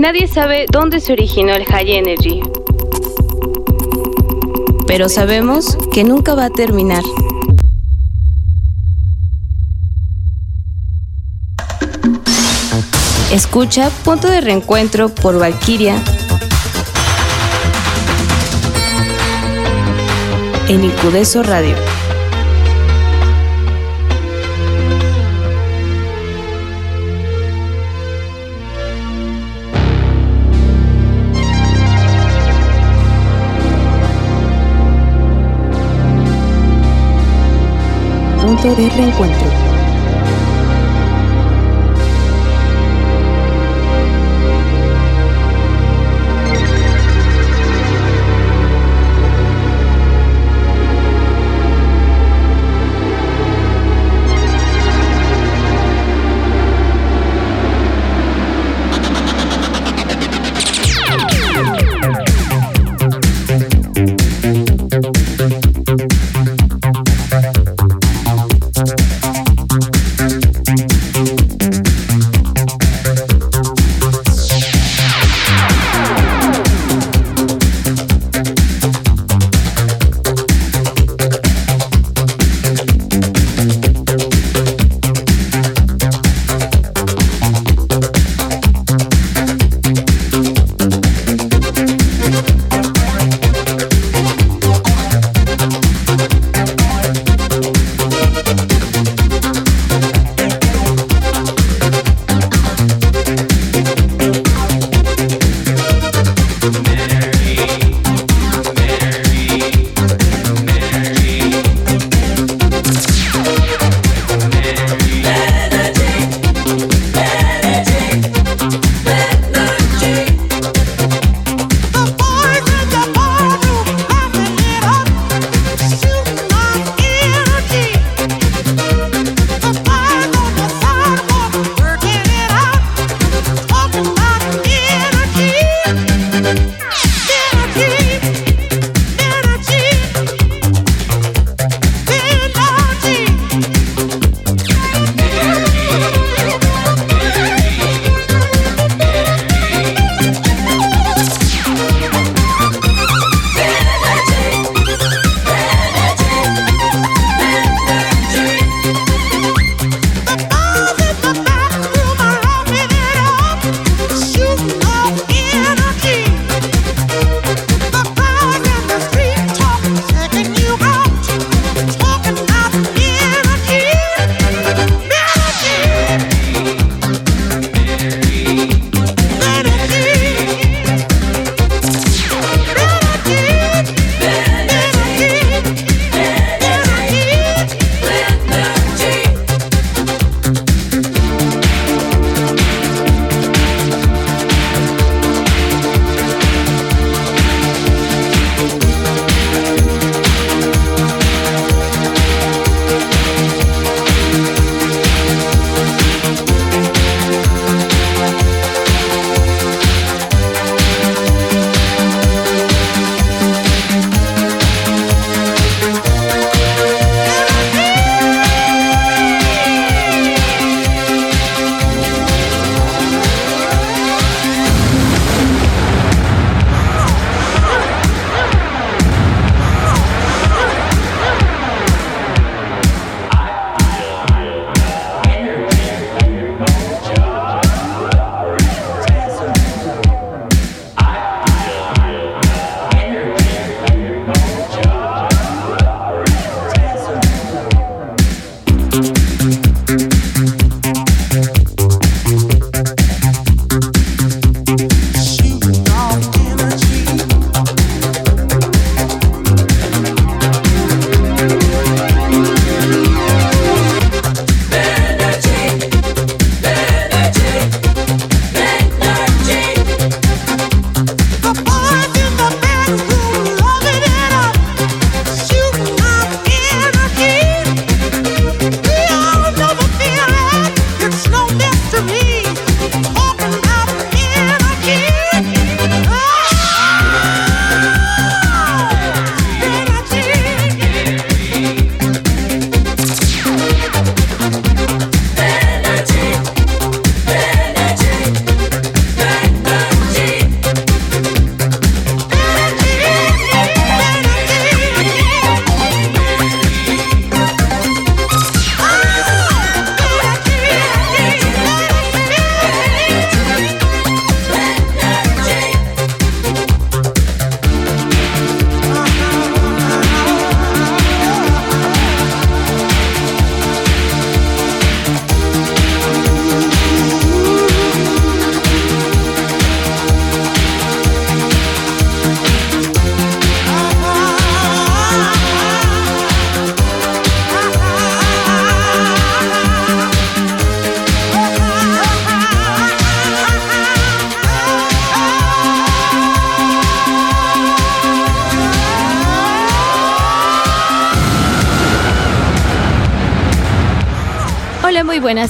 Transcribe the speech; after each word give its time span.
Nadie 0.00 0.28
sabe 0.28 0.64
dónde 0.72 0.98
se 0.98 1.12
originó 1.12 1.52
el 1.52 1.66
High 1.66 1.92
Energy. 1.92 2.40
Pero 4.86 5.10
sabemos 5.10 5.76
que 5.92 6.04
nunca 6.04 6.34
va 6.34 6.46
a 6.46 6.50
terminar. 6.50 7.02
Escucha 13.30 13.90
Punto 14.02 14.28
de 14.28 14.40
Reencuentro 14.40 15.10
por 15.10 15.38
Valkyria 15.38 16.02
en 20.68 20.82
Incudeso 20.82 21.42
Radio. 21.42 21.89
De 38.62 38.90
Reencuentro. 38.90 39.69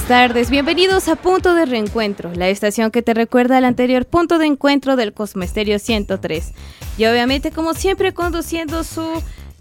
Buenas 0.01 0.29
tardes, 0.29 0.49
bienvenidos 0.49 1.07
a 1.09 1.15
Punto 1.15 1.53
de 1.53 1.65
Reencuentro, 1.65 2.31
la 2.33 2.49
estación 2.49 2.89
que 2.89 3.03
te 3.03 3.13
recuerda 3.13 3.57
al 3.57 3.65
anterior 3.65 4.05
punto 4.05 4.39
de 4.39 4.47
encuentro 4.47 4.95
del 4.95 5.13
Cosmesterio 5.13 5.77
103. 5.77 6.53
Y 6.97 7.05
obviamente, 7.05 7.51
como 7.51 7.75
siempre, 7.75 8.11
conduciendo 8.11 8.83
su 8.83 9.05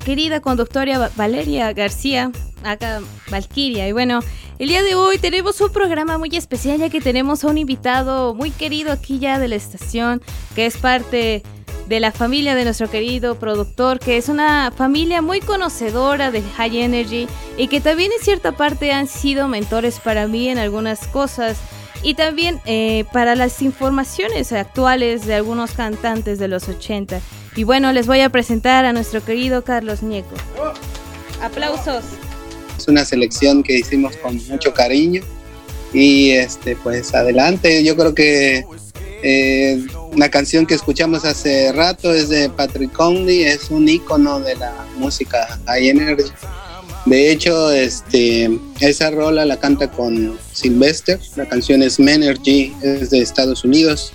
querida 0.02 0.40
conductora 0.40 1.10
Valeria 1.16 1.72
García, 1.74 2.32
acá 2.62 3.00
Valquiria. 3.30 3.86
Y 3.86 3.92
bueno, 3.92 4.20
el 4.58 4.68
día 4.68 4.82
de 4.82 4.94
hoy 4.94 5.18
tenemos 5.18 5.60
un 5.60 5.72
programa 5.72 6.16
muy 6.16 6.30
especial 6.34 6.78
ya 6.78 6.88
que 6.88 7.02
tenemos 7.02 7.44
a 7.44 7.48
un 7.48 7.58
invitado 7.58 8.34
muy 8.34 8.50
querido 8.50 8.92
aquí 8.92 9.18
ya 9.18 9.38
de 9.38 9.48
la 9.48 9.56
estación, 9.56 10.22
que 10.54 10.64
es 10.64 10.78
parte 10.78 11.42
de 11.86 12.00
la 12.00 12.12
familia 12.12 12.54
de 12.54 12.64
nuestro 12.64 12.88
querido 12.88 13.34
productor, 13.34 13.98
que 13.98 14.16
es 14.16 14.28
una 14.28 14.70
familia 14.70 15.20
muy 15.22 15.40
conocedora 15.40 16.30
de 16.30 16.40
High 16.40 16.78
Energy 16.78 17.26
y 17.56 17.68
que 17.68 17.80
también 17.80 18.10
en 18.16 18.24
cierta 18.24 18.52
parte 18.52 18.92
han 18.92 19.06
sido 19.06 19.48
mentores 19.48 20.00
para 20.00 20.26
mí 20.26 20.48
en 20.48 20.58
algunas 20.58 21.06
cosas 21.08 21.58
y 22.02 22.14
también 22.14 22.60
eh, 22.64 23.04
para 23.12 23.34
las 23.34 23.60
informaciones 23.62 24.52
actuales 24.52 25.26
de 25.26 25.34
algunos 25.34 25.72
cantantes 25.72 26.38
de 26.38 26.48
los 26.48 26.68
80. 26.68 27.20
Y 27.56 27.64
bueno, 27.64 27.92
les 27.92 28.06
voy 28.06 28.20
a 28.20 28.30
presentar 28.30 28.84
a 28.84 28.92
nuestro 28.92 29.22
querido 29.22 29.64
Carlos 29.64 30.02
Ñeco. 30.02 30.34
Aplausos. 31.42 32.04
Es 32.78 32.88
una 32.88 33.04
selección 33.04 33.62
que 33.62 33.78
hicimos 33.78 34.16
con 34.16 34.36
mucho 34.48 34.72
cariño 34.72 35.22
y 35.92 36.30
este 36.30 36.76
pues 36.76 37.14
adelante, 37.14 37.82
yo 37.84 37.96
creo 37.96 38.14
que 38.14 38.64
eh, 39.22 39.84
canción 40.30 40.64
que 40.64 40.74
escuchamos 40.74 41.24
hace 41.24 41.72
rato 41.72 42.12
es 42.14 42.28
de 42.28 42.48
Patrick 42.48 42.92
Conley, 42.92 43.42
es 43.42 43.70
un 43.70 43.88
icono 43.88 44.40
de 44.40 44.56
la 44.56 44.72
música 44.96 45.58
High 45.66 45.88
Energy. 45.88 46.24
De 47.10 47.32
hecho, 47.32 47.72
este, 47.72 48.48
esa 48.78 49.10
rola 49.10 49.44
la 49.44 49.58
canta 49.58 49.90
con 49.90 50.38
Sylvester, 50.52 51.18
la 51.34 51.44
canción 51.44 51.82
es 51.82 51.98
Menergy, 51.98 52.72
es 52.82 53.10
de 53.10 53.18
Estados 53.18 53.64
Unidos. 53.64 54.12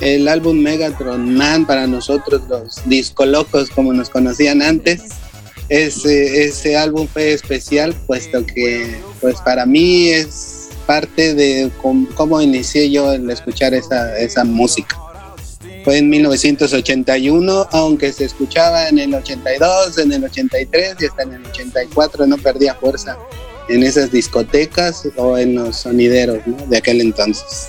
El 0.00 0.26
álbum 0.28 0.56
Megatron 0.56 1.34
Man 1.34 1.66
para 1.66 1.86
nosotros 1.86 2.40
los 2.48 2.80
disco 2.88 3.26
locos 3.26 3.68
como 3.68 3.92
nos 3.92 4.08
conocían 4.08 4.62
antes, 4.62 5.02
ese, 5.68 6.76
álbum 6.78 7.06
fue 7.08 7.34
especial 7.34 7.94
puesto 8.06 8.46
que 8.46 8.96
pues 9.20 9.36
para 9.42 9.66
mí 9.66 10.08
es 10.08 10.70
parte 10.86 11.34
de 11.34 11.70
cómo, 12.14 12.40
inicié 12.40 12.90
yo 12.90 13.12
el 13.12 13.28
escuchar 13.28 13.74
esa 13.74 14.44
música. 14.44 14.98
Fue 15.84 15.98
en 15.98 16.08
1981, 16.08 17.68
aunque 17.72 18.10
se 18.10 18.24
escuchaba 18.24 18.88
en 18.88 18.98
el 18.98 19.14
82, 19.14 19.98
en 19.98 20.12
el 20.12 20.24
83 20.24 20.96
y 20.98 21.04
hasta 21.04 21.22
en 21.24 21.34
el 21.34 21.46
84, 21.46 22.26
no 22.26 22.38
perdía 22.38 22.74
fuerza 22.74 23.18
en 23.68 23.82
esas 23.82 24.10
discotecas 24.10 25.06
o 25.16 25.36
en 25.36 25.54
los 25.54 25.76
sonideros 25.76 26.38
de 26.68 26.76
aquel 26.76 27.02
entonces. 27.02 27.68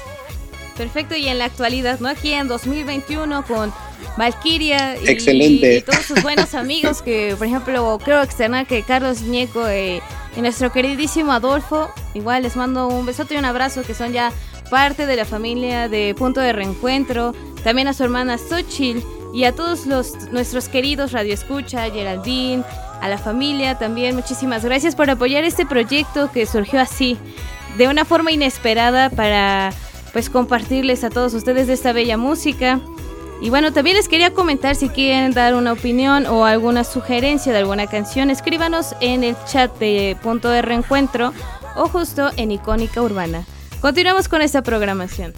Perfecto, 0.78 1.16
y 1.16 1.28
en 1.28 1.38
la 1.38 1.46
actualidad, 1.46 2.00
¿no? 2.00 2.10
Aquí 2.10 2.32
en 2.32 2.48
2021 2.48 3.46
con 3.46 3.74
Valkyria 4.18 4.98
y, 5.02 5.10
Excelente. 5.10 5.78
y 5.78 5.82
todos 5.82 6.06
sus 6.06 6.22
buenos 6.22 6.54
amigos, 6.54 7.02
que 7.02 7.36
por 7.38 7.48
ejemplo 7.48 7.98
creo 8.04 8.22
externar 8.22 8.68
que 8.68 8.84
Carlos 8.84 9.22
Ñeco 9.22 9.68
eh, 9.68 10.02
y 10.36 10.42
nuestro 10.42 10.72
queridísimo 10.72 11.32
Adolfo, 11.32 11.90
igual 12.14 12.44
les 12.44 12.56
mando 12.56 12.88
un 12.88 13.06
besote 13.06 13.36
y 13.36 13.38
un 13.38 13.46
abrazo, 13.46 13.84
que 13.84 13.94
son 13.94 14.12
ya 14.12 14.34
parte 14.70 15.06
de 15.06 15.16
la 15.16 15.26
familia 15.26 15.88
de 15.88 16.14
Punto 16.18 16.42
de 16.42 16.52
Reencuentro, 16.52 17.34
también 17.66 17.88
a 17.88 17.94
su 17.94 18.04
hermana 18.04 18.38
Xochitl 18.38 19.00
y 19.34 19.46
a 19.46 19.52
todos 19.52 19.88
los 19.88 20.32
nuestros 20.32 20.70
queridos 20.70 21.12
Radio 21.14 21.34
Escucha, 21.34 21.90
Geraldine, 21.90 22.64
a 23.02 23.10
la 23.10 23.18
familia 23.18 23.80
también, 23.80 24.16
muchísimas 24.16 24.64
gracias 24.64 24.96
por 24.96 25.10
apoyar 25.10 25.44
este 25.44 25.66
proyecto 25.66 26.32
que 26.32 26.46
surgió 26.46 26.80
así, 26.80 27.18
de 27.76 27.88
una 27.88 28.06
forma 28.06 28.32
inesperada 28.32 29.10
para 29.10 29.74
pues 30.14 30.30
compartirles 30.30 31.04
a 31.04 31.10
todos 31.10 31.34
ustedes 31.34 31.66
de 31.66 31.74
esta 31.74 31.92
bella 31.92 32.18
música. 32.18 32.80
Y 33.42 33.50
bueno, 33.50 33.74
también 33.74 33.98
les 33.98 34.08
quería 34.08 34.32
comentar 34.32 34.76
si 34.76 34.90
quieren 34.90 35.34
dar 35.34 35.56
una 35.56 35.74
opinión 35.74 36.28
o 36.28 36.46
alguna 36.46 36.84
sugerencia 36.84 37.52
de 37.52 37.58
alguna 37.58 37.88
canción, 37.88 38.30
escríbanos 38.30 38.96
en 39.02 39.24
el 39.24 39.36
chat 39.52 39.76
de 39.80 40.16
Punto 40.22 40.50
de 40.50 40.62
Reencuentro 40.62 41.34
o 41.76 41.88
justo 41.88 42.30
en 42.38 42.52
Icónica 42.52 43.02
Urbana. 43.02 43.44
Continuamos 43.82 44.30
con 44.30 44.44
esta 44.44 44.62
programación. 44.62 45.34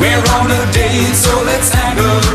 We're 0.00 0.16
on 0.16 0.50
a 0.50 0.72
date, 0.72 1.14
so 1.14 1.42
let's 1.42 1.74
angle. 1.74 2.29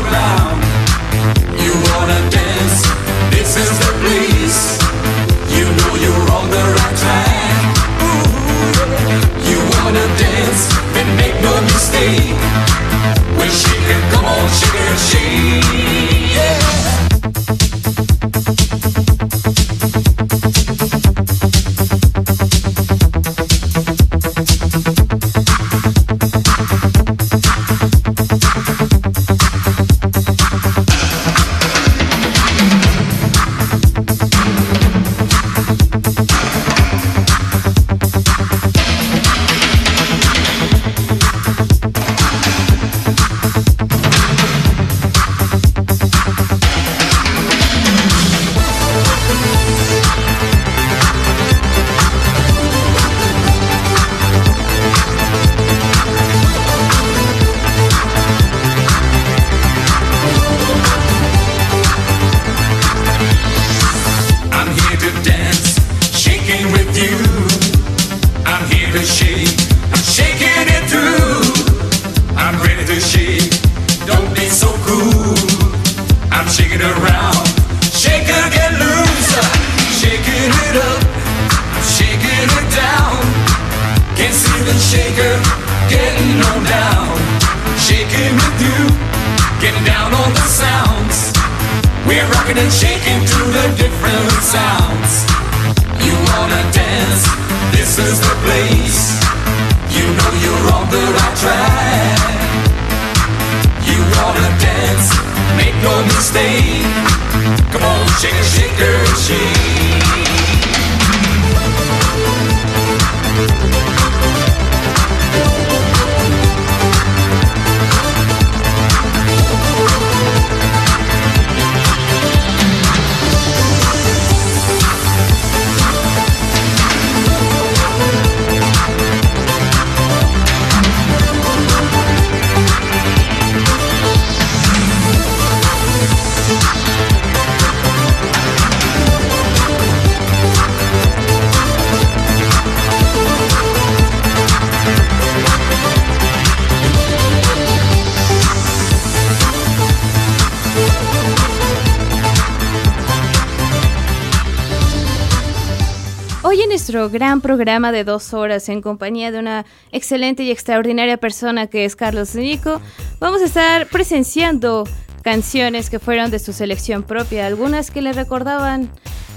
Programa 157.56 157.90
de 157.90 158.04
dos 158.04 158.34
horas 158.34 158.68
en 158.68 158.82
compañía 158.82 159.32
de 159.32 159.38
una 159.38 159.64
excelente 159.90 160.42
y 160.42 160.50
extraordinaria 160.50 161.16
persona 161.16 161.68
que 161.68 161.86
es 161.86 161.96
Carlos 161.96 162.34
Nico, 162.34 162.82
vamos 163.18 163.40
a 163.40 163.46
estar 163.46 163.86
presenciando 163.86 164.84
canciones 165.22 165.88
que 165.88 165.98
fueron 165.98 166.30
de 166.30 166.38
su 166.38 166.52
selección 166.52 167.02
propia, 167.02 167.46
algunas 167.46 167.90
que 167.90 168.02
le 168.02 168.12
recordaban 168.12 168.90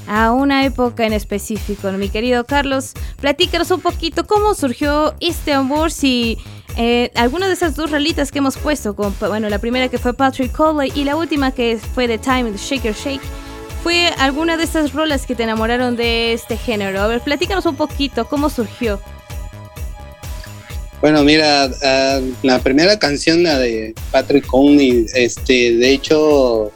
a 0.05 0.33
una 0.33 0.65
época 0.65 1.05
en 1.05 1.13
específico. 1.13 1.89
Mi 1.93 2.09
querido 2.09 2.43
Carlos, 2.43 2.91
platícanos 3.21 3.71
un 3.71 3.79
poquito 3.79 4.27
cómo 4.27 4.53
surgió 4.53 5.15
este 5.21 5.53
amor, 5.53 5.89
si 5.89 6.37
eh, 6.75 7.11
alguna 7.15 7.47
de 7.47 7.53
esas 7.53 7.77
dos 7.77 7.89
ralitas 7.89 8.33
que 8.33 8.39
hemos 8.39 8.57
puesto, 8.57 8.93
bueno, 8.93 9.47
la 9.47 9.59
primera 9.59 9.87
que 9.87 9.97
fue 9.97 10.13
Patrick 10.13 10.51
Coley 10.51 10.91
y 10.93 11.05
la 11.05 11.15
última 11.15 11.51
que 11.51 11.79
fue 11.95 12.05
The 12.05 12.17
Time, 12.17 12.51
Shaker 12.57 12.93
Shake 12.93 13.48
fue 13.83 14.07
alguna 14.17 14.57
de 14.57 14.63
esas 14.63 14.93
rolas 14.93 15.25
que 15.25 15.35
te 15.35 15.43
enamoraron 15.43 15.95
de 15.95 16.33
este 16.33 16.57
género? 16.57 17.01
A 17.01 17.07
ver, 17.07 17.21
platícanos 17.21 17.65
un 17.65 17.75
poquito, 17.75 18.27
¿cómo 18.27 18.49
surgió? 18.49 18.99
Bueno, 21.01 21.23
mira, 21.23 21.69
ah, 21.83 22.19
la 22.43 22.59
primera 22.59 22.99
canción, 22.99 23.43
la 23.43 23.57
de 23.57 23.95
Patrick 24.11 24.45
Coney, 24.45 25.05
este, 25.13 25.77
de 25.77 25.91
hecho, 25.91 26.71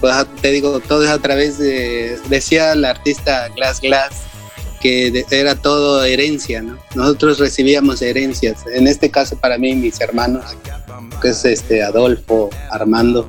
pues, 0.00 0.14
te 0.40 0.52
digo, 0.52 0.78
todo 0.80 1.04
es 1.04 1.10
a 1.10 1.18
través 1.18 1.58
de, 1.58 2.16
decía 2.28 2.72
el 2.72 2.84
artista 2.84 3.48
Glass 3.56 3.80
Glass, 3.80 4.22
que 4.80 5.24
era 5.30 5.56
todo 5.56 6.04
herencia, 6.04 6.62
¿no? 6.62 6.78
Nosotros 6.94 7.40
recibíamos 7.40 8.02
herencias, 8.02 8.58
en 8.72 8.86
este 8.86 9.10
caso 9.10 9.36
para 9.36 9.58
mí, 9.58 9.74
mis 9.74 10.00
hermanos, 10.00 10.44
que 11.20 11.30
es 11.30 11.44
este 11.44 11.82
Adolfo, 11.82 12.50
Armando, 12.70 13.28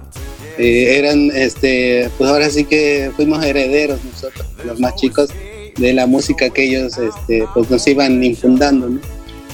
eh, 0.58 0.98
eran, 0.98 1.32
este, 1.34 2.10
pues 2.18 2.30
ahora 2.30 2.50
sí 2.50 2.66
que 2.66 3.12
fuimos 3.16 3.44
herederos 3.44 4.00
nosotros, 4.04 4.48
los 4.66 4.80
más 4.80 4.96
chicos, 4.96 5.30
de 5.78 5.94
la 5.94 6.08
música 6.08 6.50
que 6.50 6.64
ellos, 6.64 6.98
este, 6.98 7.46
pues 7.54 7.70
nos 7.70 7.86
iban 7.88 8.24
infundando, 8.24 8.90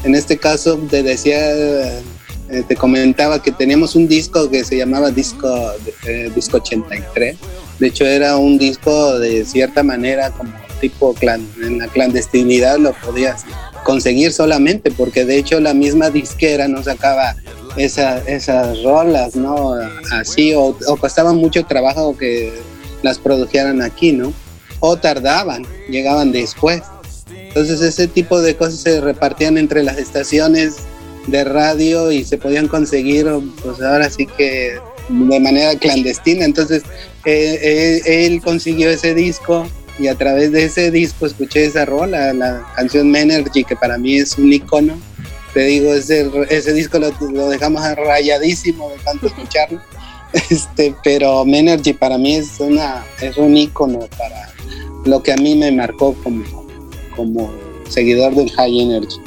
En 0.03 0.15
este 0.15 0.38
caso, 0.38 0.77
te 0.89 1.03
decía, 1.03 1.38
eh, 2.50 2.63
te 2.67 2.75
comentaba 2.75 3.41
que 3.41 3.51
teníamos 3.51 3.95
un 3.95 4.07
disco 4.07 4.50
que 4.50 4.63
se 4.63 4.77
llamaba 4.77 5.12
Disco, 5.12 5.50
eh, 6.05 6.31
disco 6.36 6.57
83. 6.57 7.38
De 7.79 7.88
hecho, 7.88 8.05
era 8.05 8.38
un 8.38 8.57
disco 8.57 9.19
de 9.19 9.45
cierta 9.45 9.81
manera 9.81 10.31
como 10.31 10.51
tipo 10.79 11.13
clan, 11.13 11.48
en 11.62 11.79
la 11.79 11.88
clandestinidad 11.88 12.77
lo 12.77 12.93
podías 12.93 13.45
conseguir 13.86 14.33
solamente, 14.33 14.91
porque 14.91 15.25
de 15.25 15.38
hecho 15.38 15.60
la 15.62 15.74
misma 15.74 16.10
disquera 16.10 16.67
no 16.67 16.83
sacaba 16.83 17.36
esas 17.77 18.84
rolas, 18.84 19.36
¿no? 19.36 19.74
Así, 20.12 20.53
o, 20.53 20.77
o 20.88 20.98
costaba 20.98 21.34
mucho 21.34 21.65
trabajo 21.65 22.18
que 22.18 22.53
las 23.01 23.20
produjeran 23.20 23.82
aquí, 23.82 24.12
¿no? 24.12 24.34
O 24.80 24.98
tardaban, 24.98 25.65
llegaban 25.89 26.32
después. 26.32 26.82
Entonces 27.36 27.82
ese 27.82 28.08
tipo 28.08 28.42
de 28.42 28.56
cosas 28.56 28.80
se 28.80 29.01
repartían 29.01 29.58
entre 29.58 29.84
las 29.84 29.98
estaciones 29.98 30.77
de 31.27 31.44
radio 31.44 32.12
y 32.12 32.24
se 32.24 32.38
podían 32.38 32.68
conseguir, 32.68 33.27
pues 33.63 33.82
ahora 33.82 34.10
sí 34.10 34.25
que 34.25 34.77
de 35.10 35.39
manera 35.39 35.77
clandestina. 35.77 36.46
Entonces 36.46 36.84
eh, 37.25 37.60
eh, 37.62 38.25
él 38.25 38.42
consiguió 38.42 38.89
ese 38.89 39.13
disco 39.13 39.68
y 40.00 40.08
a 40.08 40.15
través 40.15 40.51
de 40.51 40.65
ese 40.65 40.89
disco 40.89 41.27
escuché 41.27 41.65
esa 41.65 41.86
rola, 41.86 42.34
la 42.34 42.65
canción 42.75 43.12
Menergy, 43.12 43.63
que 43.63 43.75
para 43.75 43.98
mí 43.98 44.18
es 44.18 44.38
un 44.38 44.51
icono 44.51 44.98
te 45.53 45.62
digo, 45.62 45.93
ese, 45.93 46.29
ese 46.50 46.74
disco 46.74 47.00
lo, 47.00 47.50
dejamos 47.50 47.83
rayadísimo 47.95 48.89
de 48.89 48.98
tanto 49.00 49.27
escucharlo. 49.27 49.81
Este, 50.50 50.95
pero 51.03 51.45
Menergy 51.45 51.93
para 51.93 52.17
mí 52.17 52.33
es, 52.33 52.60
una, 52.60 53.05
es 53.22 53.38
un 53.38 53.55
icono 53.55 54.07
para 54.17 54.51
lo 55.05 55.22
que 55.22 55.31
a 55.31 55.36
mí 55.36 55.53
me 55.53 55.72
marcó 55.72 56.15
como, 56.24 56.43
como 57.15 57.53
seguidor 57.88 58.33
del 58.33 58.50
High 58.50 58.79
Energy. 58.79 59.17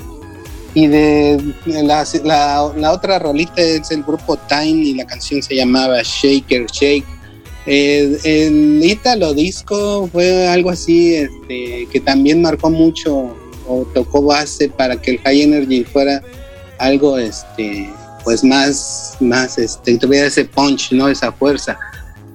Y 0.75 0.89
de 0.89 1.41
la, 1.65 2.05
la, 2.25 2.93
otra 2.93 3.21
rolita 3.21 3.63
es 3.63 3.89
el 3.93 4.03
grupo 4.03 4.37
Time 4.49 4.85
y 4.85 4.95
la 4.95 5.07
canción 5.07 5.41
se 5.41 5.55
llamaba 5.55 6.03
Shaker 6.03 6.67
Shake. 6.67 7.07
el, 7.67 8.19
el 8.25 8.85
Italo 8.85 9.33
disco 9.33 10.09
fue 10.13 10.49
algo 10.49 10.71
así 10.71 11.15
este, 11.15 11.87
que 11.93 12.01
también 12.01 12.43
marcó 12.43 12.69
mucho 12.69 13.33
o 13.67 13.85
tocó 13.95 14.23
base 14.23 14.69
para 14.69 15.01
que 15.01 15.13
el 15.13 15.19
High 15.19 15.43
Energy 15.43 15.85
fuera 15.85 16.23
algo 16.79 17.19
este 17.19 17.91
pues 18.25 18.43
más 18.43 19.17
más 19.21 19.59
este 19.59 19.97
tuviera 19.99 20.27
ese 20.27 20.45
punch 20.45 20.93
no 20.93 21.09
esa 21.09 21.33
fuerza 21.33 21.79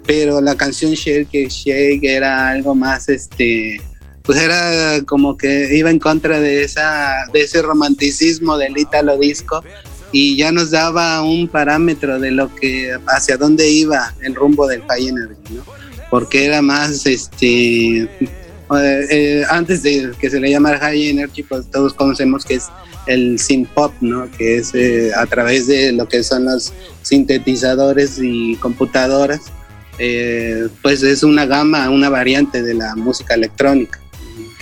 pero 0.06 0.42
la 0.42 0.56
canción 0.56 0.94
Shake 0.94 1.50
Shake 1.50 2.04
era 2.04 2.50
algo 2.50 2.74
más 2.74 3.10
este 3.10 3.82
pues 4.24 4.40
era 4.40 5.02
como 5.06 5.38
que 5.38 5.76
iba 5.76 5.90
en 5.90 6.00
contra 6.00 6.40
de 6.40 6.64
esa 6.64 7.26
de 7.34 7.42
ese 7.42 7.62
romanticismo 7.62 8.58
del 8.58 8.78
italo 8.78 9.18
disco 9.18 9.64
y 10.12 10.36
ya 10.38 10.52
nos 10.52 10.72
daba 10.72 11.22
un 11.22 11.48
parámetro 11.48 12.20
de 12.20 12.32
lo 12.32 12.54
que 12.56 12.98
hacia 13.08 13.38
dónde 13.38 13.70
iba 13.70 14.14
el 14.22 14.36
rumbo 14.36 14.68
del 14.68 14.84
High 14.84 15.08
Energy 15.08 15.54
¿no? 15.56 15.64
porque 16.10 16.46
era 16.46 16.62
más 16.62 17.06
este 17.06 18.10
eh, 18.78 19.08
eh, 19.10 19.44
antes 19.50 19.84
de 19.84 20.12
que 20.20 20.30
se 20.30 20.40
le 20.40 20.50
llamara 20.50 20.80
High 20.80 21.10
Energy, 21.10 21.44
pues 21.44 21.70
todos 21.70 21.94
conocemos 21.94 22.46
que 22.46 22.56
es 22.56 22.70
el 23.08 23.40
synth 23.40 23.70
pop, 23.70 23.94
¿no? 24.02 24.30
Que 24.32 24.58
es 24.58 24.74
eh, 24.74 25.12
a 25.16 25.26
través 25.26 25.68
de 25.68 25.92
lo 25.92 26.08
que 26.08 26.24
son 26.24 26.46
los 26.46 26.74
sintetizadores 27.02 28.20
y 28.22 28.56
computadoras, 28.58 29.42
pues 30.82 31.04
es 31.04 31.22
una 31.22 31.46
gama, 31.46 31.90
una 31.90 32.10
variante 32.10 32.64
de 32.64 32.74
la 32.74 32.96
música 32.96 33.36
electrónica 33.36 34.00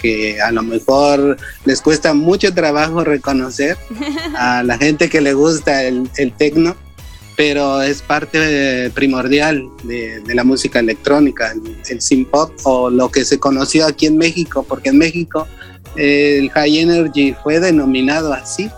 que 0.01 0.41
a 0.41 0.51
lo 0.51 0.63
mejor 0.63 1.37
les 1.65 1.81
cuesta 1.81 2.13
mucho 2.13 2.53
trabajo 2.53 3.03
reconocer 3.03 3.77
a 4.37 4.63
la 4.63 4.77
gente 4.77 5.09
que 5.09 5.21
le 5.21 5.33
gusta 5.33 5.83
el, 5.83 6.09
el 6.17 6.33
tecno 6.33 6.75
pero 7.39 7.81
es 7.81 8.01
parte 8.01 8.91
primordial 8.93 9.69
de, 9.85 10.21
la 10.25 10.43
música 10.43 10.79
electrónica, 10.79 11.53
el, 11.89 12.01
synth 12.01 12.27
pop 12.27 12.51
o 12.63 12.89
lo 12.89 13.09
que 13.09 13.23
se 13.23 13.39
conoció 13.39 13.87
aquí 13.87 14.07
en 14.07 14.17
México, 14.17 14.65
porque 14.67 14.89
en 14.89 14.97
México 14.97 15.47
el 15.95 16.49
high 16.49 16.79
energy 16.79 17.33
fue 17.41 17.61
denominado 17.61 18.33
así 18.33 18.69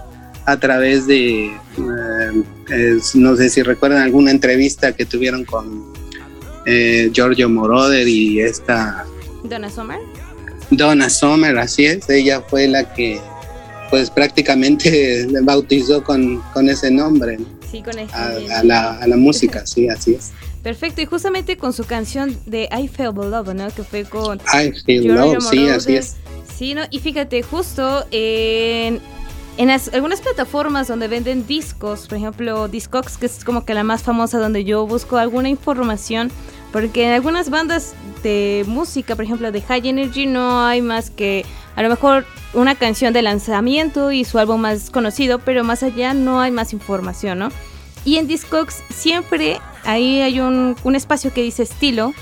a 0.46 0.58
través 0.58 1.08
de, 1.08 1.48
eh, 1.48 3.00
no 3.16 3.36
sé 3.36 3.50
si 3.50 3.64
recuerdan 3.64 4.04
alguna 4.04 4.30
entrevista 4.30 4.92
que 4.96 5.08
tuvieron 5.08 5.44
con 5.44 5.92
eh, 6.68 7.10
Giorgio 7.12 7.50
Moroder 7.50 8.08
y 8.08 8.42
esta... 8.42 9.08
Donna 9.44 9.72
Summer. 9.72 9.98
Donna 10.70 11.10
Summer, 11.10 11.58
así 11.58 11.86
es, 11.86 12.08
ella 12.12 12.44
fue 12.48 12.68
la 12.68 12.94
que 12.94 13.20
pues 13.90 14.12
prácticamente 14.12 15.28
bautizó 15.42 16.04
con, 16.04 16.44
con 16.54 16.70
ese 16.70 16.92
nombre 16.92 17.40
Sí, 17.72 17.82
con 17.82 17.98
el 17.98 18.08
a, 18.12 18.64
la, 18.64 18.98
a 18.98 19.08
la 19.08 19.16
música, 19.18 19.66
sí, 19.66 19.88
así 19.88 20.14
es. 20.16 20.32
Perfecto, 20.62 21.02
y 21.02 21.06
justamente 21.06 21.58
con 21.58 21.74
su 21.74 21.86
canción 21.86 22.38
de 22.46 22.70
I 22.72 22.88
Feel 22.88 23.14
Love, 23.16 23.54
¿no? 23.56 23.70
Que 23.72 23.84
fue 23.84 24.04
con 24.04 24.40
I 24.54 24.72
feel 24.86 25.08
love, 25.08 25.42
sí, 25.42 25.68
así 25.70 25.96
es. 25.96 26.18
Sí, 26.56 26.74
¿no? 26.76 26.82
Y 26.92 27.00
fíjate, 27.00 27.42
justo 27.42 28.06
en, 28.12 29.00
en 29.58 29.68
las- 29.68 29.92
algunas 29.94 30.22
plataformas 30.22 30.88
donde 30.88 31.08
venden 31.08 31.48
discos, 31.48 32.08
por 32.08 32.18
ejemplo, 32.20 32.68
Discogs, 32.68 33.18
que 33.18 33.26
es 33.26 33.44
como 33.44 33.66
que 33.66 33.74
la 33.74 33.84
más 33.84 34.04
famosa 34.04 34.38
donde 34.38 34.64
yo 34.64 34.86
busco 34.86 35.18
alguna 35.18 35.50
información, 35.50 36.30
porque 36.72 37.06
en 37.06 37.14
algunas 37.14 37.50
bandas 37.50 37.94
de 38.22 38.64
música, 38.68 39.16
por 39.16 39.26
ejemplo, 39.26 39.52
de 39.52 39.62
High 39.62 39.88
Energy, 39.90 40.28
no 40.28 40.62
hay 40.64 40.82
más 40.84 41.10
que 41.10 41.44
a 41.76 41.82
lo 41.84 41.90
mejor 41.90 42.26
una 42.54 42.76
canción 42.76 43.14
de 43.14 43.22
lanzamiento 43.22 44.12
y 44.12 44.26
su 44.26 44.40
álbum 44.40 44.62
más 44.62 44.90
conocido, 44.90 45.40
pero 45.40 45.64
más 45.64 45.84
allá 45.84 46.14
no 46.14 46.42
hay 46.42 46.52
más 46.52 46.74
información, 46.74 47.40
¿no? 47.40 47.50
Y 48.04 48.18
en 48.18 48.28
Discogs 48.28 48.78
siempre 48.90 49.60
ahí 49.86 50.22
hay 50.22 50.40
un, 50.40 50.76
un 50.84 50.96
espacio 50.96 51.34
que 51.34 51.42
dice 51.44 51.64
estilo 51.64 52.14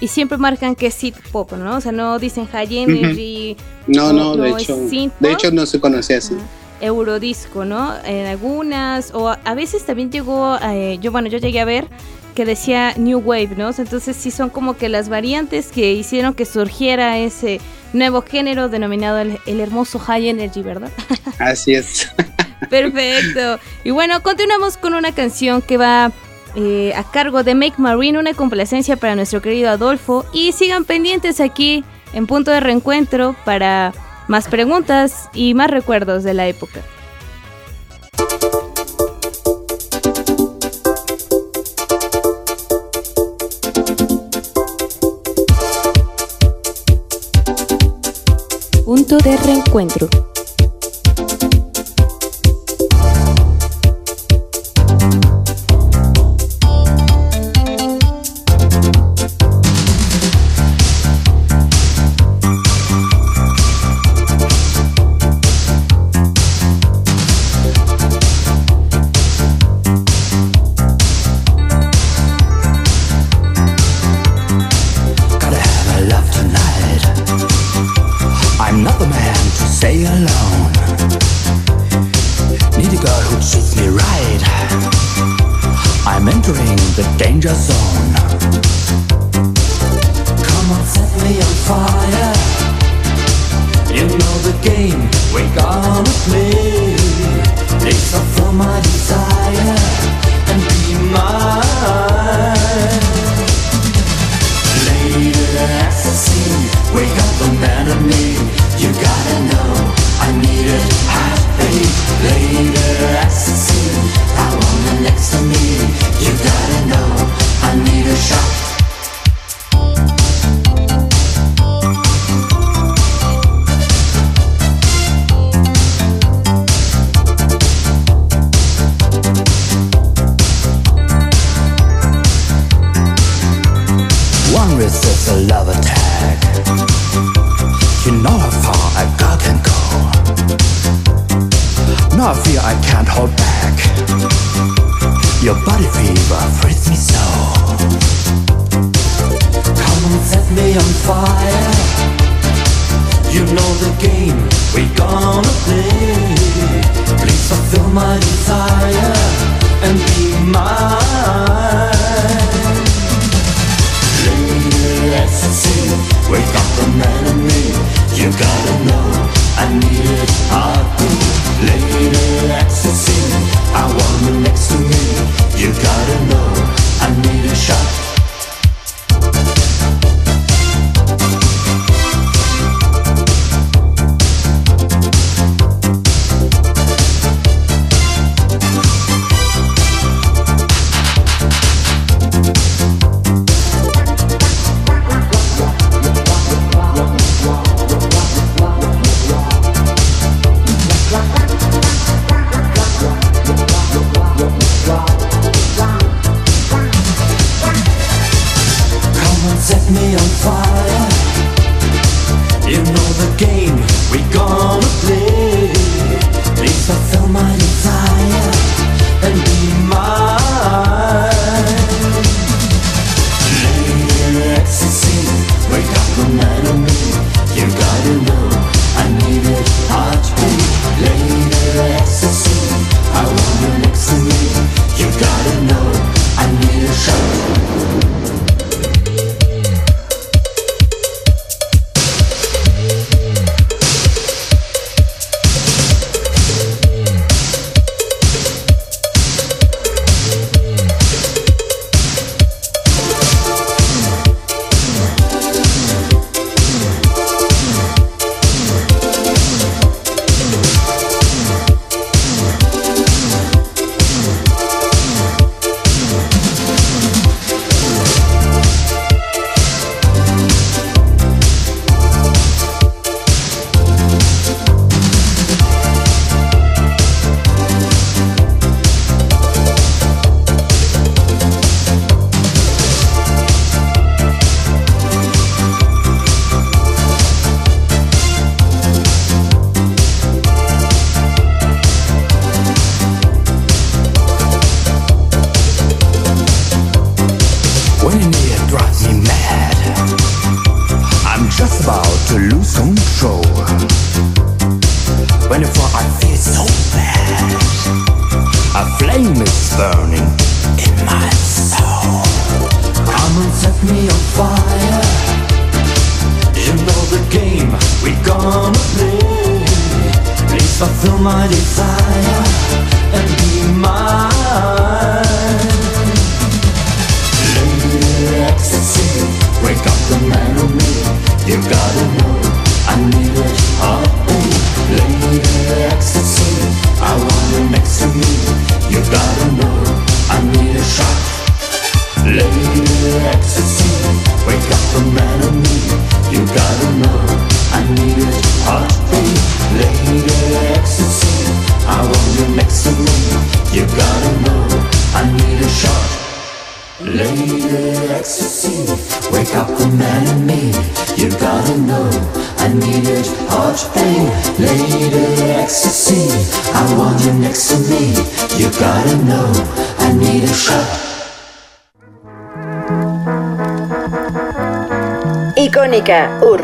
y 0.00 0.08
siempre 0.08 0.36
marcan 0.36 0.74
que 0.74 0.88
es 0.88 0.94
synth 0.94 1.16
pop, 1.30 1.52
¿no? 1.52 1.76
O 1.76 1.80
sea, 1.80 1.92
no 1.92 2.18
dicen 2.18 2.46
high 2.48 2.76
energy, 2.76 3.56
No, 3.86 4.12
No, 4.12 4.34
no, 4.34 4.42
de 4.42 4.50
no, 4.50 4.58
hecho, 4.58 4.76
de 4.76 5.32
hecho 5.32 5.50
no 5.52 5.64
se 5.64 5.80
conocía 5.80 6.18
así. 6.18 6.34
Eurodisco, 6.82 7.64
¿no? 7.64 7.94
En 8.04 8.26
algunas, 8.26 9.14
o 9.14 9.30
a, 9.30 9.54
veces 9.54 9.86
también 9.86 10.10
llegó, 10.10 10.58
eh, 10.62 10.98
yo 11.00 11.12
bueno, 11.12 11.28
yo 11.28 11.38
llegué 11.38 11.60
a 11.60 11.64
ver 11.64 11.86
que 12.34 12.44
decía 12.44 12.94
New 12.96 13.20
Wave, 13.20 13.50
¿no? 13.56 13.70
Entonces 13.76 14.16
sí 14.16 14.30
son 14.30 14.50
como 14.50 14.76
que 14.76 14.88
las 14.88 15.08
variantes 15.08 15.68
que 15.68 15.92
hicieron 15.92 16.34
que 16.34 16.46
surgiera 16.46 17.18
ese 17.18 17.60
nuevo 17.92 18.22
género 18.22 18.68
denominado 18.68 19.18
el, 19.18 19.38
el 19.46 19.60
hermoso 19.60 19.98
High 19.98 20.28
Energy, 20.28 20.62
¿verdad? 20.62 20.90
Así 21.38 21.74
es. 21.74 22.10
Perfecto. 22.70 23.60
Y 23.84 23.90
bueno, 23.90 24.22
continuamos 24.22 24.76
con 24.76 24.94
una 24.94 25.12
canción 25.12 25.62
que 25.62 25.76
va 25.76 26.12
eh, 26.54 26.92
a 26.94 27.02
cargo 27.04 27.42
de 27.42 27.54
Make 27.54 27.76
Marine, 27.78 28.18
una 28.18 28.34
complacencia 28.34 28.96
para 28.96 29.14
nuestro 29.16 29.40
querido 29.40 29.70
Adolfo. 29.70 30.24
Y 30.32 30.52
sigan 30.52 30.84
pendientes 30.84 31.40
aquí 31.40 31.84
en 32.12 32.26
punto 32.26 32.50
de 32.50 32.60
reencuentro 32.60 33.34
para 33.44 33.92
más 34.32 34.48
preguntas 34.48 35.28
y 35.34 35.52
más 35.52 35.70
recuerdos 35.70 36.24
de 36.24 36.32
la 36.32 36.46
época. 36.46 36.80
Punto 48.86 49.18
de 49.18 49.36
reencuentro. 49.36 50.08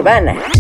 Icónica 0.09 0.58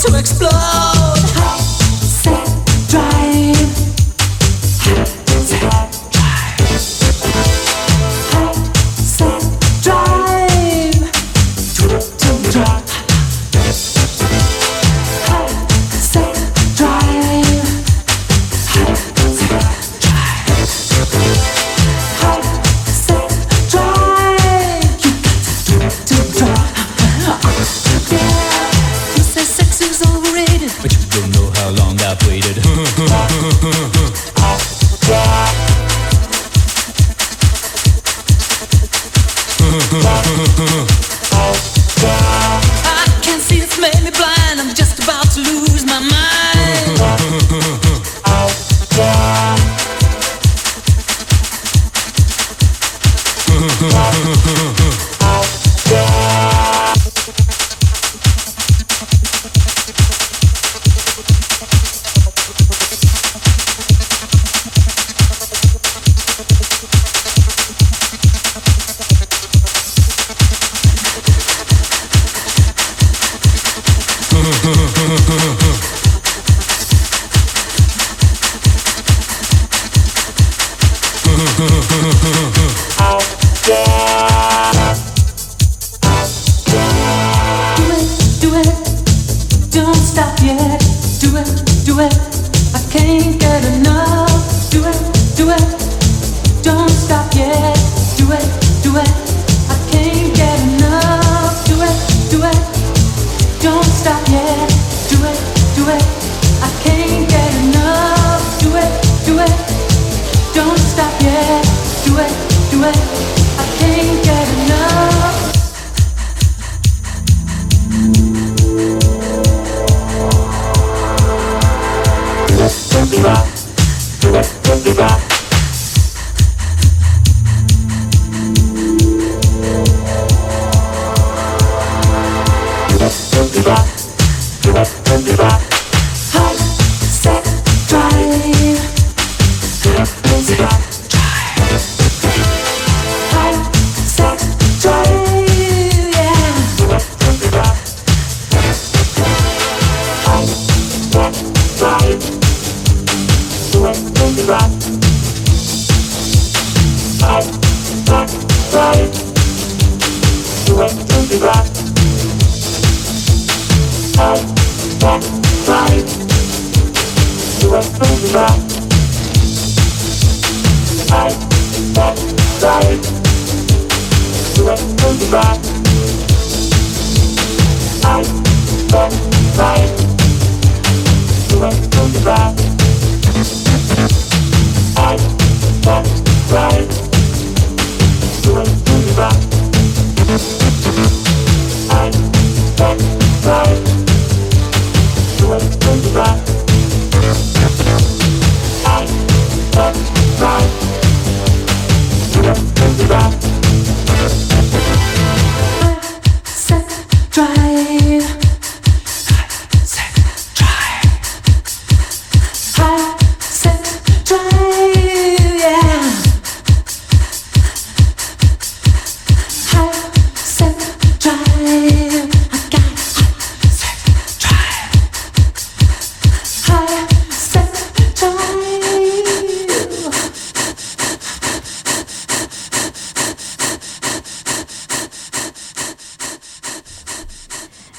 Don't 0.00 0.24
stop 0.24 0.97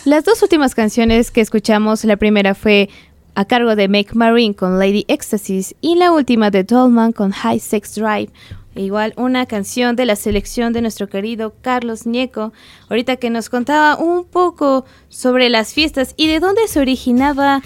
Las 0.10 0.24
dos 0.24 0.42
últimas 0.42 0.74
canciones 0.74 1.30
que 1.30 1.40
escuchamos, 1.40 2.04
la 2.04 2.18
primera 2.18 2.56
fue 2.56 2.90
a 3.36 3.46
cargo 3.46 3.76
de 3.76 3.88
Make 3.88 4.16
Marine 4.16 4.56
con 4.56 4.80
Lady 4.80 5.06
Ecstasies 5.08 5.76
y 5.82 5.98
la 5.98 6.12
última 6.12 6.50
de 6.50 6.64
Dolman 6.64 7.12
con 7.12 7.30
High 7.30 7.60
Sex 7.60 7.94
Drive. 7.94 8.32
Igual 8.74 9.14
una 9.18 9.46
canción 9.46 9.96
de 9.96 10.08
la 10.08 10.16
selección 10.16 10.74
de 10.74 10.82
nuestro 10.82 11.10
querido 11.10 11.54
Carlos 11.62 12.08
Ñeco, 12.08 12.54
ahorita 12.90 13.18
que 13.18 13.30
nos 13.30 13.50
contaba 13.50 13.98
un 13.98 14.26
poco 14.26 14.84
sobre 15.10 15.48
las 15.52 15.76
fiestas 15.76 16.16
y 16.18 16.28
de 16.28 16.40
dónde 16.40 16.68
se 16.68 16.80
originaba 16.80 17.62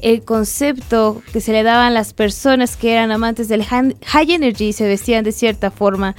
el 0.00 0.24
concepto 0.24 1.22
que 1.32 1.40
se 1.40 1.52
le 1.52 1.62
daban 1.62 1.94
las 1.94 2.14
personas 2.14 2.76
que 2.76 2.94
eran 2.94 3.12
amantes 3.12 3.46
del 3.46 3.62
high 3.62 4.32
energy 4.32 4.70
y 4.70 4.72
se 4.72 4.88
vestían 4.88 5.22
de 5.22 5.30
cierta 5.30 5.70
forma, 5.70 6.16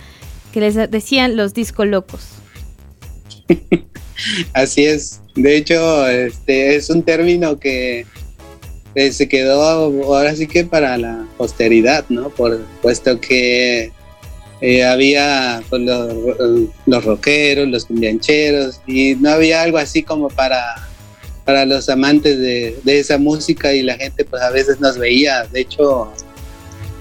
que 0.54 0.62
les 0.62 0.76
decían 0.90 1.36
los 1.36 1.54
disco 1.54 1.84
locos. 1.84 2.38
Así 4.54 4.86
es. 4.86 5.22
De 5.36 5.58
hecho, 5.58 6.08
este 6.08 6.76
es 6.76 6.90
un 6.90 7.04
término 7.04 7.60
que 7.60 8.06
eh, 8.96 9.12
se 9.12 9.28
quedó 9.28 9.62
ahora 9.62 10.36
sí 10.36 10.48
que 10.48 10.64
para 10.64 10.98
la 10.98 11.28
posteridad, 11.38 12.06
¿no? 12.10 12.30
Por 12.30 12.60
puesto 12.82 13.20
que 13.20 13.92
eh, 14.62 14.84
había 14.84 15.62
pues, 15.70 15.82
los, 15.84 16.14
los, 16.86 17.06
rockeros, 17.06 17.68
los 17.68 17.86
cumbiancheros 17.86 18.82
y 18.88 19.16
no 19.16 19.30
había 19.30 19.62
algo 19.62 19.78
así 19.78 20.02
como 20.02 20.30
para 20.30 20.88
para 21.46 21.66
los 21.66 21.88
amantes 21.88 22.38
de, 22.40 22.78
de, 22.84 23.00
esa 23.00 23.18
música 23.18 23.72
y 23.72 23.82
la 23.82 23.96
gente 23.96 24.26
pues 24.26 24.42
a 24.42 24.50
veces 24.50 24.82
nos 24.82 24.98
veía. 24.98 25.46
De 25.46 25.62
hecho, 25.62 26.12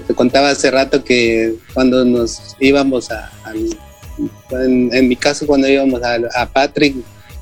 te 0.06 0.14
contaba 0.14 0.50
hace 0.50 0.70
rato 0.70 1.02
que 1.02 1.56
cuando 1.74 2.04
nos 2.04 2.54
íbamos 2.60 3.10
a, 3.10 3.32
en, 4.50 4.90
en, 4.92 5.08
mi 5.08 5.16
caso 5.16 5.46
cuando 5.46 5.68
íbamos 5.68 6.00
a, 6.02 6.46
Patrick, 6.46 6.96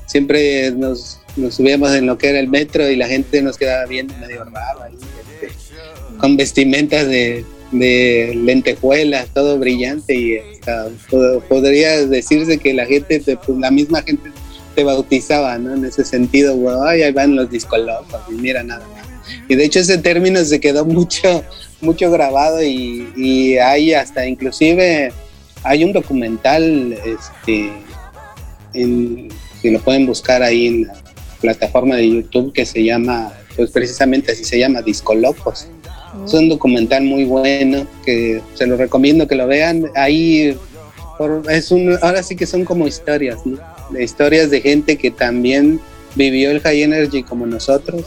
siempre 0.05 0.71
nos, 0.71 1.19
subíamos 1.49 1.93
en 1.93 2.05
lo 2.05 2.17
que 2.17 2.29
era 2.29 2.39
el 2.39 2.47
metro 2.47 2.89
y 2.89 2.95
la 2.95 3.07
gente 3.07 3.41
nos 3.41 3.57
quedaba 3.57 3.85
viendo 3.85 4.15
medio 4.17 4.43
raro 4.45 4.85
este, 4.85 5.53
con 6.17 6.37
vestimentas 6.37 7.07
de, 7.07 7.45
lentejuelas, 7.71 9.27
todo 9.33 9.57
brillante 9.57 10.15
y 10.15 10.37
podría 11.49 12.05
decirse 12.05 12.57
que 12.57 12.73
la 12.73 12.85
gente, 12.85 13.19
pues, 13.19 13.57
la 13.57 13.69
misma 13.69 14.01
gente 14.01 14.31
te 14.75 14.83
bautizaba, 14.83 15.57
¿no? 15.57 15.73
En 15.73 15.83
ese 15.83 16.05
sentido, 16.05 16.55
ay, 16.83 17.01
ahí 17.01 17.11
van 17.11 17.35
los 17.35 17.49
discolocos 17.49 18.21
y 18.29 18.33
mira 18.33 18.63
nada. 18.63 18.85
Y 19.49 19.55
de 19.55 19.65
hecho 19.65 19.79
ese 19.79 19.97
término 19.97 20.43
se 20.45 20.59
quedó 20.59 20.85
mucho, 20.85 21.43
mucho 21.81 22.11
grabado 22.11 22.63
y, 22.63 23.09
y 23.15 23.57
hay 23.57 23.93
hasta 23.93 24.25
inclusive, 24.25 25.11
hay 25.65 25.83
un 25.83 25.91
documental, 25.91 26.93
este, 26.93 27.71
en, 28.73 29.29
si 29.61 29.71
lo 29.71 29.79
pueden 29.79 30.05
buscar 30.05 30.43
ahí 30.43 30.67
en 30.67 30.87
la 30.87 30.93
plataforma 31.41 31.95
de 31.95 32.09
YouTube 32.09 32.53
que 32.53 32.65
se 32.65 32.83
llama, 32.83 33.33
pues 33.55 33.71
precisamente 33.71 34.31
así 34.31 34.45
se 34.45 34.59
llama, 34.59 34.81
Discolocos. 34.81 35.67
Es 36.23 36.33
un 36.33 36.47
documental 36.47 37.03
muy 37.03 37.25
bueno 37.25 37.85
que 38.05 38.41
se 38.53 38.65
lo 38.67 38.77
recomiendo 38.77 39.27
que 39.27 39.35
lo 39.35 39.47
vean. 39.47 39.91
Ahí 39.95 40.55
es 41.49 41.71
un, 41.71 41.97
ahora 42.01 42.23
sí 42.23 42.35
que 42.35 42.45
son 42.45 42.63
como 42.63 42.87
historias, 42.87 43.45
¿no? 43.45 43.59
historias 43.99 44.49
de 44.49 44.61
gente 44.61 44.97
que 44.97 45.11
también 45.11 45.79
vivió 46.15 46.51
el 46.51 46.61
high 46.61 46.83
energy 46.83 47.23
como 47.23 47.45
nosotros. 47.45 48.05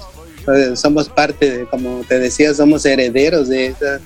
Somos 0.75 1.11
parte 1.11 1.51
de, 1.51 1.65
como 1.67 2.03
te 2.09 2.19
decía, 2.19 2.55
somos 2.55 2.87
herederos 2.87 3.49
de 3.49 3.67
esas, 3.67 4.01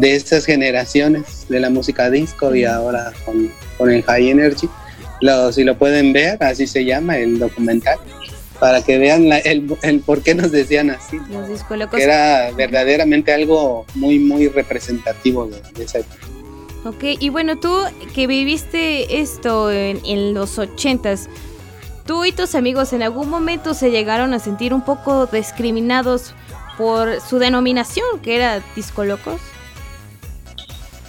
de 0.00 0.14
estas 0.14 0.44
generaciones 0.44 1.46
de 1.48 1.60
la 1.60 1.70
música 1.70 2.08
disco 2.10 2.54
y 2.54 2.64
ahora 2.64 3.12
con, 3.24 3.50
con 3.76 3.90
el 3.90 4.02
high 4.04 4.30
energy. 4.30 4.68
Lo, 5.20 5.50
si 5.52 5.64
lo 5.64 5.76
pueden 5.76 6.12
ver, 6.12 6.42
así 6.42 6.66
se 6.66 6.84
llama 6.84 7.18
el 7.18 7.40
documental, 7.40 7.98
para 8.60 8.82
que 8.82 8.98
vean 8.98 9.28
la, 9.28 9.38
el, 9.38 9.76
el, 9.82 10.00
por 10.00 10.22
qué 10.22 10.34
nos 10.34 10.52
decían 10.52 10.90
así. 10.90 11.18
¿no? 11.28 11.88
Que 11.90 12.02
era 12.02 12.52
verdaderamente 12.52 13.32
algo 13.32 13.84
muy, 13.94 14.20
muy 14.20 14.48
representativo 14.48 15.46
de, 15.46 15.60
de 15.74 15.84
esa 15.84 15.98
época. 15.98 16.26
Ok, 16.84 17.02
y 17.18 17.28
bueno, 17.30 17.58
tú 17.58 17.74
que 18.14 18.28
viviste 18.28 19.20
esto 19.20 19.72
en, 19.72 20.00
en 20.04 20.32
los 20.34 20.60
ochentas, 20.60 21.28
¿tú 22.06 22.24
y 22.24 22.30
tus 22.30 22.54
amigos 22.54 22.92
en 22.92 23.02
algún 23.02 23.28
momento 23.28 23.74
se 23.74 23.90
llegaron 23.90 24.32
a 24.32 24.38
sentir 24.38 24.72
un 24.72 24.84
poco 24.84 25.26
discriminados 25.26 26.34
por 26.76 27.20
su 27.20 27.40
denominación, 27.40 28.20
que 28.22 28.36
era 28.36 28.62
Disco 28.76 29.02
Locos? 29.02 29.40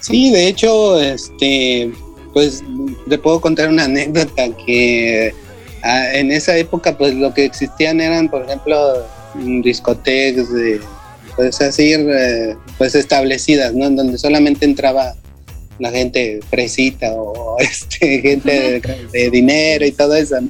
Sí, 0.10 0.32
de 0.32 0.48
hecho, 0.48 1.00
este, 1.00 1.92
pues 2.34 2.64
le 3.06 3.18
puedo 3.20 3.40
contar 3.40 3.70
una 3.70 3.84
anécdota 3.84 4.50
que 4.66 5.34
ah, 5.84 6.14
en 6.16 6.32
esa 6.32 6.58
época, 6.58 6.98
pues 6.98 7.14
lo 7.14 7.32
que 7.34 7.46
existían 7.46 8.02
eran, 8.02 8.28
por 8.28 8.44
ejemplo, 8.44 9.06
discotecas 9.36 10.52
de, 10.52 10.82
pues 11.36 11.62
así, 11.62 11.94
eh, 11.94 12.56
pues 12.80 12.96
establecidas, 12.96 13.74
¿no? 13.76 13.86
En 13.86 13.96
donde 13.96 14.18
solamente 14.18 14.66
entraba 14.66 15.16
la 15.78 15.92
gente 15.92 16.40
fresita 16.50 17.14
o 17.14 17.58
este, 17.60 18.20
gente 18.22 18.82
de, 18.82 19.08
de, 19.14 19.30
dinero 19.30 19.86
y 19.86 19.92
todo 19.92 20.16
eso. 20.16 20.42
¿no? 20.42 20.50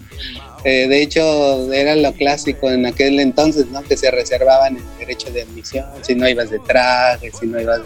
Eh, 0.64 0.88
de 0.88 1.02
hecho, 1.02 1.72
era 1.72 1.96
lo 1.96 2.12
clásico 2.14 2.70
en 2.70 2.86
aquel 2.86 3.20
entonces, 3.20 3.68
¿no? 3.68 3.82
Que 3.84 3.96
se 3.96 4.12
reservaban 4.12 4.78
el 4.78 4.84
derecho 4.98 5.32
de 5.32 5.44
admisión, 5.44 5.86
si 6.02 6.16
no 6.16 6.28
ibas 6.28 6.50
de 6.50 6.60
traje, 6.60 7.32
si 7.38 7.48
no 7.48 7.62
ibas 7.62 7.82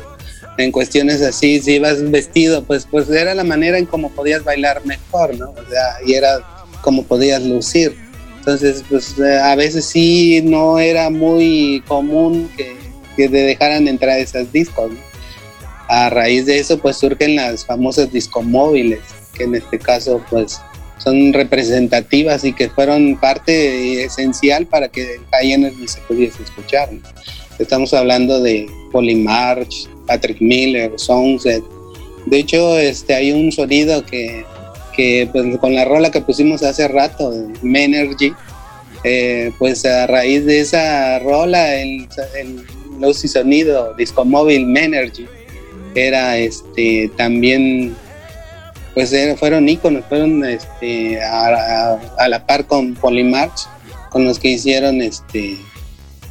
en 0.58 0.72
cuestiones 0.72 1.22
así, 1.22 1.60
si 1.62 1.74
ibas 1.74 2.10
vestido, 2.12 2.63
pues, 2.63 2.88
pues 2.89 3.10
era 3.10 3.34
la 3.34 3.44
manera 3.44 3.78
en 3.78 3.86
cómo 3.86 4.12
podías 4.12 4.44
bailar 4.44 4.86
mejor, 4.86 5.36
¿no? 5.38 5.52
O 5.52 5.70
sea, 5.70 5.98
y 6.06 6.13
era 6.13 6.39
como 6.82 7.04
podías 7.04 7.44
lucir. 7.44 7.98
Entonces, 8.39 8.84
pues 8.89 9.16
a 9.20 9.56
veces 9.56 9.86
sí 9.86 10.42
no 10.44 10.78
era 10.78 11.10
muy 11.10 11.82
común 11.88 12.52
que 12.58 12.84
que 13.16 13.30
te 13.30 13.38
dejaran 13.38 13.88
entrar 13.88 14.20
esas 14.20 14.52
discos. 14.52 14.92
¿no? 14.92 14.98
A 15.88 16.10
raíz 16.10 16.46
de 16.46 16.60
eso, 16.60 16.78
pues 16.80 16.98
surgen 16.98 17.36
las 17.36 17.66
famosas 17.66 18.12
discomóviles, 18.12 19.02
que 19.34 19.44
en 19.44 19.56
este 19.56 19.80
caso, 19.80 20.24
pues 20.30 20.60
son 20.98 21.34
representativas 21.34 22.46
y 22.46 22.54
que 22.54 22.70
fueron 22.70 23.20
parte 23.20 24.04
esencial 24.04 24.66
para 24.66 24.88
que 24.88 25.16
el 25.16 25.52
Energy 25.52 25.88
se 25.88 26.00
pudiese 26.02 26.44
escuchar. 26.44 26.94
¿no? 26.94 27.02
Estamos 27.60 27.94
hablando 27.94 28.42
de 28.42 28.68
Polymarch, 28.92 29.88
Patrick 30.08 30.42
Miller, 30.42 30.92
Soundset. 30.98 31.63
De 32.26 32.39
hecho, 32.39 32.78
este, 32.78 33.13
hay 33.13 33.32
un 33.32 33.52
sonido 33.52 34.06
que, 34.06 34.46
que 34.96 35.30
pues, 35.32 35.58
con 35.58 35.76
la 35.76 35.86
rola 35.86 36.12
que 36.12 36.22
pusimos 36.22 36.63
hace 36.63 36.88
rato, 36.88 37.32
Menergy, 37.62 38.34
eh, 39.04 39.52
pues 39.60 39.86
a 39.86 40.08
raíz 40.08 40.46
de 40.46 40.62
esa 40.62 41.20
rola, 41.20 41.76
el, 41.76 42.08
el 42.39 42.66
luz 43.00 43.24
y 43.26 43.28
sonido 43.28 43.94
Discomóvil 43.96 44.66
Menergy 44.66 45.28
era 45.96 46.38
este 46.38 47.12
también 47.18 47.96
pues 48.94 49.13
fueron 49.39 49.68
íconos, 49.68 50.06
fueron 50.08 50.46
este 50.46 51.19
a 51.23 52.27
la 52.30 52.46
par 52.46 52.65
con 52.65 52.94
Polymarch, 52.94 53.67
con 54.12 54.23
los 54.23 54.38
que 54.38 54.50
hicieron 54.50 55.02
este 55.02 55.58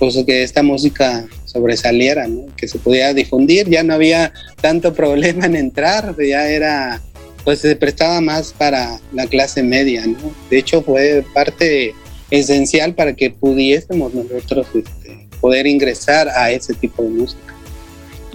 pues 0.02 0.18
que 0.26 0.42
esta 0.42 0.64
música 0.64 1.28
sobresaliera, 1.44 2.26
¿no? 2.26 2.46
que 2.56 2.66
se 2.66 2.76
pudiera 2.80 3.14
difundir, 3.14 3.70
ya 3.70 3.84
no 3.84 3.94
había 3.94 4.32
tanto 4.60 4.92
problema 4.92 5.46
en 5.46 5.54
entrar, 5.54 6.16
ya 6.18 6.48
era 6.48 7.00
pues 7.44 7.60
se 7.60 7.76
prestaba 7.76 8.20
más 8.20 8.52
para 8.52 8.98
la 9.12 9.28
clase 9.28 9.62
media, 9.62 10.04
¿no? 10.04 10.18
De 10.50 10.58
hecho 10.58 10.82
fue 10.82 11.24
parte 11.32 11.94
esencial 12.30 12.96
para 12.96 13.14
que 13.14 13.30
pudiésemos 13.30 14.12
nosotros 14.12 14.66
este, 14.74 15.28
poder 15.40 15.68
ingresar 15.68 16.28
a 16.30 16.50
ese 16.50 16.74
tipo 16.74 17.04
de 17.04 17.08
música. 17.08 17.54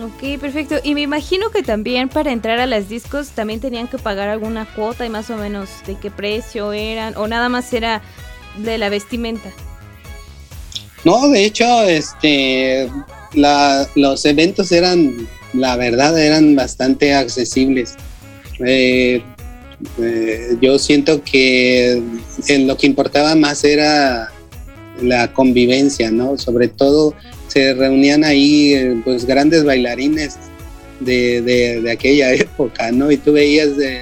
Ok, 0.01 0.39
perfecto. 0.39 0.75
Y 0.85 0.93
me 0.93 1.01
imagino 1.01 1.49
que 1.49 1.63
también 1.63 2.07
para 2.07 2.31
entrar 2.31 2.59
a 2.59 2.65
las 2.65 2.87
discos 2.87 3.31
también 3.31 3.59
tenían 3.59 3.89
que 3.89 3.97
pagar 3.97 4.29
alguna 4.29 4.65
cuota 4.73 5.05
y 5.05 5.09
más 5.09 5.29
o 5.31 5.35
menos 5.35 5.67
de 5.85 5.95
qué 5.95 6.11
precio 6.11 6.71
eran 6.71 7.17
o 7.17 7.27
nada 7.27 7.49
más 7.49 7.73
era 7.73 8.01
de 8.57 8.77
la 8.77 8.87
vestimenta. 8.87 9.51
No, 11.03 11.29
de 11.29 11.45
hecho, 11.45 11.83
este, 11.83 12.89
la- 13.33 13.87
los 13.95 14.25
eventos 14.25 14.71
eran, 14.71 15.27
la 15.53 15.75
verdad, 15.75 16.17
eran 16.19 16.55
bastante 16.55 17.13
accesibles. 17.13 17.95
Eh, 18.65 19.21
eh, 20.01 20.57
yo 20.61 20.79
siento 20.79 21.21
que 21.23 22.01
en 22.47 22.67
lo 22.67 22.75
que 22.77 22.87
importaba 22.87 23.35
más 23.35 23.63
era 23.63 24.31
la 25.01 25.31
convivencia, 25.33 26.09
¿no? 26.09 26.37
Sobre 26.37 26.67
todo 26.67 27.13
se 27.47 27.73
reunían 27.75 28.23
ahí 28.23 28.73
eh, 28.73 28.99
pues 29.05 29.25
grandes 29.25 29.63
bailarines 29.63 30.37
de, 30.99 31.41
de- 31.43 31.91
aquella 31.91 32.33
época, 32.33 32.91
¿no? 32.91 33.11
Y 33.11 33.17
tú 33.17 33.33
veías 33.33 33.77
de 33.77 33.99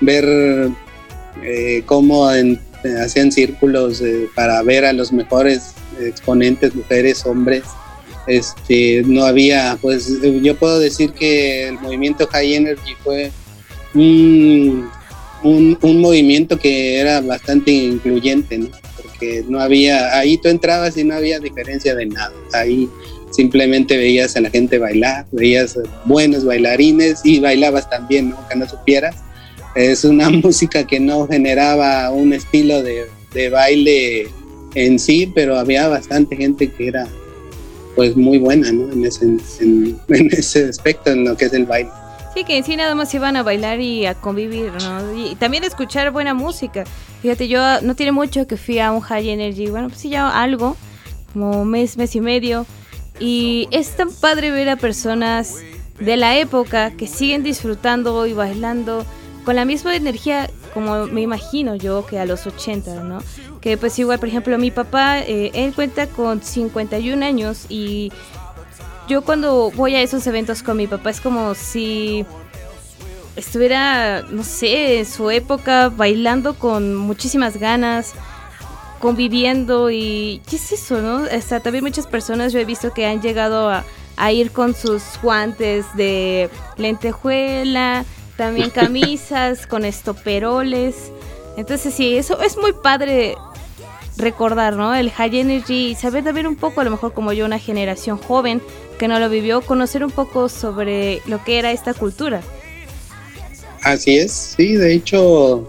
ver 0.00 0.70
cómo 1.86 2.28
hacían 3.00 3.30
círculos 3.32 4.02
para 4.34 4.62
ver 4.62 4.84
a 4.84 4.92
los 4.92 5.12
mejores 5.12 5.72
exponentes, 6.00 6.74
mujeres, 6.74 7.24
hombres. 7.26 7.64
Este, 8.26 9.02
no 9.04 9.24
había, 9.24 9.76
pues 9.80 10.10
yo 10.42 10.56
puedo 10.56 10.78
decir 10.78 11.12
que 11.12 11.68
el 11.68 11.74
movimiento 11.80 12.26
High 12.26 12.54
Energy 12.54 12.94
fue 13.02 13.30
un, 13.94 14.88
un, 15.42 16.00
movimiento 16.00 16.58
que 16.58 16.98
era 16.98 17.20
bastante 17.20 17.70
incluyente, 17.70 18.58
¿no? 18.58 18.68
Porque 18.96 19.44
no 19.46 19.60
había, 19.60 20.18
ahí 20.18 20.38
tú 20.38 20.48
entrabas 20.48 20.96
y 20.96 21.04
no 21.04 21.14
había 21.14 21.38
diferencia 21.38 21.94
de 21.94 22.06
nada. 22.06 22.32
Ahí 22.54 22.88
simplemente 23.30 23.96
veías 23.96 24.36
a 24.36 24.40
la 24.40 24.50
gente 24.50 24.78
bailar, 24.78 25.26
veías 25.32 25.78
buenos 26.04 26.44
bailarines 26.44 27.20
y 27.24 27.40
bailabas 27.40 27.90
también, 27.90 28.30
¿no? 28.30 28.48
Que 28.48 28.56
no 28.56 28.68
supieras. 28.68 29.16
Es 29.74 30.04
una 30.04 30.30
música 30.30 30.86
que 30.86 31.00
no 31.00 31.26
generaba 31.26 32.10
un 32.10 32.32
estilo 32.32 32.82
de, 32.82 33.06
de 33.34 33.50
baile 33.50 34.28
en 34.74 34.98
sí, 34.98 35.30
pero 35.34 35.58
había 35.58 35.88
bastante 35.88 36.36
gente 36.36 36.70
que 36.70 36.88
era 36.88 37.06
pues 37.94 38.16
muy 38.16 38.38
buena, 38.38 38.72
¿no? 38.72 38.90
En 38.92 39.04
ese, 39.04 39.24
en, 39.24 39.98
en 40.08 40.26
ese 40.32 40.68
aspecto, 40.68 41.10
en 41.10 41.24
lo 41.24 41.36
que 41.36 41.46
es 41.46 41.52
el 41.52 41.66
baile. 41.66 41.90
Sí, 42.34 42.42
que 42.42 42.56
en 42.56 42.64
sí 42.64 42.74
nada 42.74 42.96
más 42.96 43.14
iban 43.14 43.36
a 43.36 43.44
bailar 43.44 43.80
y 43.80 44.06
a 44.06 44.14
convivir, 44.14 44.72
¿no? 44.72 45.16
Y 45.16 45.36
también 45.36 45.62
escuchar 45.62 46.10
buena 46.10 46.34
música. 46.34 46.84
Fíjate, 47.22 47.46
yo 47.46 47.80
no 47.82 47.94
tiene 47.94 48.10
mucho 48.10 48.48
que 48.48 48.56
fui 48.56 48.80
a 48.80 48.90
un 48.90 49.00
High 49.00 49.30
Energy, 49.30 49.68
bueno, 49.68 49.88
pues 49.88 50.00
sí, 50.00 50.08
ya 50.08 50.28
algo, 50.28 50.76
como 51.32 51.64
mes, 51.64 51.96
mes 51.96 52.16
y 52.16 52.20
medio. 52.20 52.66
Y 53.20 53.68
es 53.70 53.90
tan 53.90 54.10
padre 54.10 54.50
ver 54.50 54.68
a 54.68 54.76
personas 54.76 55.58
de 56.00 56.16
la 56.16 56.36
época 56.36 56.90
que 56.90 57.06
siguen 57.06 57.44
disfrutando 57.44 58.26
y 58.26 58.32
bailando 58.32 59.06
con 59.44 59.54
la 59.54 59.64
misma 59.64 59.94
energía 59.94 60.50
como 60.72 61.06
me 61.06 61.20
imagino 61.20 61.76
yo 61.76 62.04
que 62.04 62.18
a 62.18 62.26
los 62.26 62.46
80, 62.46 63.04
¿no? 63.04 63.20
Que 63.64 63.78
pues 63.78 63.98
igual, 63.98 64.18
por 64.18 64.28
ejemplo, 64.28 64.58
mi 64.58 64.70
papá, 64.70 65.20
eh, 65.20 65.50
él 65.54 65.72
cuenta 65.74 66.06
con 66.06 66.42
51 66.42 67.24
años 67.24 67.64
y 67.70 68.12
yo 69.08 69.22
cuando 69.22 69.70
voy 69.70 69.94
a 69.94 70.02
esos 70.02 70.26
eventos 70.26 70.62
con 70.62 70.76
mi 70.76 70.86
papá 70.86 71.08
es 71.08 71.18
como 71.18 71.54
si 71.54 72.26
estuviera, 73.36 74.20
no 74.20 74.42
sé, 74.44 74.98
en 74.98 75.06
su 75.06 75.30
época 75.30 75.88
bailando 75.88 76.58
con 76.58 76.94
muchísimas 76.94 77.56
ganas, 77.56 78.12
conviviendo 79.00 79.90
y 79.90 80.42
¿qué 80.46 80.56
es 80.56 80.72
eso, 80.72 81.00
no? 81.00 81.24
Hasta 81.34 81.60
también 81.60 81.84
muchas 81.84 82.06
personas 82.06 82.52
yo 82.52 82.60
he 82.60 82.66
visto 82.66 82.92
que 82.92 83.06
han 83.06 83.22
llegado 83.22 83.70
a, 83.70 83.82
a 84.18 84.30
ir 84.30 84.50
con 84.50 84.74
sus 84.74 85.02
guantes 85.22 85.86
de 85.94 86.50
lentejuela, 86.76 88.04
también 88.36 88.68
camisas 88.74 89.66
con 89.66 89.86
estoperoles. 89.86 91.10
Entonces 91.56 91.94
sí, 91.94 92.14
eso 92.14 92.42
es 92.42 92.58
muy 92.58 92.74
padre 92.74 93.36
recordar, 94.16 94.76
¿no? 94.76 94.94
El 94.94 95.10
high 95.10 95.38
energy 95.38 95.88
y 95.90 95.94
saber 95.94 96.24
también 96.24 96.46
un 96.46 96.56
poco, 96.56 96.80
a 96.80 96.84
lo 96.84 96.90
mejor 96.90 97.12
como 97.12 97.32
yo, 97.32 97.44
una 97.44 97.58
generación 97.58 98.18
joven 98.18 98.62
que 98.98 99.08
no 99.08 99.18
lo 99.18 99.28
vivió, 99.28 99.60
conocer 99.60 100.04
un 100.04 100.10
poco 100.10 100.48
sobre 100.48 101.20
lo 101.26 101.42
que 101.44 101.58
era 101.58 101.72
esta 101.72 101.94
cultura. 101.94 102.40
Así 103.82 104.16
es, 104.16 104.54
sí, 104.56 104.74
de 104.76 104.94
hecho, 104.94 105.66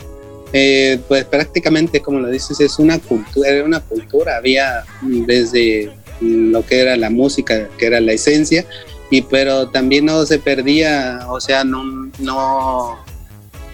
eh, 0.54 1.00
pues 1.08 1.26
prácticamente 1.26 2.02
como 2.02 2.20
lo 2.20 2.30
dices, 2.30 2.60
es 2.62 2.80
una 2.80 3.00
cultura, 3.00 3.50
era 3.50 3.66
una 3.66 3.82
cultura, 3.82 4.38
había 4.38 4.86
desde 5.02 5.92
lo 6.22 6.66
que 6.66 6.80
era 6.80 6.96
la 6.96 7.10
música, 7.10 7.68
que 7.78 7.88
era 7.88 8.00
la 8.00 8.14
esencia, 8.14 8.66
y 9.10 9.22
pero 9.22 9.70
también 9.70 10.06
no 10.06 10.26
se 10.26 10.40
perdía, 10.40 11.20
o 11.28 11.42
sea, 11.42 11.64
no, 11.64 11.84
no, 12.20 13.05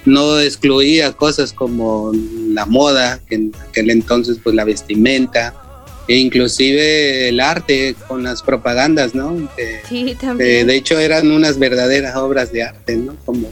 no 0.06 0.40
excluía 0.40 1.12
cosas 1.14 1.54
como 1.54 2.12
la 2.50 2.66
moda, 2.66 3.20
que 3.28 3.36
en 3.36 3.54
aquel 3.70 3.90
entonces 3.90 4.38
pues 4.44 4.56
la 4.56 4.64
vestimenta, 4.64 5.54
e 6.08 6.16
inclusive 6.18 7.30
el 7.30 7.40
arte 7.40 7.96
con 8.08 8.24
las 8.24 8.42
propagandas, 8.42 9.14
¿no? 9.16 9.50
Que- 9.56 9.80
Sí, 9.88 10.04
de, 10.04 10.16
también. 10.16 10.68
de 10.68 10.76
hecho 10.76 10.98
eran 11.00 11.32
unas 11.32 11.58
verdaderas 11.60 12.16
obras 12.18 12.52
de 12.52 12.64
arte, 12.64 12.96
¿no? 12.98 13.16
Como 13.26 13.48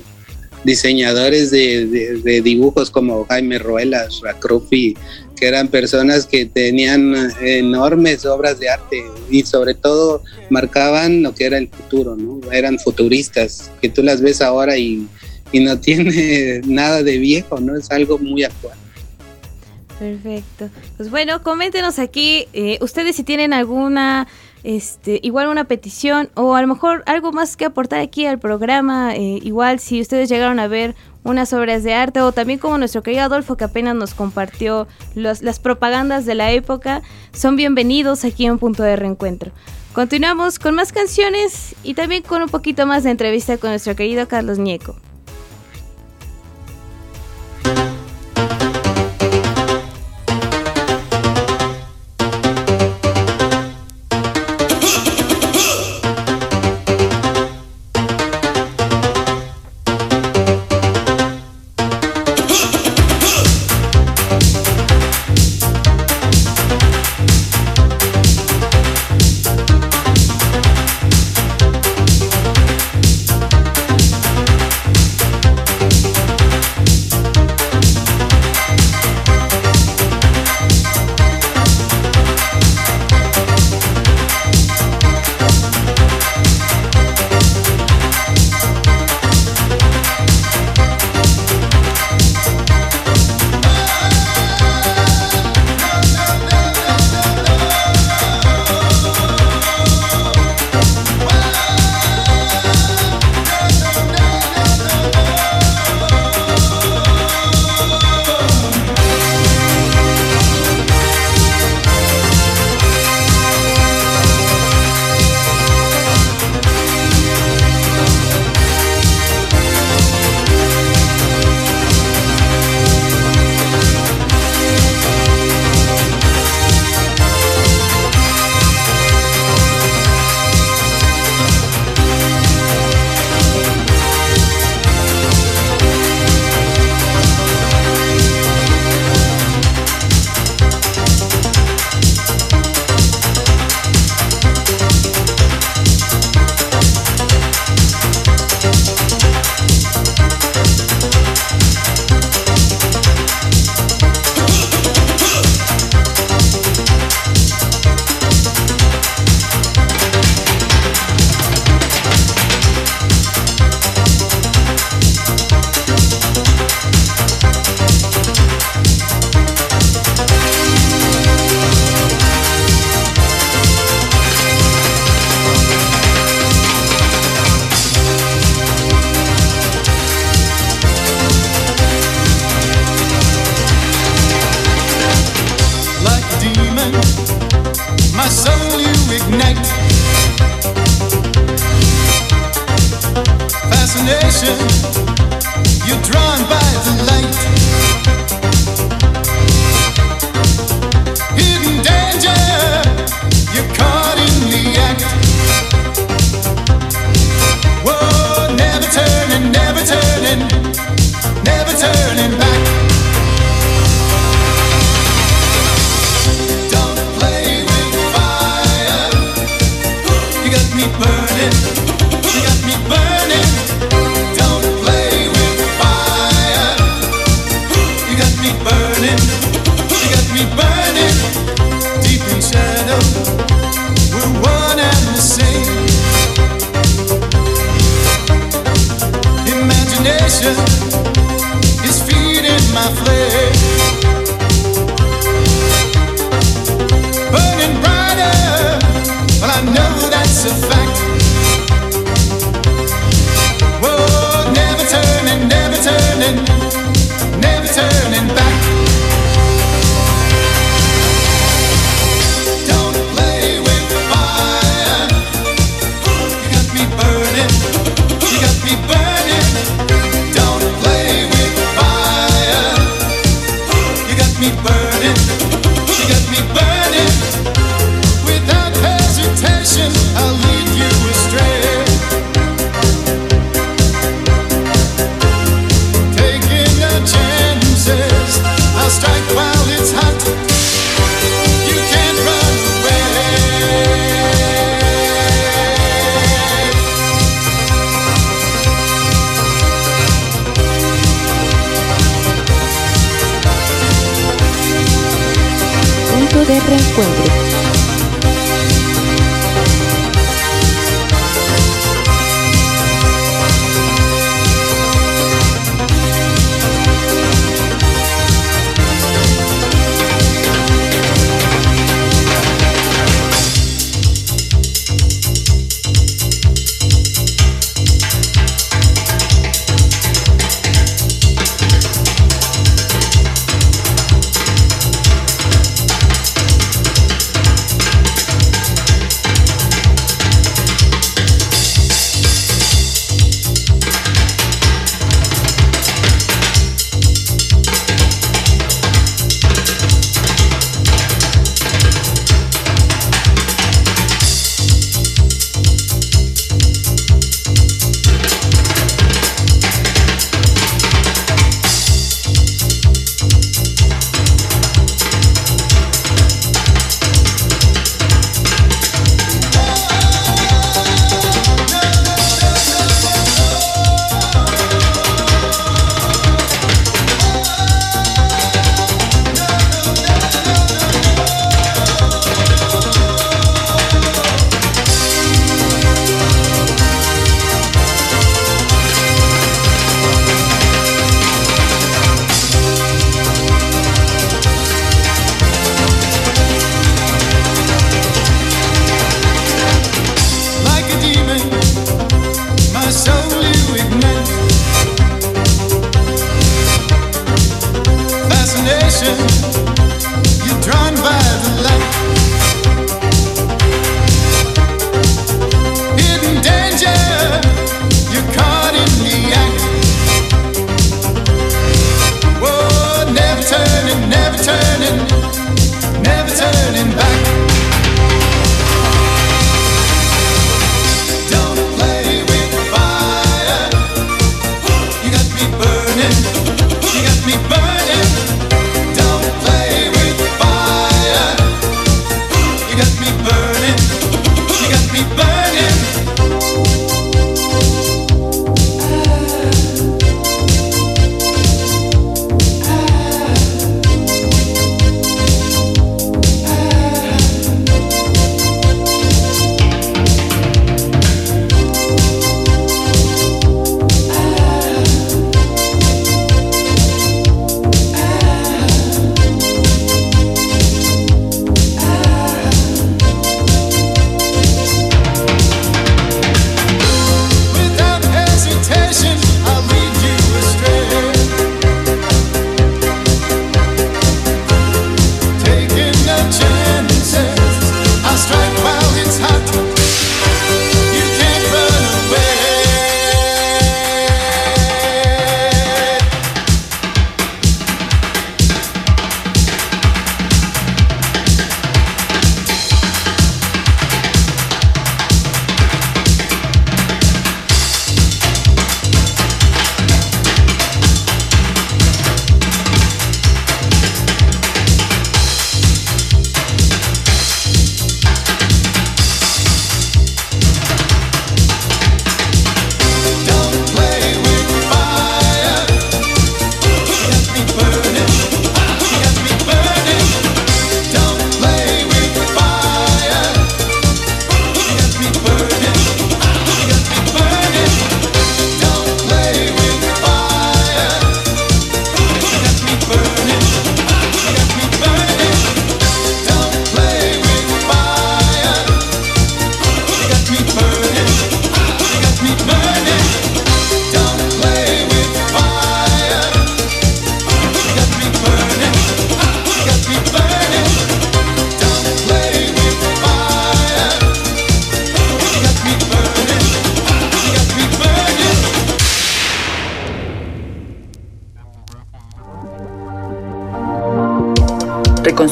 diseñadores 0.65 1.51
de, 1.51 1.85
de- 1.85 2.17
de 2.17 2.41
dibujos 2.41 2.91
como 2.91 3.25
Jaime 3.25 3.59
Ruelas, 3.59 4.19
Racrufi, 4.21 4.95
que 5.37 5.47
eran 5.47 5.69
personas 5.69 6.25
que 6.25 6.45
tenían 6.47 7.31
enormes 7.41 8.25
obras 8.25 8.59
de 8.59 8.69
arte 8.69 9.05
y 9.31 9.43
sobre 9.43 9.73
todo 9.73 10.21
marcaban 10.49 11.23
lo 11.23 11.33
que 11.33 11.45
era 11.45 11.57
el 11.57 11.69
futuro, 11.69 12.17
¿no? 12.17 12.41
Eran 12.51 12.77
futuristas, 12.77 13.71
que 13.81 13.87
tú 13.87 14.03
las 14.03 14.19
ves 14.19 14.41
ahora 14.41 14.77
y, 14.77 15.07
y 15.51 15.59
no 15.59 15.79
tiene 15.79 16.61
nada 16.65 17.03
de 17.03 17.17
viejo, 17.17 17.59
¿no? 17.59 17.75
Es 17.75 17.89
algo 17.91 18.17
muy 18.17 18.43
actual. 18.43 18.77
Perfecto. 19.99 20.69
Pues 20.95 21.09
bueno, 21.11 21.43
coméntenos 21.43 21.99
aquí, 21.99 22.47
eh, 22.53 22.77
ustedes 22.81 23.17
si 23.17 23.23
tienen 23.23 23.51
alguna, 23.51 24.27
este, 24.63 25.19
igual 25.23 25.49
una 25.49 25.65
petición 25.65 26.29
o 26.35 26.55
a 26.55 26.61
lo 26.61 26.67
mejor 26.67 27.03
algo 27.05 27.33
más 27.33 27.57
que 27.57 27.65
aportar 27.65 27.99
aquí 27.99 28.25
al 28.25 28.39
programa, 28.39 29.13
eh, 29.13 29.39
igual 29.43 29.79
si 29.79 29.99
ustedes 29.99 30.29
llegaron 30.29 30.57
a 30.59 30.69
ver 30.69 30.95
unas 31.25 31.51
obras 31.51 31.83
de 31.83 31.93
arte 31.93 32.21
o 32.21 32.31
también 32.31 32.59
como 32.59 32.77
nuestro 32.77 33.03
querido 33.03 33.23
Adolfo 33.23 33.57
que 33.57 33.65
apenas 33.65 33.93
nos 33.93 34.13
compartió 34.13 34.87
las 35.15 35.59
propagandas 35.59 36.25
de 36.25 36.35
la 36.35 36.51
época, 36.51 37.01
son 37.33 37.57
bienvenidos 37.57 38.23
aquí 38.23 38.45
en 38.45 38.57
Punto 38.57 38.83
de 38.83 38.95
Reencuentro. 38.95 39.51
Continuamos 39.91 40.59
con 40.59 40.75
más 40.75 40.93
canciones 40.93 41.75
y 41.83 41.93
también 41.93 42.23
con 42.23 42.41
un 42.41 42.49
poquito 42.49 42.85
más 42.85 43.03
de 43.03 43.11
entrevista 43.11 43.57
con 43.57 43.71
nuestro 43.71 43.97
querido 43.97 44.29
Carlos 44.29 44.59
Ñeco. 44.59 44.95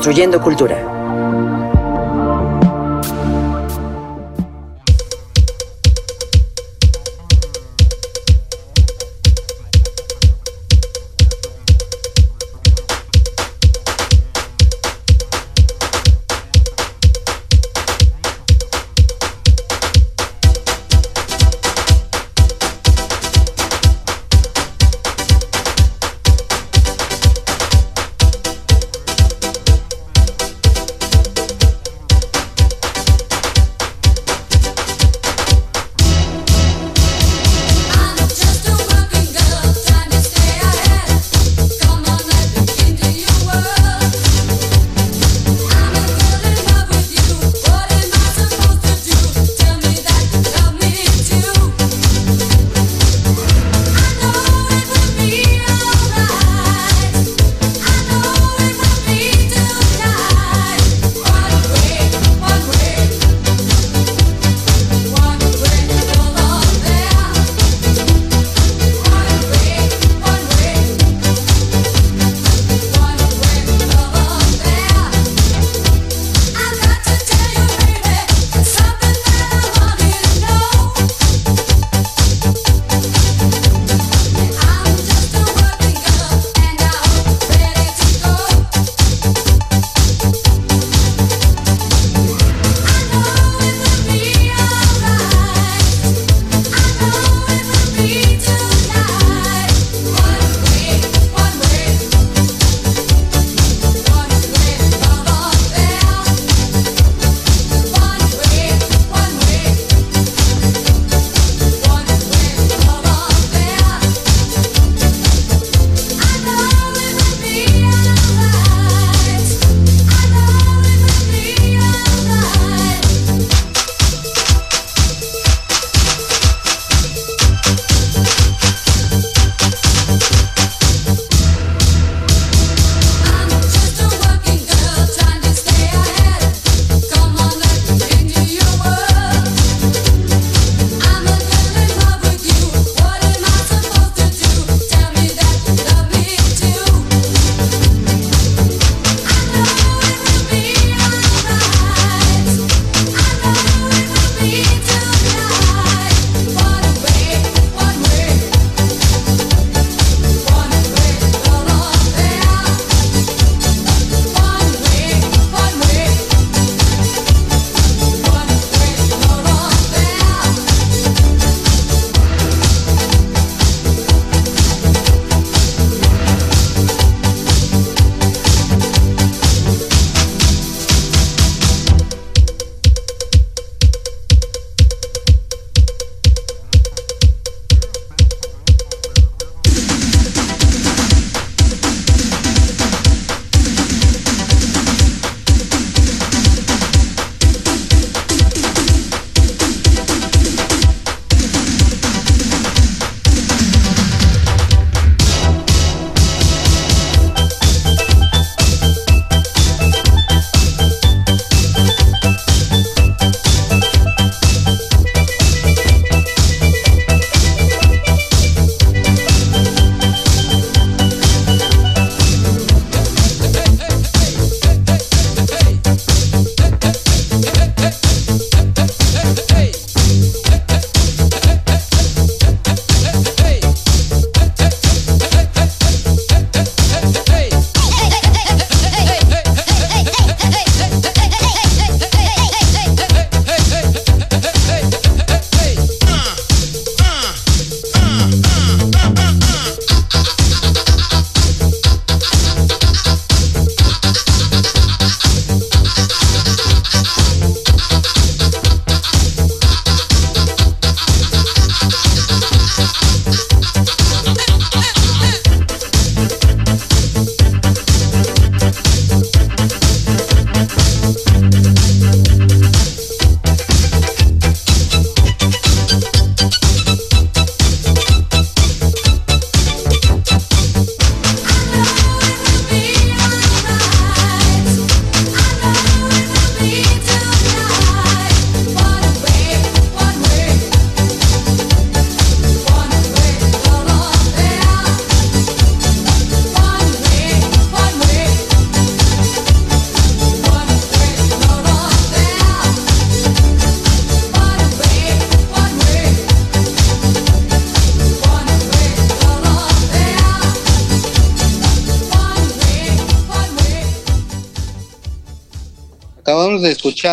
Construyendo 0.08 0.40
Cultura. 0.40 0.97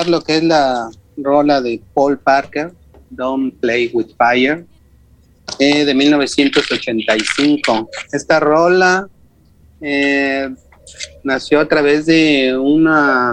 Lo 0.03 0.23
que 0.23 0.39
es 0.39 0.43
la 0.43 0.91
rola 1.17 1.61
de 1.61 1.81
Paul 1.95 2.19
Parker, 2.19 2.73
Don't 3.11 3.55
Play 3.61 3.91
with 3.93 4.09
Fire, 4.19 4.67
eh, 5.59 5.85
de 5.85 5.95
1985. 5.95 7.91
Esta 8.13 8.41
rola 8.41 9.09
eh, 9.81 10.53
nació 11.23 11.61
a 11.61 11.69
través 11.69 12.07
de 12.07 12.57
una, 12.59 13.33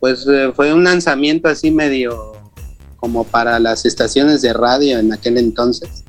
pues 0.00 0.26
eh, 0.26 0.52
fue 0.54 0.72
un 0.72 0.84
lanzamiento 0.84 1.48
así 1.48 1.70
medio 1.70 2.32
como 2.96 3.24
para 3.24 3.58
las 3.58 3.84
estaciones 3.84 4.42
de 4.42 4.52
radio 4.52 4.98
en 4.98 5.12
aquel 5.12 5.36
entonces. 5.36 6.04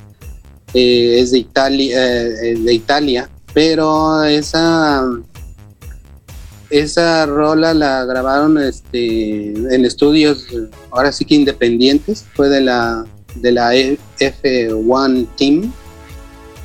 Es 0.74 1.32
de 1.32 1.40
Italia, 1.40 2.00
de 2.00 2.74
Italia, 2.74 3.30
pero 3.54 4.24
esa 4.24 5.06
esa 6.72 7.26
rola 7.26 7.74
la 7.74 8.06
grabaron 8.06 8.58
este, 8.58 9.52
en 9.52 9.86
estudios, 9.86 10.48
ahora 10.90 11.12
sí 11.12 11.26
que 11.26 11.36
independientes, 11.36 12.26
fue 12.34 12.50
de 12.50 12.62
la, 12.62 13.06
de 13.36 13.52
la 13.52 13.74
F1 13.74 15.28
Team 15.36 15.72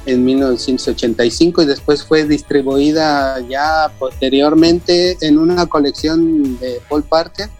en 0.06 0.24
1985 0.24 1.62
y 1.62 1.66
después 1.66 2.04
fue 2.04 2.24
distribuida 2.24 3.40
ya 3.48 3.90
posteriormente 3.98 5.16
en 5.20 5.38
una 5.38 5.66
colección 5.66 6.58
de 6.60 6.80
Paul 6.88 7.02
Parker 7.02 7.50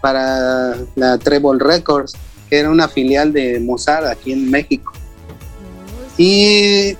para 0.00 0.76
la 0.96 1.16
Treble 1.18 1.60
Records, 1.60 2.14
que 2.50 2.58
era 2.58 2.70
una 2.70 2.88
filial 2.88 3.32
de 3.32 3.60
Mozart 3.60 4.06
aquí 4.06 4.32
en 4.32 4.50
México. 4.50 4.92
Y 6.18 6.96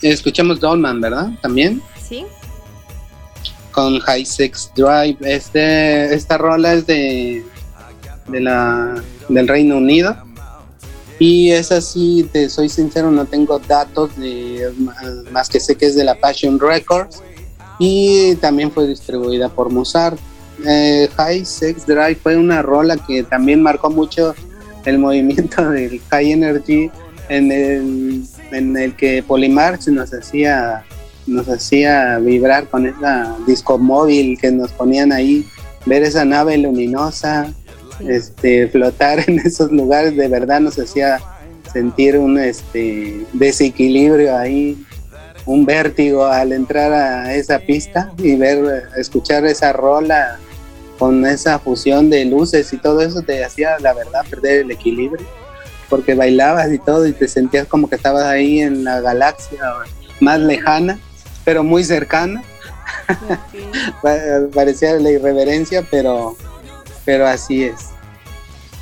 escuchamos 0.00 0.60
Dolman, 0.60 1.00
¿verdad? 1.00 1.30
También 1.42 1.82
¿Sí? 2.00 2.24
Con 3.72 3.98
High 4.00 4.24
Sex 4.24 4.70
Drive. 4.74 5.16
Este, 5.20 6.14
esta 6.14 6.38
rola 6.38 6.74
es 6.74 6.86
de, 6.86 7.44
de 8.28 8.40
la, 8.40 9.02
del 9.28 9.48
Reino 9.48 9.76
Unido. 9.76 10.16
Y 11.18 11.50
es 11.50 11.70
así, 11.70 12.28
te 12.32 12.48
soy 12.48 12.70
sincero, 12.70 13.10
no 13.10 13.26
tengo 13.26 13.58
datos 13.58 14.16
de 14.16 14.72
más 15.30 15.50
que 15.50 15.60
sé 15.60 15.76
que 15.76 15.86
es 15.86 15.94
de 15.94 16.04
la 16.04 16.14
Passion 16.14 16.58
Records. 16.58 17.22
Y 17.78 18.34
también 18.36 18.70
fue 18.70 18.86
distribuida 18.86 19.48
por 19.48 19.70
Mozart. 19.70 20.18
Eh, 20.66 21.08
High 21.16 21.44
Sex 21.44 21.86
Drive 21.86 22.16
fue 22.22 22.36
una 22.36 22.62
rola 22.62 22.96
que 22.96 23.22
también 23.22 23.62
marcó 23.62 23.90
mucho 23.90 24.34
el 24.84 24.98
movimiento 24.98 25.70
del 25.70 26.00
High 26.10 26.32
Energy 26.32 26.90
en 27.28 27.52
el, 27.52 28.24
en 28.50 28.76
el 28.76 28.96
que 28.96 29.22
Polymarch 29.22 29.88
nos 29.88 30.12
hacía 30.12 30.84
nos 31.26 31.48
hacía 31.48 32.18
vibrar 32.18 32.68
con 32.68 32.86
esa 32.86 33.36
disco 33.46 33.78
móvil 33.78 34.38
que 34.40 34.50
nos 34.50 34.72
ponían 34.72 35.12
ahí, 35.12 35.46
ver 35.86 36.02
esa 36.02 36.24
nave 36.24 36.58
luminosa, 36.58 37.52
este, 38.06 38.68
flotar 38.68 39.28
en 39.28 39.38
esos 39.44 39.70
lugares, 39.70 40.16
de 40.16 40.28
verdad 40.28 40.60
nos 40.60 40.78
hacía 40.78 41.18
sentir 41.72 42.18
un 42.18 42.38
este, 42.38 43.24
desequilibrio 43.32 44.36
ahí, 44.36 44.84
un 45.46 45.64
vértigo 45.64 46.26
al 46.26 46.52
entrar 46.52 46.92
a 46.92 47.34
esa 47.34 47.58
pista 47.58 48.12
y 48.18 48.36
ver, 48.36 48.88
escuchar 48.96 49.46
esa 49.46 49.72
rola 49.72 50.38
con 50.98 51.24
esa 51.24 51.58
fusión 51.58 52.10
de 52.10 52.24
luces 52.26 52.72
y 52.72 52.76
todo 52.76 53.00
eso 53.00 53.22
te 53.22 53.42
hacía, 53.42 53.78
la 53.78 53.94
verdad, 53.94 54.20
perder 54.28 54.60
el 54.60 54.70
equilibrio, 54.70 55.26
porque 55.88 56.14
bailabas 56.14 56.70
y 56.72 56.78
todo 56.78 57.06
y 57.06 57.12
te 57.12 57.26
sentías 57.26 57.66
como 57.66 57.88
que 57.88 57.96
estabas 57.96 58.24
ahí 58.24 58.60
en 58.60 58.84
la 58.84 59.00
galaxia 59.00 59.60
más 60.20 60.40
lejana 60.40 60.98
pero 61.44 61.62
muy 61.64 61.84
cercana. 61.84 62.42
Pa- 64.02 64.48
Parecía 64.54 64.94
la 64.94 65.10
irreverencia, 65.10 65.86
pero, 65.90 66.36
pero 67.04 67.26
así 67.26 67.64
es. 67.64 67.90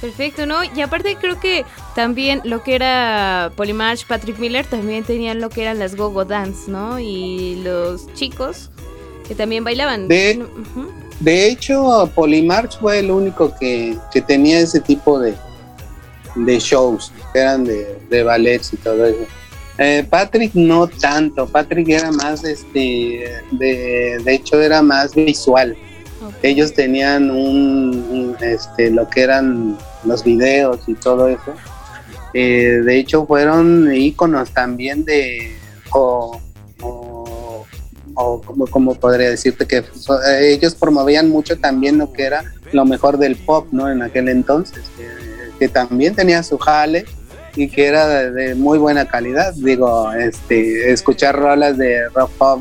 Perfecto, 0.01 0.47
¿no? 0.47 0.63
Y 0.63 0.81
aparte 0.81 1.17
creo 1.21 1.41
que 1.41 1.65
también 1.97 2.41
lo 2.45 2.63
que 2.63 2.77
era 2.77 3.51
Polymarch, 3.57 4.07
Patrick 4.07 4.39
Miller, 4.39 4.65
también 4.65 5.03
tenían 5.03 5.41
lo 5.41 5.51
que 5.51 5.63
eran 5.63 5.81
las 5.81 5.97
Gogo 5.97 6.25
Dance, 6.25 6.71
¿no? 6.71 7.01
Y 7.01 7.57
los 7.65 8.13
chicos 8.15 8.71
que 9.27 9.35
también 9.35 9.65
bailaban. 9.65 10.07
De-. 10.07 10.47
De 11.21 11.49
hecho, 11.49 12.09
Polymarch 12.15 12.79
fue 12.79 13.01
el 13.01 13.11
único 13.11 13.53
que, 13.59 13.99
que 14.13 14.23
tenía 14.23 14.61
ese 14.61 14.79
tipo 14.81 15.19
de, 15.19 15.35
de 16.37 16.59
shows, 16.61 17.11
que 17.33 17.41
eran 17.41 17.65
de, 17.65 17.99
de 18.09 18.23
ballets 18.23 18.73
y 18.73 18.77
todo 18.77 19.05
eso. 19.05 19.19
Eh, 19.79 20.05
Patrick 20.11 20.55
no 20.55 20.89
tanto, 20.89 21.47
Patrick 21.47 21.89
era 21.89 22.11
más, 22.11 22.43
este, 22.45 23.31
de, 23.53 24.21
de 24.25 24.35
hecho 24.35 24.61
era 24.61 24.83
más 24.83 25.15
visual. 25.15 25.77
Ellos 26.43 26.75
tenían 26.75 27.31
un, 27.31 28.05
un, 28.11 28.37
este 28.41 28.91
lo 28.91 29.09
que 29.09 29.23
eran 29.23 29.79
los 30.05 30.25
videos 30.25 30.81
y 30.89 30.95
todo 30.95 31.29
eso. 31.29 31.55
Eh, 32.35 32.81
de 32.85 32.99
hecho 32.99 33.25
fueron 33.25 33.95
íconos 33.95 34.51
también 34.51 35.05
de 35.05 35.57
o, 35.93 36.41
o, 36.83 37.65
o 38.15 38.41
como, 38.43 38.67
como 38.67 38.95
podría 38.97 39.31
decirte 39.31 39.67
que 39.67 39.83
so- 39.95 40.21
ellos 40.41 40.75
promovían 40.75 41.31
mucho 41.31 41.57
también 41.57 41.99
lo 41.99 42.13
que 42.13 42.25
era 42.25 42.45
lo 42.73 42.85
mejor 42.85 43.17
del 43.17 43.37
pop 43.37 43.69
no 43.73 43.91
en 43.91 44.03
aquel 44.03 44.29
entonces 44.29 44.85
que, 44.99 45.09
que 45.59 45.69
también 45.69 46.15
tenía 46.15 46.43
su 46.43 46.59
jale 46.59 47.07
y 47.59 47.69
que 47.69 47.87
era 47.87 48.07
de, 48.31 48.55
muy 48.55 48.79
buena 48.79 49.07
calidad 49.07 49.53
digo 49.55 50.13
este 50.13 50.93
escuchar 50.93 51.37
rolas 51.37 51.77
de 51.77 52.09
rock 52.11 52.31
pop 52.39 52.61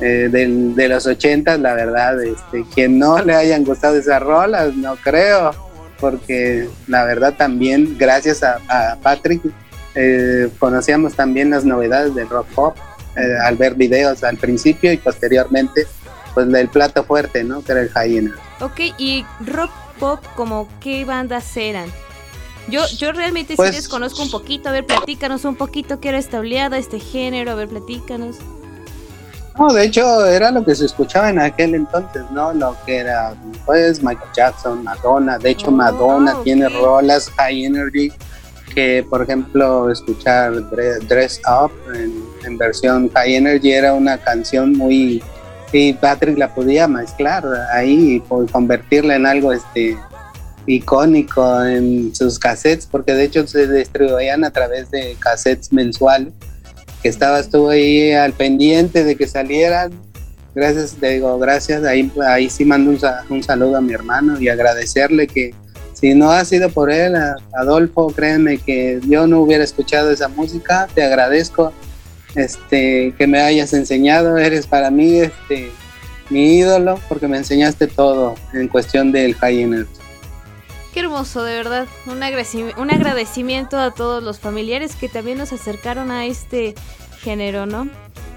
eh, 0.00 0.28
del- 0.30 0.74
de 0.74 0.88
los 0.88 1.06
80, 1.06 1.56
la 1.56 1.72
verdad, 1.72 2.22
este, 2.22 2.64
quien 2.74 2.98
no 2.98 3.18
le 3.22 3.34
hayan 3.34 3.64
gustado 3.64 3.96
esas 3.96 4.22
rolas, 4.22 4.74
no 4.74 4.94
creo, 4.96 5.52
porque 5.98 6.68
la 6.86 7.04
verdad 7.04 7.32
también, 7.34 7.96
gracias 7.98 8.42
a, 8.42 8.58
a 8.68 8.96
Patrick, 8.96 9.40
eh, 9.94 10.50
conocíamos 10.58 11.14
también 11.14 11.48
las 11.48 11.64
novedades 11.64 12.14
del 12.14 12.28
rock 12.28 12.46
pop 12.54 12.76
eh, 13.16 13.22
al 13.42 13.56
ver 13.56 13.74
videos 13.74 14.22
al 14.22 14.36
principio 14.36 14.92
y 14.92 14.98
posteriormente, 14.98 15.86
pues 16.34 16.46
del 16.52 16.68
plato 16.68 17.02
fuerte, 17.04 17.42
¿no? 17.42 17.64
Que 17.64 17.72
era 17.72 17.80
el 17.80 17.90
Hyena. 17.94 18.34
Ok, 18.60 18.78
y 18.98 19.24
rock 19.46 19.70
pop, 19.98 20.20
como 20.34 20.68
qué 20.80 21.06
bandas 21.06 21.56
eran? 21.56 21.88
Yo, 22.68 22.84
yo 22.98 23.12
realmente 23.12 23.54
Pues- 23.56 23.70
sí 23.70 23.76
desconozco 23.76 24.22
un 24.22 24.30
poquito, 24.30 24.68
a 24.68 24.72
ver, 24.72 24.84
platícanos 24.86 25.44
un 25.44 25.54
poquito 25.56 26.00
qué 26.00 26.08
era 26.08 26.18
esta 26.18 26.38
oleada, 26.40 26.78
este 26.78 26.98
género, 26.98 27.52
a 27.52 27.54
ver, 27.54 27.68
platícanos. 27.68 28.36
No, 29.58 29.72
de 29.72 29.84
hecho 29.84 30.26
era 30.26 30.50
lo 30.50 30.64
que 30.64 30.74
se 30.74 30.84
escuchaba 30.84 31.30
en 31.30 31.38
aquel 31.38 31.74
entonces, 31.74 32.24
¿no? 32.30 32.52
Lo 32.52 32.76
que 32.84 32.96
era, 32.98 33.34
pues, 33.64 34.02
Michael 34.02 34.28
Jackson, 34.36 34.84
Madonna. 34.84 35.38
De 35.38 35.50
hecho, 35.50 35.68
Oh, 35.68 35.70
Madonna 35.70 36.36
tiene 36.44 36.68
rolas 36.68 37.30
high 37.36 37.64
energy 37.64 38.12
que, 38.74 39.06
por 39.08 39.22
ejemplo, 39.22 39.90
escuchar 39.90 40.52
Dre- 40.70 40.98
Dress 41.08 41.40
Up 41.48 41.70
en, 41.94 42.22
en 42.44 42.58
versión 42.58 43.08
high 43.14 43.36
energy 43.36 43.72
era 43.72 43.94
una 43.94 44.18
canción 44.18 44.72
muy... 44.72 45.22
Y 45.72 45.94
Patrick 45.94 46.36
la 46.38 46.54
podía 46.54 46.86
mezclar 46.86 47.44
ahí 47.72 48.16
y 48.16 48.46
convertirla 48.50 49.16
en 49.16 49.26
algo 49.26 49.52
este 49.52 49.96
icónico 50.66 51.64
en 51.64 52.14
sus 52.14 52.38
cassettes, 52.38 52.86
porque 52.86 53.12
de 53.12 53.24
hecho 53.24 53.46
se 53.46 53.66
distribuían 53.66 54.44
a 54.44 54.50
través 54.50 54.90
de 54.90 55.16
cassettes 55.18 55.72
mensuales 55.72 56.32
que 57.02 57.08
estabas 57.08 57.48
tú 57.50 57.70
ahí 57.70 58.12
al 58.12 58.32
pendiente 58.32 59.04
de 59.04 59.16
que 59.16 59.26
salieran. 59.26 59.92
Gracias, 60.54 60.96
te 60.98 61.10
digo, 61.10 61.38
gracias. 61.38 61.84
Ahí, 61.84 62.10
ahí 62.26 62.48
sí 62.48 62.64
mando 62.64 62.90
un, 62.90 62.98
un 63.28 63.42
saludo 63.42 63.76
a 63.76 63.80
mi 63.80 63.92
hermano 63.92 64.40
y 64.40 64.48
agradecerle 64.48 65.26
que 65.26 65.54
si 65.92 66.14
no 66.14 66.30
ha 66.30 66.44
sido 66.44 66.68
por 66.70 66.90
él, 66.90 67.14
Adolfo, 67.54 68.08
créeme 68.08 68.58
que 68.58 69.00
yo 69.06 69.26
no 69.26 69.40
hubiera 69.40 69.64
escuchado 69.64 70.10
esa 70.10 70.28
música. 70.28 70.88
Te 70.94 71.02
agradezco 71.02 71.72
este, 72.34 73.14
que 73.16 73.26
me 73.26 73.40
hayas 73.40 73.72
enseñado. 73.72 74.36
Eres 74.36 74.66
para 74.66 74.90
mí 74.90 75.20
este, 75.20 75.70
mi 76.28 76.58
ídolo 76.58 77.00
porque 77.08 77.28
me 77.28 77.38
enseñaste 77.38 77.86
todo 77.86 78.34
en 78.52 78.68
cuestión 78.68 79.10
del 79.10 79.34
high 79.36 79.62
energy. 79.62 80.05
Qué 80.96 81.00
hermoso, 81.00 81.44
de 81.44 81.54
verdad. 81.54 81.86
Un, 82.06 82.20
agradecimi- 82.22 82.74
un 82.78 82.90
agradecimiento 82.90 83.78
a 83.78 83.90
todos 83.90 84.22
los 84.22 84.38
familiares 84.40 84.96
que 84.96 85.10
también 85.10 85.36
nos 85.36 85.52
acercaron 85.52 86.10
a 86.10 86.24
este 86.24 86.74
género, 87.20 87.66
¿no? 87.66 87.86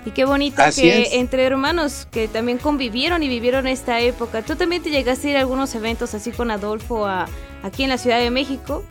Y 0.05 0.11
qué 0.11 0.25
bonito 0.25 0.61
Así 0.61 0.81
que 0.81 1.03
es. 1.03 1.13
entre 1.13 1.45
hermanos 1.45 2.05
que 2.11 2.27
también 2.27 2.57
convivieron 2.57 3.23
y 3.23 3.29
vivieron 3.29 3.65
esta 3.65 4.01
época. 4.01 4.41
¿Tú 4.41 4.57
también 4.57 4.83
te 4.83 4.89
llegaste 4.89 5.29
a 5.29 5.31
ir 5.31 5.37
a 5.37 5.39
algunos 5.39 5.73
eventos 5.73 6.13
así 6.13 6.31
con 6.31 6.51
Adolfo 6.51 7.05
a- 7.05 7.29
aquí 7.63 7.83
en 7.83 7.89
la 7.91 7.97
Ciudad 7.97 8.19
de 8.19 8.29
México? 8.29 8.83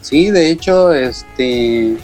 Sí, 0.00 0.30
de 0.30 0.48
hecho, 0.50 0.90
este, 0.94 1.98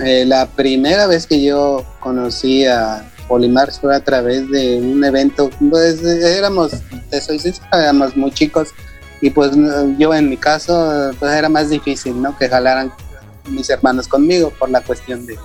eh, 0.00 0.24
la 0.26 0.46
primera 0.46 1.06
vez 1.06 1.24
que 1.24 1.40
yo 1.40 1.84
conocí 2.00 2.66
a 2.66 3.08
Polimar 3.28 3.70
fue 3.70 3.94
a 3.94 4.02
través 4.02 4.50
de 4.50 4.78
un 4.80 5.04
evento, 5.04 5.50
pues 5.70 6.02
éramos, 6.02 6.72
te 7.10 7.20
soy 7.20 7.38
sincero, 7.38 7.64
éramos 7.72 8.16
muy 8.16 8.32
chicos 8.32 8.70
y 9.20 9.30
pues 9.30 9.52
yo 9.98 10.14
en 10.14 10.28
mi 10.28 10.36
caso 10.36 11.12
pues 11.18 11.32
era 11.32 11.48
más 11.48 11.68
difícil, 11.68 12.20
¿no? 12.20 12.36
Que 12.36 12.48
jalaran 12.48 12.92
mis 13.48 13.68
hermanos 13.70 14.08
conmigo 14.08 14.50
por 14.58 14.70
la 14.70 14.80
cuestión 14.80 15.26
de, 15.26 15.38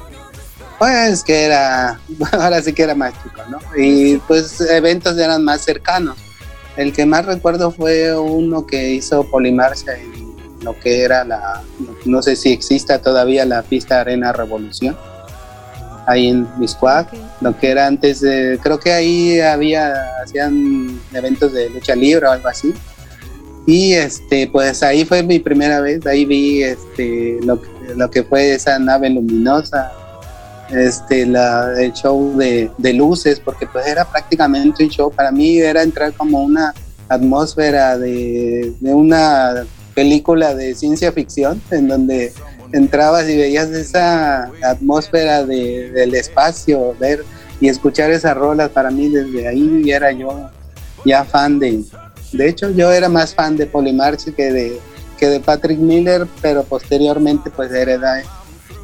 pues 0.77 1.23
que 1.23 1.45
era, 1.45 1.99
ahora 2.31 2.61
sí 2.61 2.73
que 2.73 2.83
era 2.83 2.95
más 2.95 3.13
chico, 3.21 3.41
¿no? 3.49 3.59
Y 3.77 4.17
pues 4.19 4.61
eventos 4.61 5.17
eran 5.17 5.43
más 5.43 5.61
cercanos. 5.61 6.17
el 6.77 6.93
que 6.93 7.05
más 7.05 7.25
recuerdo 7.25 7.71
fue 7.71 8.17
uno 8.17 8.65
que 8.65 8.91
hizo 8.93 9.23
Polimarcha 9.29 9.93
en 9.97 10.35
lo 10.61 10.77
que 10.79 11.03
era 11.03 11.23
la, 11.23 11.61
no 12.05 12.21
sé 12.21 12.35
si 12.35 12.51
exista 12.51 12.99
todavía 12.99 13.45
la 13.45 13.61
pista 13.61 14.01
Arena 14.01 14.33
Revolución, 14.33 14.97
ahí 16.07 16.29
en 16.29 16.47
Miscuac, 16.57 17.09
lo 17.41 17.57
que 17.57 17.69
era 17.69 17.87
antes 17.87 18.21
de, 18.21 18.59
creo 18.61 18.79
que 18.79 18.91
ahí 18.91 19.39
había, 19.39 19.93
hacían 20.23 20.99
eventos 21.13 21.53
de 21.53 21.69
lucha 21.69 21.95
libre 21.95 22.27
o 22.27 22.31
algo 22.31 22.47
así. 22.47 22.73
Y 23.65 23.93
este, 23.93 24.47
pues 24.47 24.83
ahí 24.83 25.05
fue 25.05 25.23
mi 25.23 25.39
primera 25.39 25.81
vez, 25.81 26.05
ahí 26.05 26.25
vi 26.25 26.61
este, 26.61 27.39
lo, 27.43 27.59
lo 27.95 28.11
que 28.11 28.23
fue 28.23 28.53
esa 28.53 28.77
nave 28.77 29.09
luminosa, 29.09 29.91
este, 30.69 31.25
la, 31.25 31.73
el 31.81 31.91
show 31.93 32.37
de, 32.37 32.93
luces, 32.93 33.39
porque 33.39 33.65
pues 33.65 33.87
era 33.87 34.05
prácticamente 34.05 34.83
un 34.83 34.89
show, 34.89 35.11
para 35.11 35.31
mí 35.31 35.57
era 35.57 35.81
entrar 35.81 36.13
como 36.13 36.43
una 36.43 36.73
atmósfera 37.09 37.97
de, 37.97 38.73
de 38.79 38.93
una 38.93 39.65
película 39.95 40.53
de 40.53 40.75
ciencia 40.75 41.11
ficción, 41.11 41.59
en 41.71 41.87
donde 41.87 42.33
entrabas 42.71 43.27
y 43.29 43.37
veías 43.37 43.69
esa 43.69 44.51
atmósfera 44.63 45.43
de, 45.43 45.91
del 45.91 46.13
espacio, 46.13 46.95
ver 46.99 47.23
y 47.59 47.69
escuchar 47.69 48.11
esas 48.11 48.35
rolas, 48.35 48.69
para 48.69 48.91
mí 48.91 49.09
desde 49.09 49.47
ahí 49.47 49.89
era 49.89 50.11
yo 50.11 50.49
ya 51.05 51.23
fan 51.23 51.59
de, 51.59 51.83
de 52.37 52.49
hecho 52.49 52.69
yo 52.71 52.91
era 52.91 53.09
más 53.09 53.33
fan 53.33 53.57
de 53.57 53.65
Polymarch 53.65 54.33
que 54.35 54.51
de, 54.51 54.79
que 55.17 55.27
de 55.27 55.39
Patrick 55.39 55.79
Miller, 55.79 56.27
pero 56.41 56.63
posteriormente 56.63 57.49
pues 57.49 57.71
heredé 57.71 58.23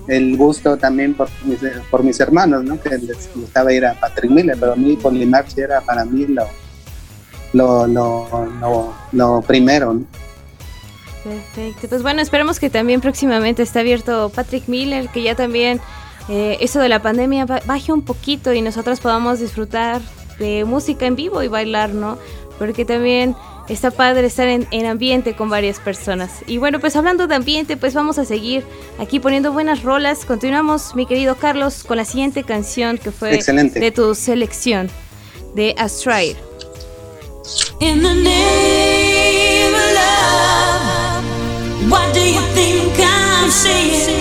el 0.07 0.35
gusto 0.35 0.77
también 0.77 1.13
por 1.13 1.29
mis, 1.45 1.59
por 1.89 2.03
mis 2.03 2.19
hermanos, 2.19 2.63
¿no? 2.63 2.81
que 2.81 2.89
les 2.97 3.29
gustaba 3.35 3.71
ir 3.71 3.85
a 3.85 3.93
Patrick 3.99 4.31
Miller, 4.31 4.57
pero 4.59 4.73
a 4.73 4.75
mí 4.75 4.95
Polymarch 4.97 5.57
era 5.57 5.79
para 5.81 6.03
mí 6.05 6.25
lo, 6.25 6.47
lo, 7.53 7.87
lo, 7.87 8.93
lo, 9.11 9.41
primero. 9.43 9.93
¿no? 9.93 10.05
Perfecto. 11.23 11.87
Pues 11.87 12.01
bueno, 12.01 12.21
esperemos 12.21 12.59
que 12.59 12.69
también 12.69 12.99
próximamente 12.99 13.61
esté 13.61 13.79
abierto 13.79 14.31
Patrick 14.33 14.67
Miller, 14.67 15.07
que 15.09 15.21
ya 15.21 15.35
también 15.35 15.79
eh, 16.29 16.57
eso 16.61 16.79
de 16.79 16.89
la 16.89 17.01
pandemia 17.01 17.45
ba- 17.45 17.61
baje 17.65 17.93
un 17.93 18.01
poquito 18.01 18.53
y 18.53 18.61
nosotros 18.61 18.99
podamos 18.99 19.39
disfrutar 19.39 20.01
de 20.39 20.65
música 20.65 21.05
en 21.05 21.15
vivo 21.15 21.43
y 21.43 21.47
bailar, 21.47 21.93
¿no? 21.93 22.17
Porque 22.57 22.85
también 22.85 23.35
está 23.69 23.91
padre 23.91 24.27
estar 24.27 24.47
en, 24.47 24.67
en 24.71 24.85
ambiente 24.85 25.35
con 25.35 25.49
varias 25.49 25.79
personas. 25.79 26.41
Y 26.47 26.57
bueno, 26.57 26.79
pues 26.79 26.95
hablando 26.95 27.27
de 27.27 27.35
ambiente, 27.35 27.77
pues 27.77 27.93
vamos 27.93 28.17
a 28.19 28.25
seguir 28.25 28.63
aquí 28.99 29.19
poniendo 29.19 29.51
buenas 29.53 29.83
rolas. 29.83 30.25
Continuamos, 30.25 30.95
mi 30.95 31.05
querido 31.05 31.35
Carlos, 31.35 31.83
con 31.83 31.97
la 31.97 32.05
siguiente 32.05 32.43
canción 32.43 32.97
que 32.97 33.11
fue 33.11 33.33
Excelente. 33.35 33.79
de 33.79 33.91
tu 33.91 34.13
selección, 34.15 34.89
de 35.55 35.73
Astrair. 35.77 36.35
In 37.79 38.01
the 38.03 38.13
name 38.13 39.73
of 39.73 39.93
love, 39.95 41.23
what 41.91 42.13
do 42.13 42.19
you 42.19 42.41
think 42.53 42.99
I'm 42.99 43.49
saying? 43.49 44.20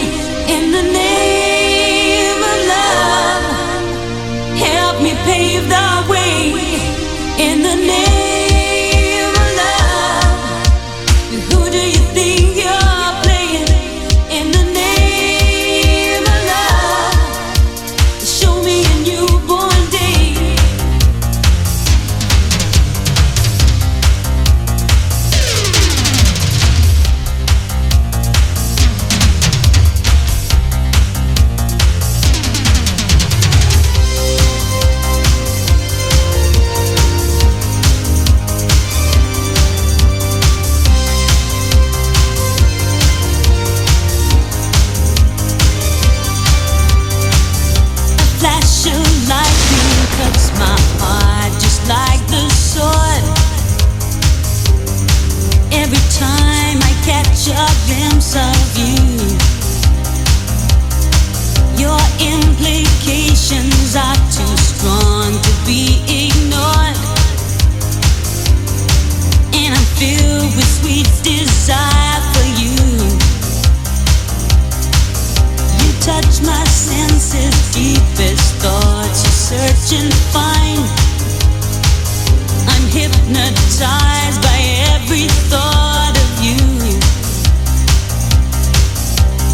Of 86.17 86.45
you. 86.45 86.57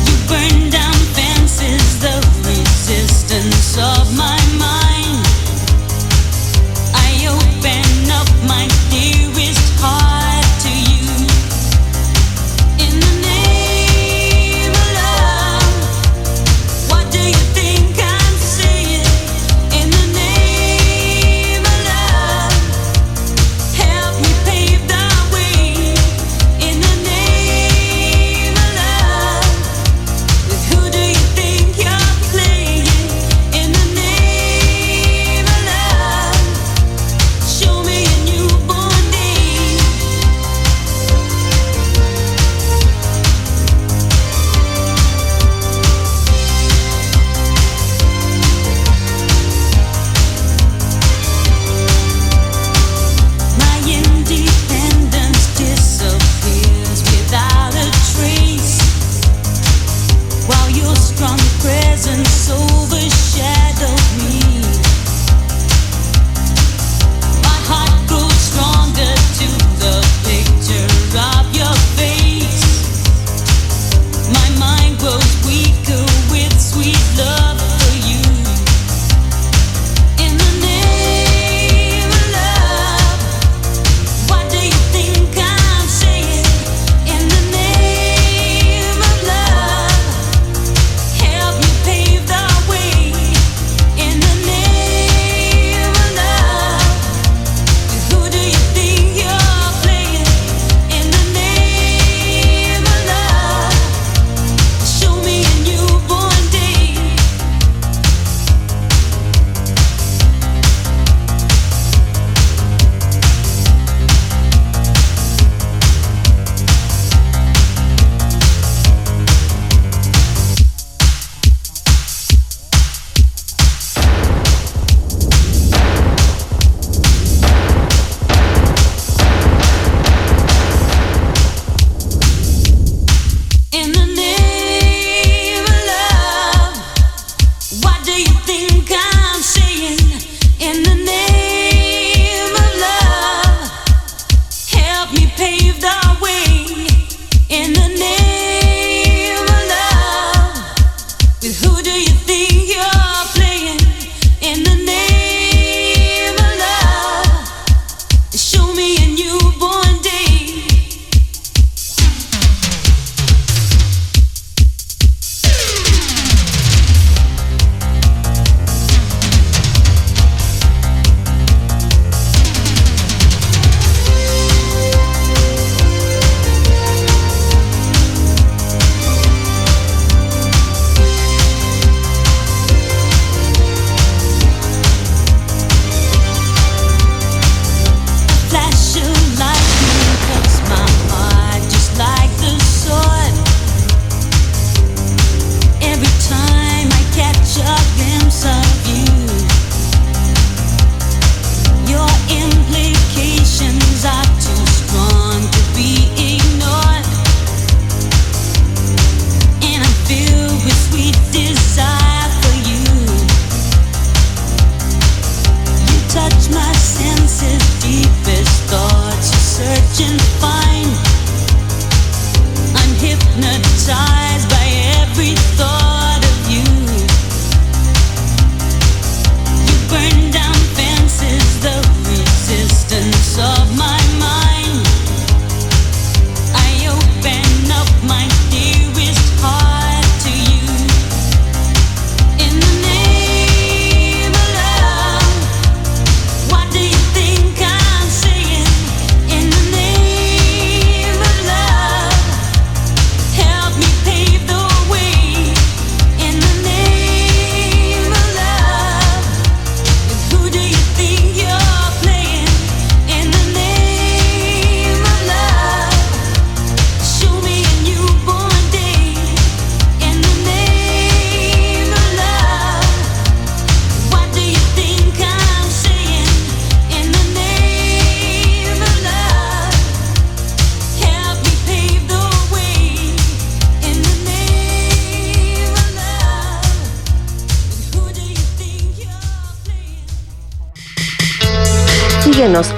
You 0.06 0.14
burn 0.28 0.70
down 0.70 0.94
fences, 1.16 1.98
the 1.98 2.16
existence 2.60 3.78
of 3.78 4.16
my 4.16 4.45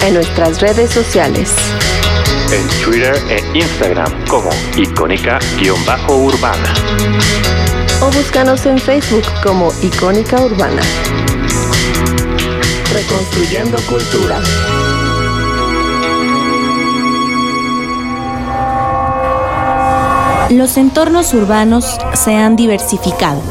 en 0.09 0.15
nuestras 0.15 0.63
redes 0.63 0.91
sociales. 0.91 1.55
En 2.51 2.67
Twitter 2.83 3.15
e 3.29 3.59
Instagram 3.59 4.11
como 4.27 4.49
icónica-urbana. 4.75 6.75
o 8.01 8.07
búscanos 8.07 8.65
en 8.65 8.79
Facebook 8.79 9.25
como 9.43 9.71
Icónica 9.83 10.41
Urbana. 10.41 10.81
Reconstruyendo 12.95 13.77
cultura. 13.83 14.41
Los 20.49 20.79
entornos 20.79 21.35
urbanos 21.35 21.99
se 22.15 22.35
han 22.35 22.57
diversificado 22.57 23.43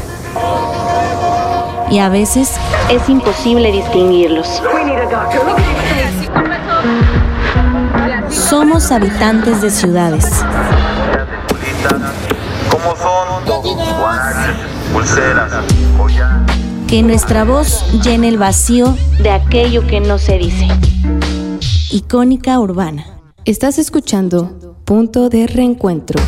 y 1.91 1.99
a 1.99 2.09
veces 2.09 2.51
Es 2.89 3.09
imposible 3.09 3.71
distinguirlos. 3.71 4.61
Somos 8.79 8.91
habitantes 8.91 9.61
de 9.63 9.71
ciudades. 9.71 10.25
¿Cómo 12.69 12.95
son? 12.95 13.45
Guaraches, 13.97 14.55
pulseras, 14.93 15.51
collar. 15.97 16.45
Que 16.87 17.01
nuestra 17.01 17.43
voz 17.43 17.83
llene 18.03 18.29
el 18.29 18.37
vacío 18.37 18.95
De 19.19 19.31
aquello 19.31 19.87
que 19.87 19.99
no 19.99 20.19
se 20.19 20.37
dice. 20.37 20.67
icónica 21.91 22.59
urbana. 22.59 23.05
Estás 23.45 23.79
escuchando 23.79 24.75
Punto 24.85 25.29
de 25.29 25.47
Reencuentro. 25.47 26.21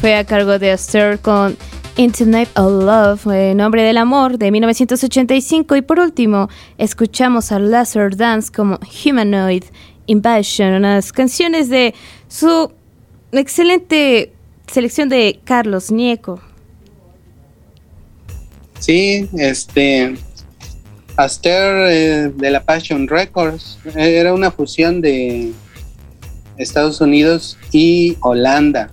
Fue 0.00 0.14
a 0.14 0.24
cargo 0.24 0.58
de 0.58 0.70
Aster 0.70 1.18
con 1.18 1.54
Internet 1.98 2.48
of 2.56 2.82
Love, 2.82 3.54
Nombre 3.54 3.82
del 3.82 3.98
Amor, 3.98 4.38
de 4.38 4.50
1985. 4.50 5.76
Y 5.76 5.82
por 5.82 6.00
último, 6.00 6.48
escuchamos 6.78 7.52
a 7.52 7.58
Laser 7.58 8.16
Dance 8.16 8.50
como 8.50 8.80
Humanoid 9.04 9.64
Invasion, 10.06 10.72
unas 10.72 11.12
canciones 11.12 11.68
de 11.68 11.94
su 12.26 12.72
excelente 13.32 14.32
selección 14.66 15.10
de 15.10 15.40
Carlos 15.44 15.92
Nieco. 15.92 16.40
Sí, 18.78 19.28
este. 19.36 20.16
Aster 21.16 21.86
eh, 21.90 22.32
de 22.34 22.50
la 22.50 22.64
Passion 22.64 23.06
Records 23.08 23.78
era 23.94 24.32
una 24.32 24.50
fusión 24.50 25.02
de 25.02 25.52
Estados 26.56 27.02
Unidos 27.02 27.58
y 27.72 28.16
Holanda. 28.20 28.90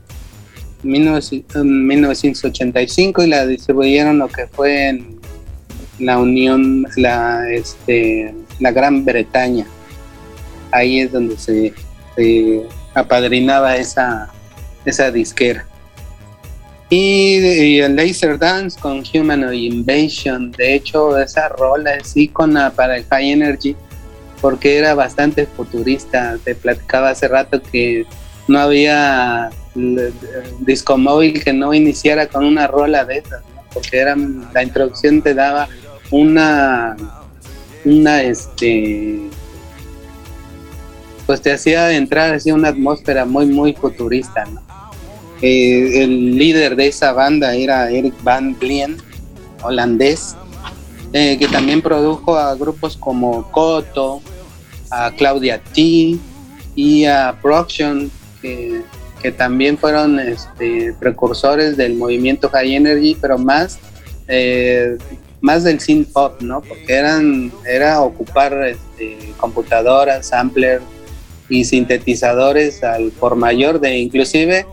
19 0.84 1.46
en 1.56 1.88
1985 1.88 3.24
y 3.24 3.28
la 3.28 3.46
distribuyeron 3.48 4.20
lo 4.20 4.28
que 4.28 4.48
fue 4.48 4.90
en 4.90 5.20
la 6.00 6.20
Unión, 6.20 6.86
la, 6.98 7.50
este, 7.50 8.34
Gran 8.60 9.06
Bretaña. 9.06 9.66
Ahí 10.72 11.00
es 11.00 11.12
donde 11.12 11.38
se, 11.38 11.74
apadrinaba 12.94 13.78
esa, 13.78 14.30
esa 14.86 15.12
disquera. 15.12 15.66
Y, 16.90 17.80
el 17.80 17.96
Laser 17.96 18.38
Dance 18.38 18.80
con 18.80 19.04
Humanoid 19.14 19.74
Invasion, 19.74 20.52
de 20.52 20.76
hecho 20.76 21.20
esa 21.20 21.50
rola 21.50 21.96
es 21.96 22.16
ícona 22.16 22.72
para 22.72 22.98
el 22.98 23.06
High 23.06 23.32
Energy 23.32 23.76
porque 24.42 24.78
era 24.78 24.94
bastante 24.94 25.48
futurista. 25.48 26.38
Te 26.44 26.54
platicaba 26.54 27.10
hace 27.12 27.28
rato 27.30 27.62
que 27.64 28.06
no 28.48 28.60
había 28.60 29.50
disco 30.60 30.98
móvil 30.98 31.44
que 31.44 31.54
no 31.54 31.74
iniciara 31.74 32.28
con 32.28 32.46
una 32.46 32.68
rola 32.68 33.06
de 33.06 33.18
esas, 33.18 33.42
porque 33.74 33.98
era, 33.98 34.16
la 34.54 34.64
introducción 34.64 35.22
te 35.22 35.34
daba 35.34 35.68
una, 36.12 36.96
una 37.86 38.22
este, 38.22 39.20
pues 41.26 41.42
te 41.42 41.52
hacía 41.52 41.92
entrar 41.94 42.34
así 42.34 42.52
una 42.52 42.70
atmósfera 42.70 43.26
muy, 43.26 43.46
muy 43.46 43.74
futurista. 43.74 44.46
Eh, 45.42 46.04
el 46.04 46.38
líder 46.38 46.76
de 46.76 46.88
esa 46.88 47.12
banda 47.12 47.54
era 47.54 47.90
Eric 47.90 48.14
Van 48.24 48.58
Vlien, 48.58 48.98
holandés, 49.62 50.36
eh, 51.12 51.38
que 51.38 51.48
también 51.48 51.82
produjo 51.82 52.38
a 52.38 52.56
grupos 52.56 52.96
como 52.96 53.52
Koto, 53.52 54.22
a 54.90 55.12
Claudia 55.12 55.62
T 55.62 56.18
y 56.76 57.06
a 57.06 57.38
Proction, 57.42 58.10
que, 58.42 58.82
que 59.24 59.32
también 59.32 59.78
fueron 59.78 60.20
este, 60.20 60.94
precursores 61.00 61.78
del 61.78 61.96
movimiento 61.96 62.50
High 62.50 62.76
Energy, 62.76 63.18
pero 63.20 63.40
más, 63.40 63.80
eh, 64.28 64.98
más 65.42 65.64
del 65.64 65.80
synth 65.80 66.12
pop, 66.12 66.42
¿no? 66.42 66.62
Porque 66.62 66.94
eran, 66.94 67.52
era 67.66 68.02
ocupar 68.02 68.54
este, 68.68 69.34
computadoras, 69.38 70.28
samplers 70.28 70.84
y 71.50 71.64
sintetizadores 71.64 72.84
al 72.84 73.12
por 73.12 73.36
mayor 73.36 73.80
de 73.80 73.98
inclusive 73.98 74.66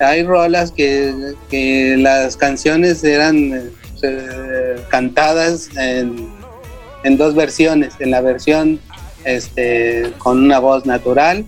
hay 0.00 0.22
rolas 0.22 0.72
que, 0.72 1.34
que 1.48 1.96
las 1.98 2.36
canciones 2.36 3.02
eran 3.02 3.70
eh, 4.02 4.76
cantadas 4.88 5.68
en, 5.76 6.28
en 7.02 7.16
dos 7.16 7.34
versiones, 7.34 7.94
en 7.98 8.10
la 8.10 8.20
versión 8.20 8.78
este, 9.24 10.12
con 10.18 10.44
una 10.44 10.58
voz 10.58 10.86
natural, 10.86 11.44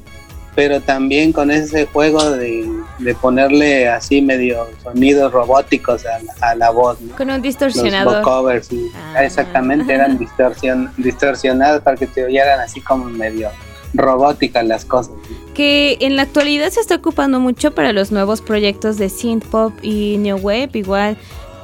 pero 0.58 0.80
también 0.80 1.30
con 1.32 1.52
ese 1.52 1.86
juego 1.86 2.32
de, 2.32 2.68
de 2.98 3.14
ponerle 3.14 3.88
así 3.88 4.20
medio 4.20 4.66
sonidos 4.82 5.32
robóticos 5.32 6.04
a 6.04 6.18
la, 6.20 6.32
a 6.40 6.54
la 6.56 6.70
voz. 6.70 7.00
¿no? 7.00 7.14
Con 7.14 7.28
un 7.28 7.34
Los 7.36 7.42
distorsionador. 7.44 8.24
vocovers, 8.24 8.66
sí. 8.66 8.90
exactamente, 9.20 9.94
eran 9.94 10.18
distorsion, 10.18 10.90
distorsionados 10.96 11.82
para 11.82 11.96
que 11.96 12.08
te 12.08 12.24
oyeran 12.24 12.58
así 12.58 12.80
como 12.80 13.04
medio 13.04 13.50
robóticas 13.94 14.66
las 14.66 14.84
cosas. 14.84 15.14
que 15.54 15.96
en 16.00 16.16
la 16.16 16.22
actualidad 16.22 16.70
se 16.70 16.80
está 16.80 16.96
ocupando 16.96 17.38
mucho 17.38 17.72
para 17.72 17.92
los 17.92 18.10
nuevos 18.10 18.40
proyectos 18.40 18.98
de 18.98 19.10
synth 19.10 19.44
pop 19.44 19.72
y 19.80 20.16
new 20.18 20.38
wave. 20.38 20.70
Igual, 20.72 21.16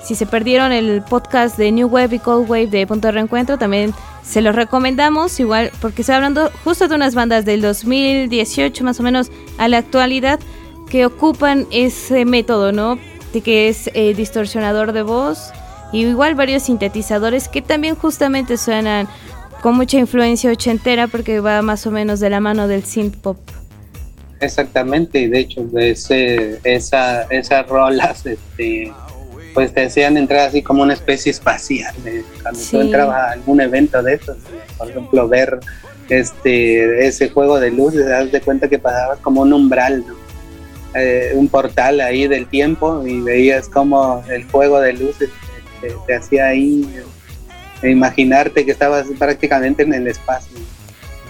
si 0.05 0.15
se 0.15 0.27
perdieron 0.27 0.71
el 0.71 1.03
podcast 1.03 1.57
de 1.57 1.73
New 1.73 1.89
Wave 1.89 2.17
y 2.17 2.19
Cold 2.19 2.49
Wave 2.49 2.67
de 2.67 2.87
Punto 2.87 3.09
de 3.09 3.13
Reencuentro, 3.13 3.57
también 3.57 3.95
se 4.23 4.43
los 4.43 4.55
recomendamos. 4.55 5.41
Igual, 5.41 5.71
porque 5.81 6.03
estoy 6.03 6.17
hablando 6.17 6.51
justo 6.63 6.89
de 6.89 6.95
unas 6.95 7.15
bandas 7.15 7.45
del 7.45 7.63
2018 7.63 8.85
más 8.85 9.01
o 9.01 9.03
menos 9.03 9.31
a 9.57 9.69
la 9.69 9.79
actualidad 9.79 10.39
que 10.91 11.07
ocupan 11.07 11.67
ese 11.71 12.27
método, 12.27 12.71
¿no? 12.71 12.99
De 13.33 13.41
que 13.41 13.69
es 13.69 13.91
eh, 13.95 14.15
distorsionador 14.15 14.93
de 14.93 15.03
voz 15.03 15.53
y 15.93 16.05
igual 16.05 16.35
varios 16.35 16.65
sintetizadores 16.65 17.49
que 17.49 17.63
también 17.63 17.95
justamente 17.95 18.59
suenan 18.59 19.09
con 19.63 19.77
mucha 19.77 19.99
influencia 19.99 20.51
ochentera 20.51 21.07
porque 21.07 21.41
va 21.41 21.63
más 21.63 21.87
o 21.87 21.91
menos 21.91 22.21
de 22.21 22.29
la 22.29 22.41
mano 22.41 22.69
del 22.69 22.85
synth 22.85 23.17
pop. 23.17 23.39
Exactamente, 24.41 25.21
y 25.21 25.29
de 25.29 25.39
hecho, 25.39 25.67
ese, 25.79 26.61
esa, 26.65 27.23
esas 27.23 27.67
rolas, 27.67 28.27
este, 28.27 28.93
pues 29.55 29.73
te 29.73 29.85
hacían 29.87 30.17
entrar 30.17 30.49
así 30.49 30.63
como 30.63 30.83
una 30.83 30.93
especie 30.95 31.31
espacial. 31.31 31.95
cuando 32.43 32.61
Sí. 32.61 32.73
tú 32.73 32.81
entrabas 32.83 33.17
a 33.17 33.31
algún 33.31 33.61
evento 33.61 34.03
de 34.03 34.15
esos, 34.15 34.37
por 34.77 34.91
ejemplo, 34.91 35.29
ver 35.29 35.59
este 36.11 37.07
ese 37.07 37.31
juego 37.31 37.59
de 37.61 37.71
luces, 37.71 38.05
te 38.05 38.11
das 38.11 38.31
de 38.33 38.41
cuenta 38.41 38.69
que 38.69 38.79
pasabas 38.79 39.19
como 39.21 39.43
un 39.43 39.53
umbral, 39.53 40.05
¿no? 40.07 40.15
Eh, 40.97 41.33
un 41.35 41.49
portal 41.49 42.01
ahí 42.01 42.29
del 42.29 42.47
tiempo 42.47 43.05
y 43.07 43.21
veías 43.21 43.69
como 43.69 44.23
el 44.31 44.45
juego 44.45 44.81
de 44.81 44.93
luces 44.93 45.31
este, 45.83 45.97
te 46.07 46.15
hacía 46.15 46.47
ahí 46.49 46.89
eh, 47.83 47.91
imaginarte 47.91 48.65
que 48.65 48.71
estabas 48.73 49.07
prácticamente 49.19 49.83
en 49.83 49.93
el 49.95 50.07
espacio. 50.07 50.57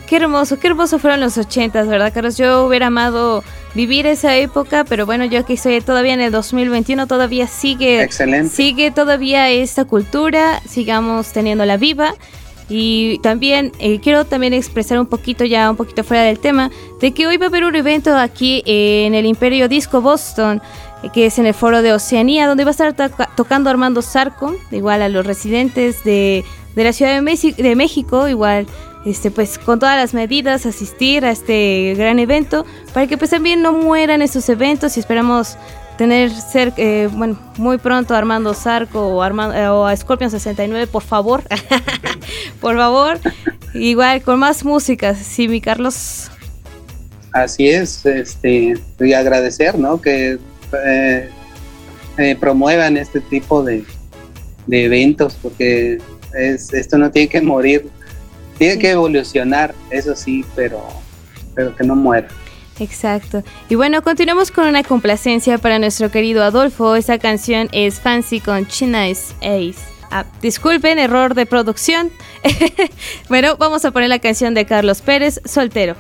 Qué 0.07 0.17
hermoso, 0.17 0.59
qué 0.59 0.67
hermoso 0.69 0.99
fueron 0.99 1.21
los 1.21 1.39
ochentas, 1.39 1.89
¿verdad, 1.89 2.13
Carlos? 2.13 2.37
Yo 2.37 2.67
hubiera 2.67 2.89
amado 2.89 3.43
vivir 3.75 4.07
esa 4.07 4.37
época, 4.37 4.85
pero 4.85 5.07
bueno, 5.07 5.25
yo 5.25 5.41
aquí 5.41 5.55
estoy 5.55 5.81
todavía 5.81 6.13
en 6.13 6.21
el 6.21 6.31
2021, 6.31 7.07
todavía 7.07 7.47
sigue, 7.47 8.03
Excelente. 8.03 8.55
sigue 8.55 8.91
todavía 8.91 9.49
esta 9.51 9.87
cultura, 9.87 10.61
sigamos 10.69 11.33
teniéndola 11.33 11.79
viva. 11.79 12.15
Y 12.69 13.19
también 13.19 13.73
eh, 13.79 14.01
quiero 14.01 14.25
también 14.25 14.55
expresar 14.55 14.99
un 14.99 15.07
poquito 15.07 15.45
ya, 15.45 15.71
un 15.71 15.77
poquito 15.77 16.03
fuera 16.05 16.23
del 16.23 16.39
tema, 16.39 16.71
de 17.01 17.13
que 17.13 17.27
hoy 17.27 17.37
va 17.37 17.47
a 17.47 17.49
haber 17.49 17.65
un 17.65 17.75
evento 17.77 18.17
aquí 18.17 18.63
en 18.65 19.15
el 19.15 19.27
Imperio 19.27 19.69
Disco 19.69 20.01
Boston, 20.01 20.63
eh, 21.03 21.09
que 21.13 21.27
es 21.27 21.39
en 21.39 21.45
el 21.47 21.53
foro 21.55 21.83
de 21.83 21.93
Oceanía, 21.93 22.47
donde 22.47 22.65
va 22.65 22.71
a 22.71 22.73
estar 22.73 22.95
toca- 22.95 23.29
tocando 23.37 23.69
Armando 23.69 24.01
Sarco, 24.01 24.55
igual 24.71 25.03
a 25.03 25.11
los 25.11 25.27
residentes 25.27 26.05
de, 26.05 26.43
de 26.75 26.85
la 26.85 26.93
Ciudad 26.95 27.13
de, 27.15 27.21
Mexi- 27.21 27.55
de 27.55 27.77
México, 27.77 28.29
igual 28.29 28.67
este 29.05 29.31
pues 29.31 29.59
con 29.59 29.79
todas 29.79 29.97
las 29.97 30.15
medidas 30.15 30.67
asistir 30.67 31.25
a 31.25 31.31
este 31.31 31.95
gran 31.97 32.19
evento 32.19 32.65
para 32.93 33.07
que 33.07 33.19
pues 33.19 33.31
también 33.31 33.61
no 33.63 33.73
mueran 33.73 34.23
estos 34.23 34.49
eventos 34.49 34.97
y 34.97 35.01
esperamos 35.01 35.57
tener 35.99 36.31
ser 36.31 36.73
eh, 36.77 37.09
bueno 37.13 37.39
muy 37.59 37.79
pronto 37.79 38.15
Armando 38.15 38.53
Sarco 38.55 39.07
o, 39.09 39.23
Arma- 39.23 39.53
eh, 39.57 39.69
o 39.69 39.87
a 39.87 39.97
Scorpion 39.97 40.31
69 40.31 40.87
por 40.87 41.03
favor. 41.03 41.43
Por 42.61 42.77
favor. 42.77 43.19
Igual 43.75 44.23
con 44.23 44.39
más 44.39 44.65
música. 44.65 45.15
Sí 45.15 45.49
mi 45.49 45.61
Carlos. 45.61 46.31
Así 47.33 47.69
es, 47.69 48.07
este, 48.07 48.75
y 49.01 49.13
agradecer, 49.13 49.79
¿no? 49.79 50.01
Que 50.01 50.39
eh, 50.87 51.29
eh, 52.17 52.37
promuevan 52.41 52.97
este 52.97 53.21
tipo 53.21 53.63
de, 53.63 53.85
de 54.67 54.85
eventos, 54.85 55.37
porque 55.43 55.99
es, 56.33 56.73
esto 56.73 56.97
no 56.97 57.11
tiene 57.11 57.29
que 57.29 57.43
morir, 57.43 57.87
tiene 58.59 58.79
que 58.79 58.91
evolucionar, 58.91 59.75
eso 59.91 60.15
sí, 60.15 60.45
pero, 60.55 60.83
pero 61.55 61.75
que 61.75 61.85
no 61.85 61.95
muera. 61.97 62.29
Exacto. 62.81 63.43
Y 63.69 63.77
bueno, 63.77 64.03
continuamos 64.03 64.51
con 64.51 64.67
una 64.67 64.83
complacencia 64.83 65.59
para 65.59 65.79
nuestro 65.79 66.11
querido 66.11 66.43
Adolfo. 66.43 66.97
Esta 66.97 67.19
canción 67.19 67.69
es 67.73 68.01
Fancy 68.01 68.41
con 68.41 68.67
China's 68.67 69.35
Ace. 69.41 69.95
Ah, 70.11 70.25
disculpen, 70.43 70.99
error 70.99 71.35
de 71.35 71.47
producción. 71.47 72.11
bueno, 73.29 73.57
vamos 73.59 73.85
a 73.85 73.91
poner 73.91 74.09
la 74.09 74.19
canción 74.19 74.55
de 74.55 74.65
Carlos 74.65 75.03
Pérez, 75.03 75.41
Soltero. 75.45 75.97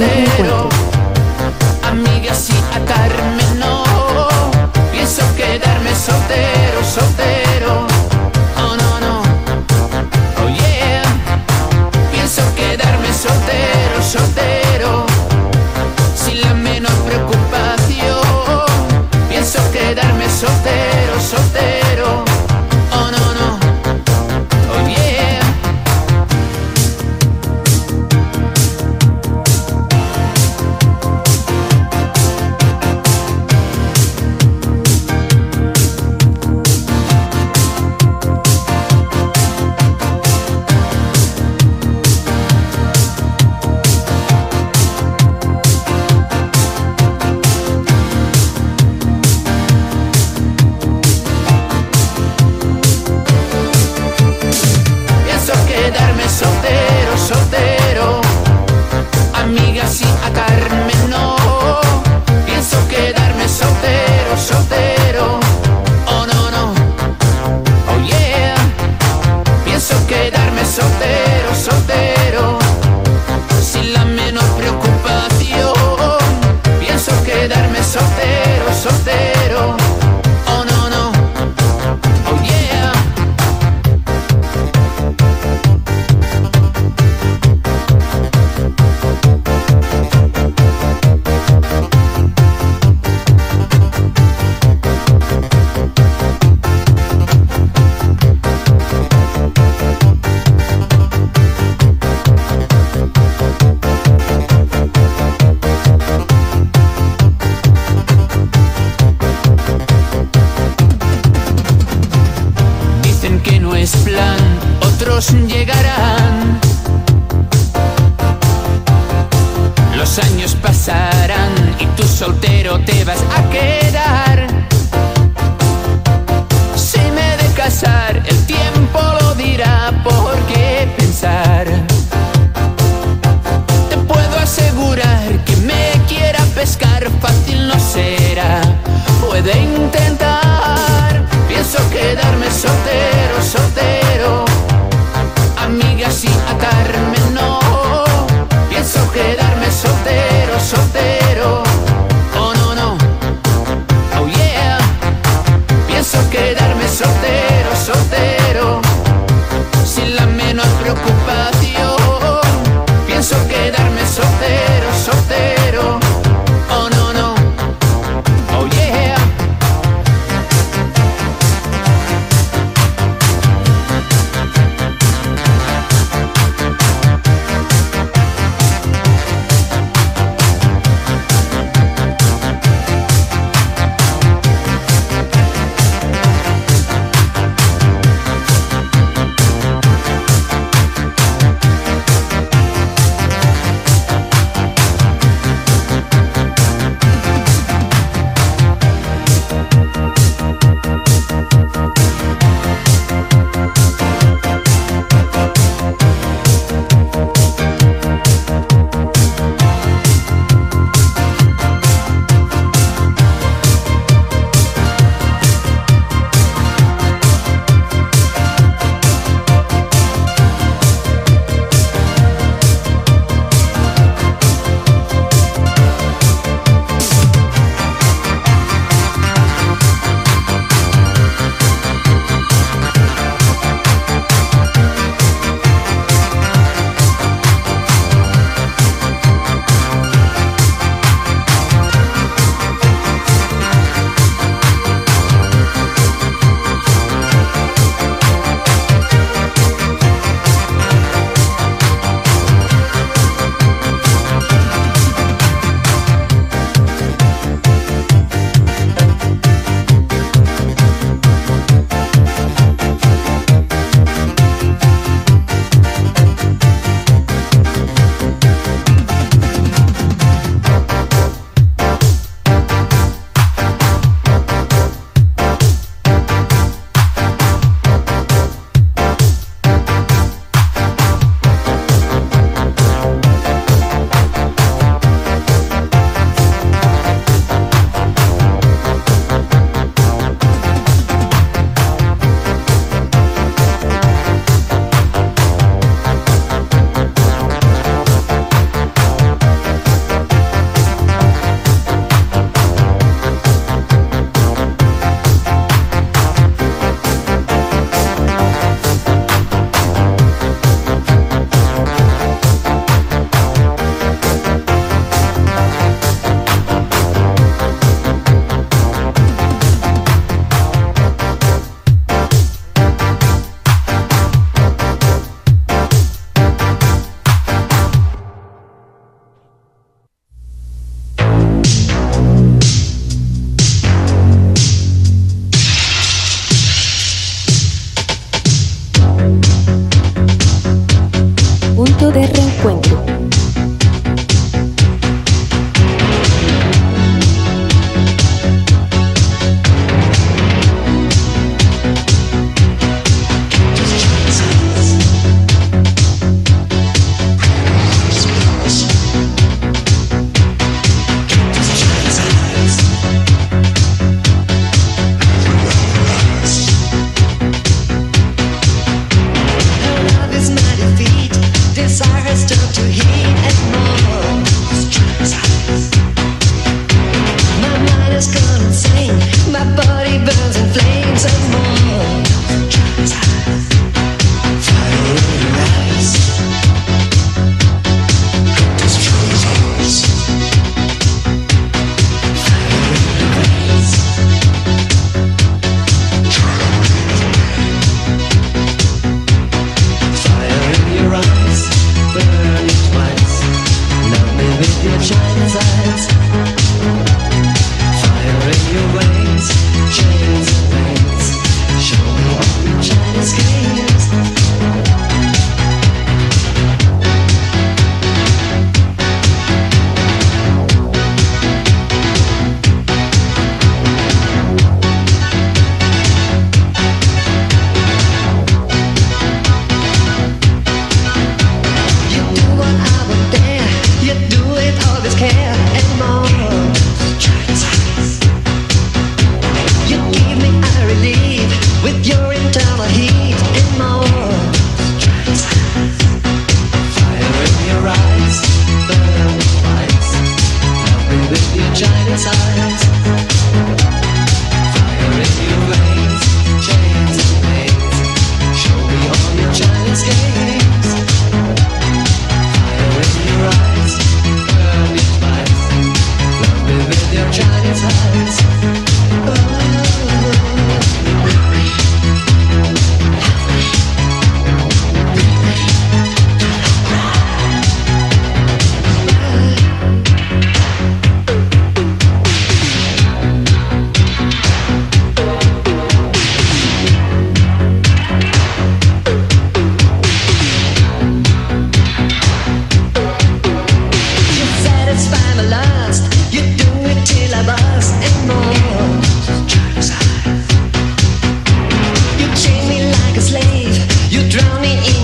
De 0.00 0.69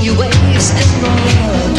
you 0.03 0.19
waste 0.19 0.75
and 0.75 1.03
run. 1.03 1.76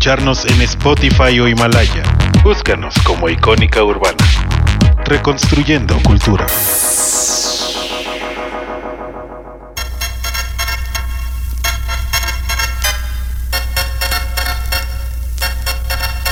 Escucharnos 0.00 0.46
en 0.46 0.62
Spotify 0.62 1.40
o 1.40 1.46
Himalaya. 1.46 2.02
Búscanos 2.42 2.94
como 3.04 3.28
Icónica 3.28 3.84
Urbana. 3.84 4.16
Reconstruyendo 5.04 5.94
cultura. 6.02 6.46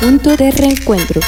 Punto 0.01 0.35
de 0.35 0.51
reencuentro. 0.51 1.21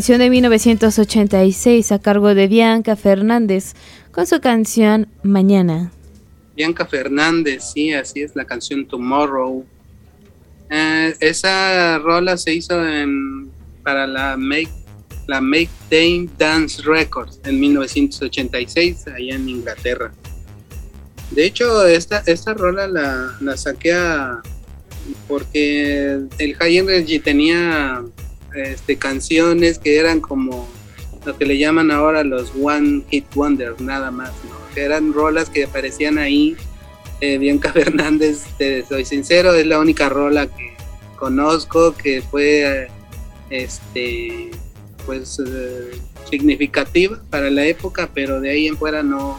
De 0.00 0.30
1986 0.30 1.92
a 1.92 1.98
cargo 1.98 2.34
de 2.34 2.48
Bianca 2.48 2.96
Fernández 2.96 3.74
con 4.12 4.26
su 4.26 4.40
canción 4.40 5.08
Mañana. 5.22 5.92
Bianca 6.56 6.86
Fernández, 6.86 7.72
sí, 7.74 7.92
así 7.92 8.22
es 8.22 8.34
la 8.34 8.46
canción 8.46 8.86
Tomorrow. 8.86 9.62
Eh, 10.70 11.14
esa 11.20 11.98
rola 11.98 12.38
se 12.38 12.54
hizo 12.54 12.76
para 13.82 14.06
la 14.06 14.38
Make, 14.38 14.70
la 15.26 15.36
Dame 15.36 15.68
Dance 16.38 16.80
Records 16.82 17.38
en 17.44 17.60
1986, 17.60 19.06
allá 19.06 19.34
en 19.34 19.48
Inglaterra. 19.50 20.12
De 21.30 21.44
hecho, 21.44 21.86
esta, 21.86 22.22
esta 22.24 22.54
rola 22.54 22.88
la, 22.88 23.36
la 23.38 23.56
saqué 23.58 23.94
porque 25.28 26.20
el 26.38 26.54
High 26.56 26.78
Energy 26.78 27.18
tenía 27.18 28.02
este, 28.54 28.96
canciones 28.96 29.78
que 29.78 29.98
eran 29.98 30.20
como 30.20 30.68
lo 31.24 31.36
que 31.36 31.44
le 31.44 31.58
llaman 31.58 31.90
ahora 31.90 32.24
los 32.24 32.52
One 32.60 33.02
Hit 33.10 33.26
Wonders, 33.34 33.80
nada 33.80 34.10
más, 34.10 34.32
¿no? 34.48 34.56
Que 34.74 34.82
eran 34.82 35.12
rolas 35.12 35.50
que 35.50 35.64
aparecían 35.64 36.18
ahí. 36.18 36.56
Eh, 37.20 37.38
Bianca 37.38 37.72
Fernández, 37.74 38.44
te 38.56 38.84
soy 38.86 39.04
sincero, 39.04 39.54
es 39.54 39.66
la 39.66 39.78
única 39.78 40.08
rola 40.08 40.46
que 40.46 40.74
conozco 41.16 41.94
que 41.94 42.22
fue 42.22 42.88
este 43.50 44.50
pues 45.04 45.42
eh, 45.44 45.90
significativa 46.30 47.20
para 47.30 47.50
la 47.50 47.66
época, 47.66 48.08
pero 48.14 48.40
de 48.40 48.50
ahí 48.50 48.66
en 48.66 48.78
fuera 48.78 49.02
no, 49.02 49.38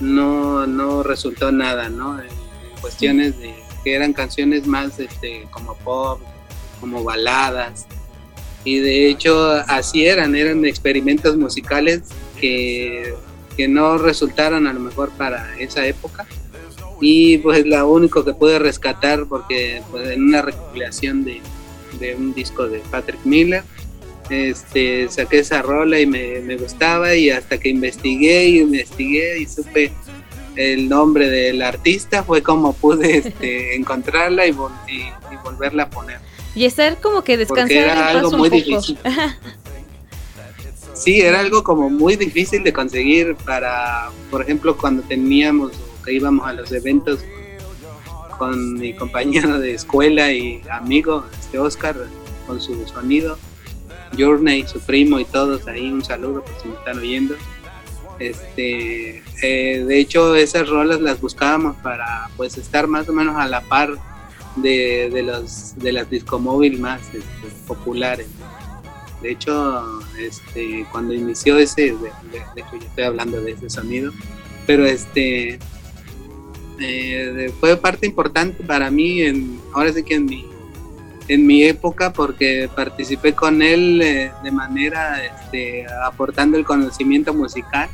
no, 0.00 0.66
no 0.66 1.02
resultó 1.02 1.52
nada, 1.52 1.88
¿no? 1.88 2.18
En, 2.20 2.28
en 2.28 2.80
cuestiones 2.80 3.38
de 3.38 3.54
que 3.84 3.94
eran 3.94 4.14
canciones 4.14 4.66
más 4.66 4.98
este, 4.98 5.46
como 5.50 5.74
pop, 5.76 6.20
como 6.80 7.04
baladas. 7.04 7.86
Y 8.64 8.78
de 8.78 9.08
hecho 9.08 9.50
así 9.68 10.06
eran, 10.06 10.34
eran 10.34 10.64
experimentos 10.64 11.36
musicales 11.36 12.02
que, 12.40 13.14
que 13.56 13.68
no 13.68 13.98
resultaron 13.98 14.66
a 14.66 14.72
lo 14.72 14.80
mejor 14.80 15.10
para 15.10 15.56
esa 15.58 15.86
época. 15.86 16.26
Y 17.00 17.38
pues 17.38 17.66
lo 17.66 17.88
único 17.90 18.24
que 18.24 18.32
pude 18.32 18.58
rescatar, 18.58 19.26
porque 19.26 19.82
pues, 19.90 20.08
en 20.10 20.22
una 20.22 20.40
recopilación 20.42 21.24
de, 21.24 21.40
de 22.00 22.14
un 22.14 22.32
disco 22.32 22.66
de 22.68 22.78
Patrick 22.90 23.20
Miller, 23.24 23.62
este, 24.30 25.08
saqué 25.10 25.40
esa 25.40 25.60
rola 25.60 26.00
y 26.00 26.06
me, 26.06 26.40
me 26.40 26.56
gustaba 26.56 27.14
y 27.14 27.28
hasta 27.30 27.58
que 27.58 27.68
investigué 27.68 28.46
y 28.48 28.60
investigué 28.60 29.38
y 29.40 29.46
supe 29.46 29.92
el 30.56 30.88
nombre 30.88 31.28
del 31.28 31.60
artista 31.62 32.22
fue 32.22 32.42
como 32.42 32.72
pude 32.74 33.18
este, 33.18 33.74
encontrarla 33.76 34.46
y, 34.46 34.52
vol- 34.52 34.70
y, 34.88 35.00
y 35.00 35.36
volverla 35.44 35.82
a 35.84 35.90
poner. 35.90 36.18
Y 36.54 36.64
estar 36.64 37.00
como 37.00 37.22
que 37.22 37.36
descansar 37.36 37.76
era 37.76 38.08
algo 38.08 38.30
muy 38.32 38.50
difícil. 38.50 38.98
Sí, 40.94 41.20
era 41.20 41.40
algo 41.40 41.64
como 41.64 41.90
muy 41.90 42.14
difícil 42.14 42.62
de 42.62 42.72
conseguir 42.72 43.34
para, 43.44 44.10
por 44.30 44.42
ejemplo, 44.42 44.76
cuando 44.76 45.02
teníamos 45.02 45.72
que 46.04 46.12
íbamos 46.12 46.46
a 46.46 46.52
los 46.52 46.70
eventos 46.70 47.18
con 48.38 48.74
mi 48.74 48.94
compañero 48.94 49.58
de 49.58 49.74
escuela 49.74 50.30
y 50.30 50.62
amigo, 50.70 51.24
este 51.40 51.58
Oscar, 51.58 51.96
con 52.46 52.60
su 52.60 52.86
sonido, 52.86 53.38
Journey, 54.16 54.66
su 54.68 54.80
primo 54.80 55.18
y 55.18 55.24
todos 55.24 55.66
ahí, 55.66 55.90
un 55.90 56.04
saludo 56.04 56.44
por 56.44 56.62
si 56.62 56.68
me 56.68 56.74
están 56.74 56.98
oyendo. 56.98 57.34
Este, 58.20 59.24
eh, 59.42 59.84
de 59.84 59.98
hecho, 59.98 60.36
esas 60.36 60.68
rolas 60.68 61.00
las 61.00 61.20
buscábamos 61.20 61.76
para 61.78 62.30
pues 62.36 62.56
estar 62.56 62.86
más 62.86 63.08
o 63.08 63.12
menos 63.12 63.36
a 63.36 63.48
la 63.48 63.62
par 63.62 63.98
de, 64.56 65.22
los 65.22 65.74
de 65.76 65.92
las 65.92 66.08
discomóvil 66.10 66.78
más 66.80 67.00
este, 67.08 67.48
populares. 67.66 68.26
De 69.22 69.30
hecho, 69.32 70.00
este, 70.18 70.86
cuando 70.92 71.14
inició 71.14 71.58
ese, 71.58 71.82
de, 71.82 71.92
de- 71.94 72.60
hecho 72.60 72.72
yo 72.72 72.86
estoy 72.86 73.04
hablando 73.04 73.40
de 73.40 73.52
ese 73.52 73.70
sonido, 73.70 74.12
pero 74.66 74.84
este 74.84 75.58
eh, 76.80 77.52
fue 77.60 77.76
parte 77.76 78.06
importante 78.06 78.62
para 78.64 78.90
mí, 78.90 79.22
en, 79.22 79.60
ahora 79.72 79.92
sí 79.92 80.02
que 80.02 80.14
en 80.16 80.26
mi, 80.26 80.46
en 81.28 81.46
mi 81.46 81.62
época, 81.64 82.12
porque 82.12 82.68
participé 82.74 83.32
con 83.32 83.62
él 83.62 84.02
eh, 84.02 84.30
de 84.42 84.50
manera 84.50 85.24
este, 85.24 85.86
aportando 86.04 86.58
el 86.58 86.64
conocimiento 86.64 87.32
musical. 87.32 87.88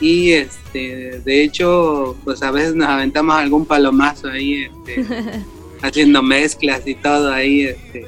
Y 0.00 0.32
este, 0.32 1.20
de 1.24 1.42
hecho, 1.42 2.16
pues 2.24 2.42
a 2.42 2.50
veces 2.50 2.74
nos 2.74 2.88
aventamos 2.88 3.36
algún 3.36 3.66
palomazo 3.66 4.28
ahí, 4.28 4.64
este, 4.64 5.04
haciendo 5.82 6.22
mezclas 6.22 6.86
y 6.86 6.94
todo 6.94 7.32
ahí, 7.32 7.62
este, 7.62 8.06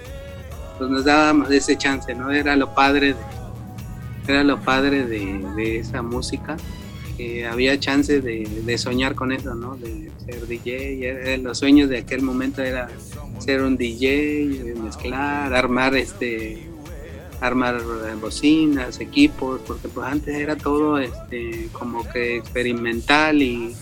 pues 0.79 0.91
nos 0.91 1.05
dábamos 1.05 1.51
ese 1.51 1.77
chance, 1.77 2.15
¿no? 2.15 2.31
Era 2.31 2.55
lo 2.55 2.75
padre 2.75 3.15
de, 3.15 3.21
era 4.29 4.45
lo 4.45 4.61
padre 4.61 5.05
de, 5.05 5.41
de 5.57 5.79
esa 5.79 6.03
música, 6.03 6.57
que 7.17 7.45
había 7.45 7.79
chance 7.79 8.21
de, 8.21 8.49
de 8.65 8.79
soñar 8.79 9.17
con 9.17 9.33
eso, 9.33 9.55
¿no? 9.55 9.77
De 9.77 10.11
ser 10.25 10.47
DJ, 10.47 11.39
los 11.39 11.59
sueños 11.59 11.89
de 11.89 11.99
aquel 11.99 12.23
momento 12.23 12.62
era 12.62 12.89
ser 13.41 13.62
un 13.62 13.77
DJ, 13.77 14.75
mezclar, 14.81 15.53
armar 15.55 15.97
este 15.97 16.69
armar 17.41 17.81
bocinas, 18.21 19.01
equipos, 19.01 19.61
porque 19.67 19.89
pues 19.89 20.07
antes 20.07 20.35
era 20.35 20.57
todo 20.57 20.99
este 20.99 21.69
como 21.73 22.09
que 22.11 22.37
experimental 22.37 23.41
y, 23.43 23.75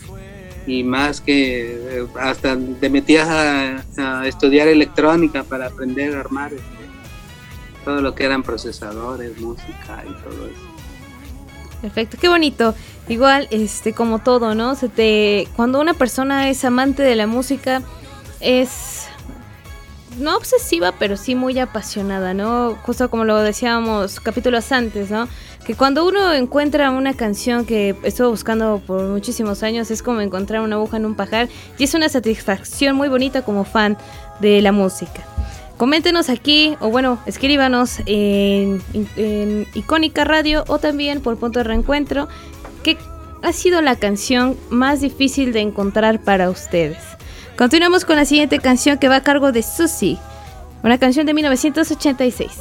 y 0.66 0.84
más 0.84 1.20
que 1.20 2.00
eh, 2.00 2.06
hasta 2.20 2.56
te 2.80 2.88
metías 2.88 3.28
a, 3.28 3.84
a 3.96 4.26
estudiar 4.26 4.68
electrónica 4.68 5.42
para 5.42 5.66
aprender 5.66 6.16
a 6.16 6.20
armar 6.20 6.52
este, 6.52 6.64
todo 7.84 8.00
lo 8.00 8.14
que 8.14 8.24
eran 8.24 8.42
procesadores, 8.42 9.38
música 9.40 10.04
y 10.04 10.12
todo 10.22 10.46
eso. 10.46 10.68
Perfecto, 11.80 12.16
qué 12.20 12.28
bonito. 12.28 12.74
Igual, 13.08 13.48
este, 13.50 13.92
como 13.92 14.18
todo, 14.18 14.54
¿no? 14.54 14.74
Se 14.74 14.88
te, 14.88 15.48
cuando 15.56 15.80
una 15.80 15.94
persona 15.94 16.50
es 16.50 16.64
amante 16.64 17.02
de 17.02 17.16
la 17.16 17.26
música, 17.26 17.82
es 18.40 19.07
no 20.18 20.36
obsesiva, 20.36 20.92
pero 20.98 21.16
sí 21.16 21.34
muy 21.34 21.58
apasionada, 21.58 22.34
¿no? 22.34 22.76
Justo 22.82 23.10
como 23.10 23.24
lo 23.24 23.38
decíamos 23.38 24.20
capítulos 24.20 24.70
antes, 24.72 25.10
¿no? 25.10 25.28
Que 25.64 25.74
cuando 25.74 26.06
uno 26.06 26.32
encuentra 26.32 26.90
una 26.90 27.14
canción 27.14 27.64
que 27.64 27.94
estuvo 28.02 28.30
buscando 28.30 28.80
por 28.86 29.02
muchísimos 29.06 29.62
años, 29.62 29.90
es 29.90 30.02
como 30.02 30.20
encontrar 30.20 30.62
una 30.62 30.76
aguja 30.76 30.96
en 30.96 31.06
un 31.06 31.14
pajar 31.14 31.48
y 31.78 31.84
es 31.84 31.94
una 31.94 32.08
satisfacción 32.08 32.96
muy 32.96 33.08
bonita 33.08 33.42
como 33.42 33.64
fan 33.64 33.96
de 34.40 34.62
la 34.62 34.72
música. 34.72 35.22
Coméntenos 35.76 36.28
aquí, 36.28 36.76
o 36.80 36.90
bueno, 36.90 37.20
escríbanos 37.26 38.00
en, 38.06 38.82
en 39.16 39.66
Icónica 39.74 40.24
Radio 40.24 40.64
o 40.66 40.78
también 40.78 41.20
por 41.20 41.38
punto 41.38 41.60
de 41.60 41.64
reencuentro, 41.64 42.28
¿qué 42.82 42.98
ha 43.42 43.52
sido 43.52 43.80
la 43.80 43.94
canción 43.94 44.56
más 44.70 45.00
difícil 45.00 45.52
de 45.52 45.60
encontrar 45.60 46.20
para 46.20 46.50
ustedes? 46.50 47.17
Continuamos 47.58 48.04
con 48.04 48.14
la 48.14 48.24
siguiente 48.24 48.60
canción 48.60 48.98
que 48.98 49.08
va 49.08 49.16
a 49.16 49.22
cargo 49.24 49.50
de 49.50 49.64
Susie, 49.64 50.16
una 50.84 50.96
canción 50.96 51.26
de 51.26 51.34
1986. 51.34 52.52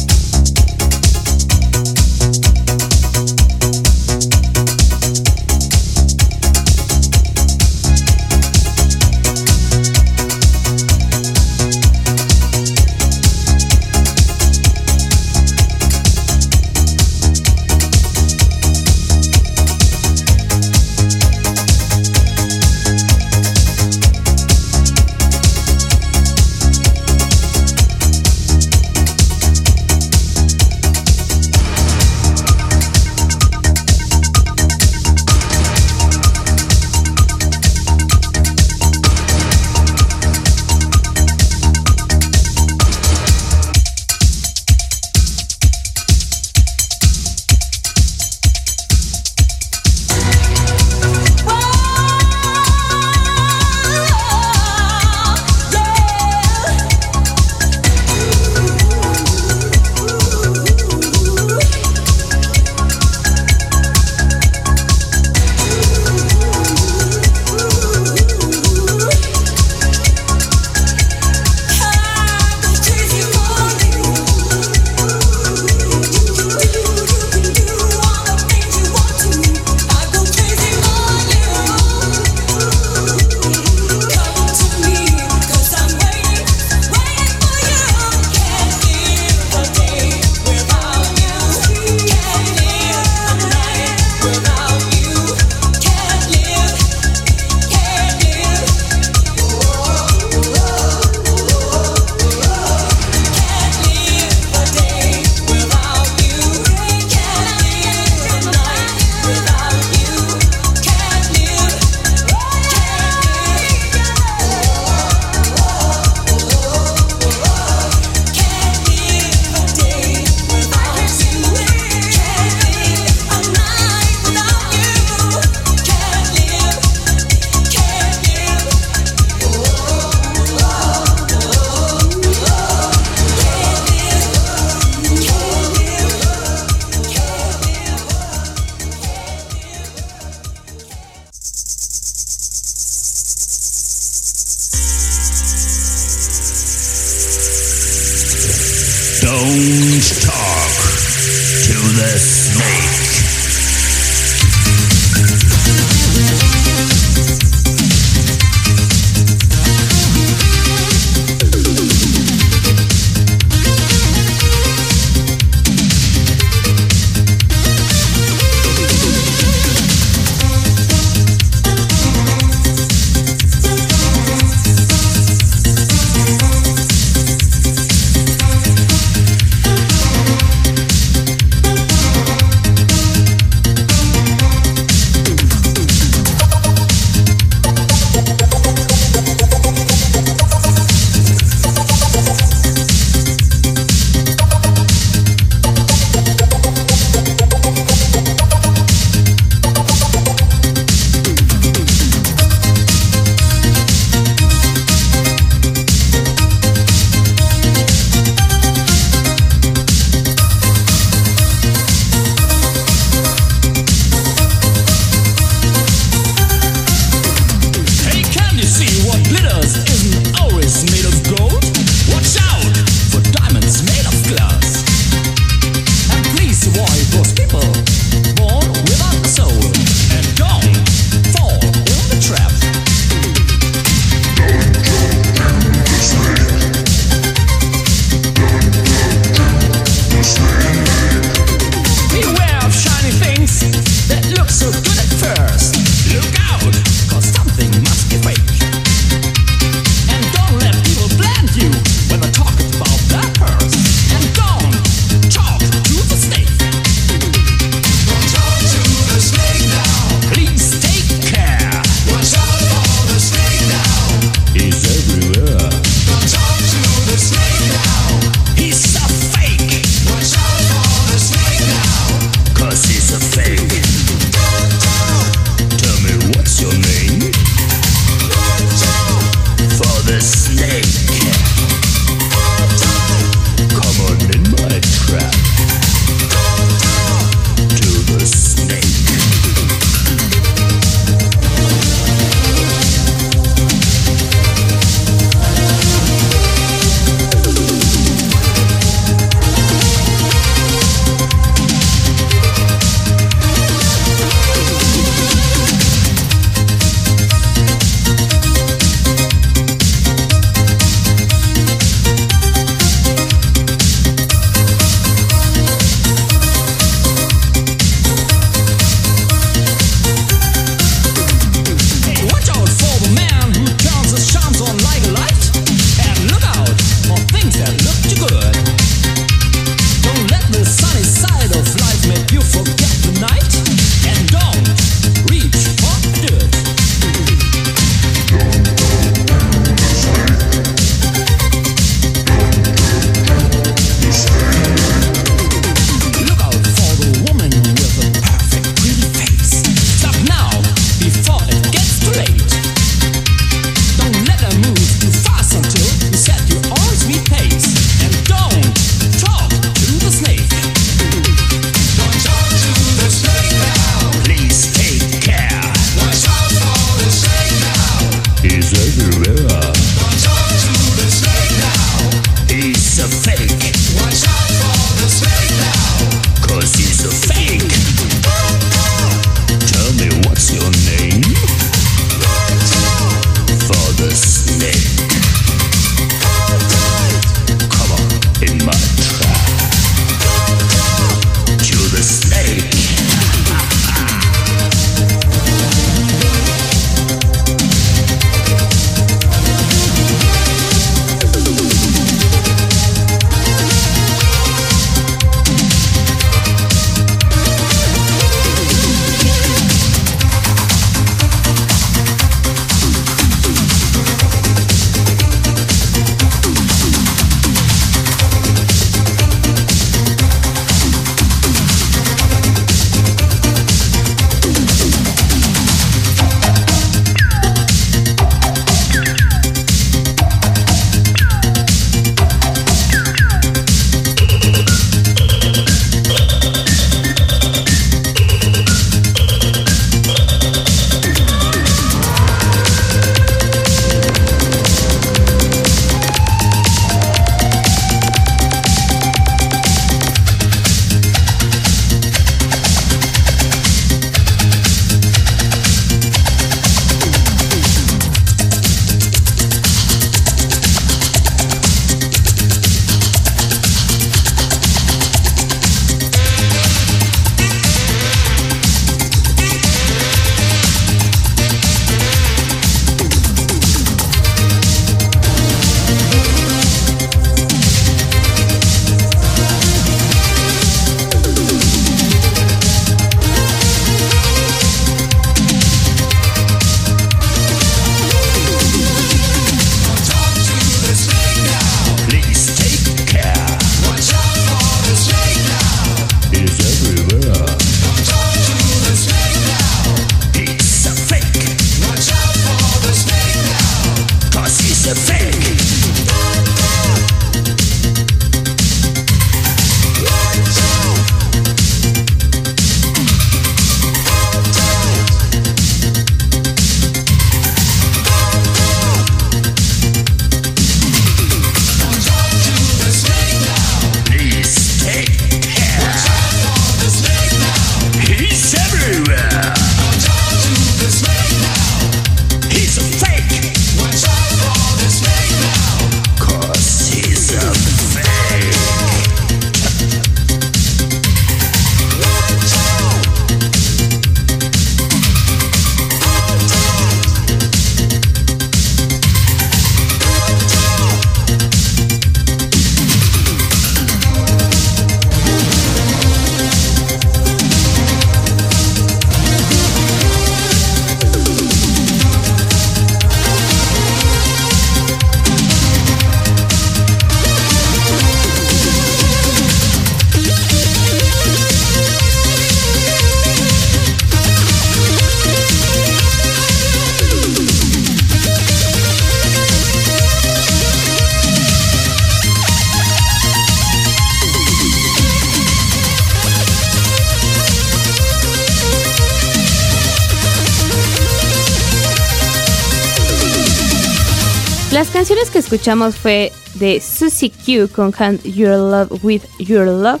Canciones 595.24 595.30
que 595.30 595.38
escuchamos 595.38 595.96
fue 595.96 596.32
de 596.54 596.80
Susie 596.80 597.30
Q 597.30 597.68
con 597.74 597.92
Can't 597.92 598.22
Your 598.24 598.56
Love 598.56 599.02
With 599.02 599.22
Your 599.38 599.66
Love. 599.66 600.00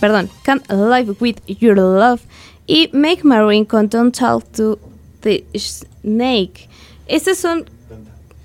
Perdón, 0.00 0.28
Can't 0.42 0.66
Live 0.70 1.14
With 1.20 1.36
Your 1.46 1.76
Love. 1.76 2.20
Y 2.66 2.88
Make 2.92 3.20
Marine 3.22 3.66
con 3.66 3.88
Don't 3.88 4.16
Talk 4.16 4.44
to 4.52 4.78
the 5.20 5.44
Snake. 5.54 6.68
Estas 7.06 7.38
son 7.38 7.66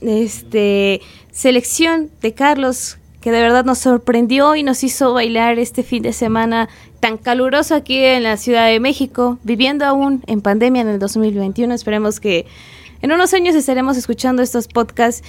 este, 0.01 1.01
selección 1.31 2.11
de 2.21 2.33
Carlos 2.33 2.97
que 3.21 3.31
de 3.31 3.41
verdad 3.41 3.65
nos 3.65 3.79
sorprendió 3.79 4.55
y 4.55 4.63
nos 4.63 4.83
hizo 4.83 5.13
bailar 5.13 5.57
este 5.57 5.81
fin 5.81 6.03
de 6.03 6.13
semana 6.13 6.69
tan 6.99 7.17
caluroso 7.17 7.73
aquí 7.73 7.97
en 7.97 8.23
la 8.23 8.37
Ciudad 8.37 8.67
de 8.67 8.79
México, 8.79 9.39
viviendo 9.43 9.85
aún 9.85 10.23
en 10.27 10.41
pandemia 10.41 10.83
en 10.83 10.89
el 10.89 10.99
2021. 10.99 11.73
Esperemos 11.73 12.19
que 12.19 12.45
en 13.01 13.11
unos 13.11 13.33
años 13.33 13.55
estaremos 13.55 13.97
escuchando 13.97 14.41
estos 14.41 14.67
podcasts, 14.67 15.23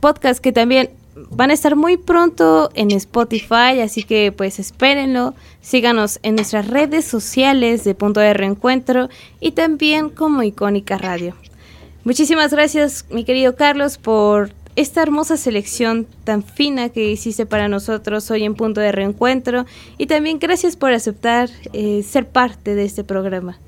podcasts 0.00 0.40
que 0.40 0.52
también 0.52 0.90
van 1.30 1.50
a 1.50 1.54
estar 1.54 1.76
muy 1.76 1.96
pronto 1.96 2.70
en 2.74 2.90
Spotify, 2.92 3.80
así 3.82 4.02
que 4.02 4.32
pues 4.32 4.58
espérenlo. 4.58 5.34
Síganos 5.60 6.18
en 6.22 6.36
nuestras 6.36 6.68
redes 6.68 7.04
sociales 7.04 7.84
de 7.84 7.94
Punto 7.94 8.20
de 8.20 8.32
Reencuentro 8.32 9.08
y 9.40 9.52
también 9.52 10.08
como 10.08 10.42
Icónica 10.42 10.96
Radio. 10.98 11.34
Muchísimas 12.04 12.50
gracias, 12.52 13.04
mi 13.10 13.24
querido 13.24 13.56
Carlos, 13.56 13.98
por 13.98 14.52
esta 14.76 15.02
hermosa 15.02 15.36
selección 15.36 16.06
tan 16.24 16.42
fina 16.42 16.88
que 16.88 17.10
hiciste 17.10 17.44
para 17.44 17.68
nosotros 17.68 18.30
hoy 18.30 18.44
en 18.44 18.54
Punto 18.54 18.80
de 18.80 18.92
Reencuentro 18.92 19.66
y 19.98 20.06
también 20.06 20.38
gracias 20.38 20.76
por 20.76 20.92
aceptar 20.92 21.50
eh, 21.72 22.02
ser 22.02 22.26
parte 22.28 22.74
de 22.74 22.84
este 22.84 23.04
programa. 23.04 23.58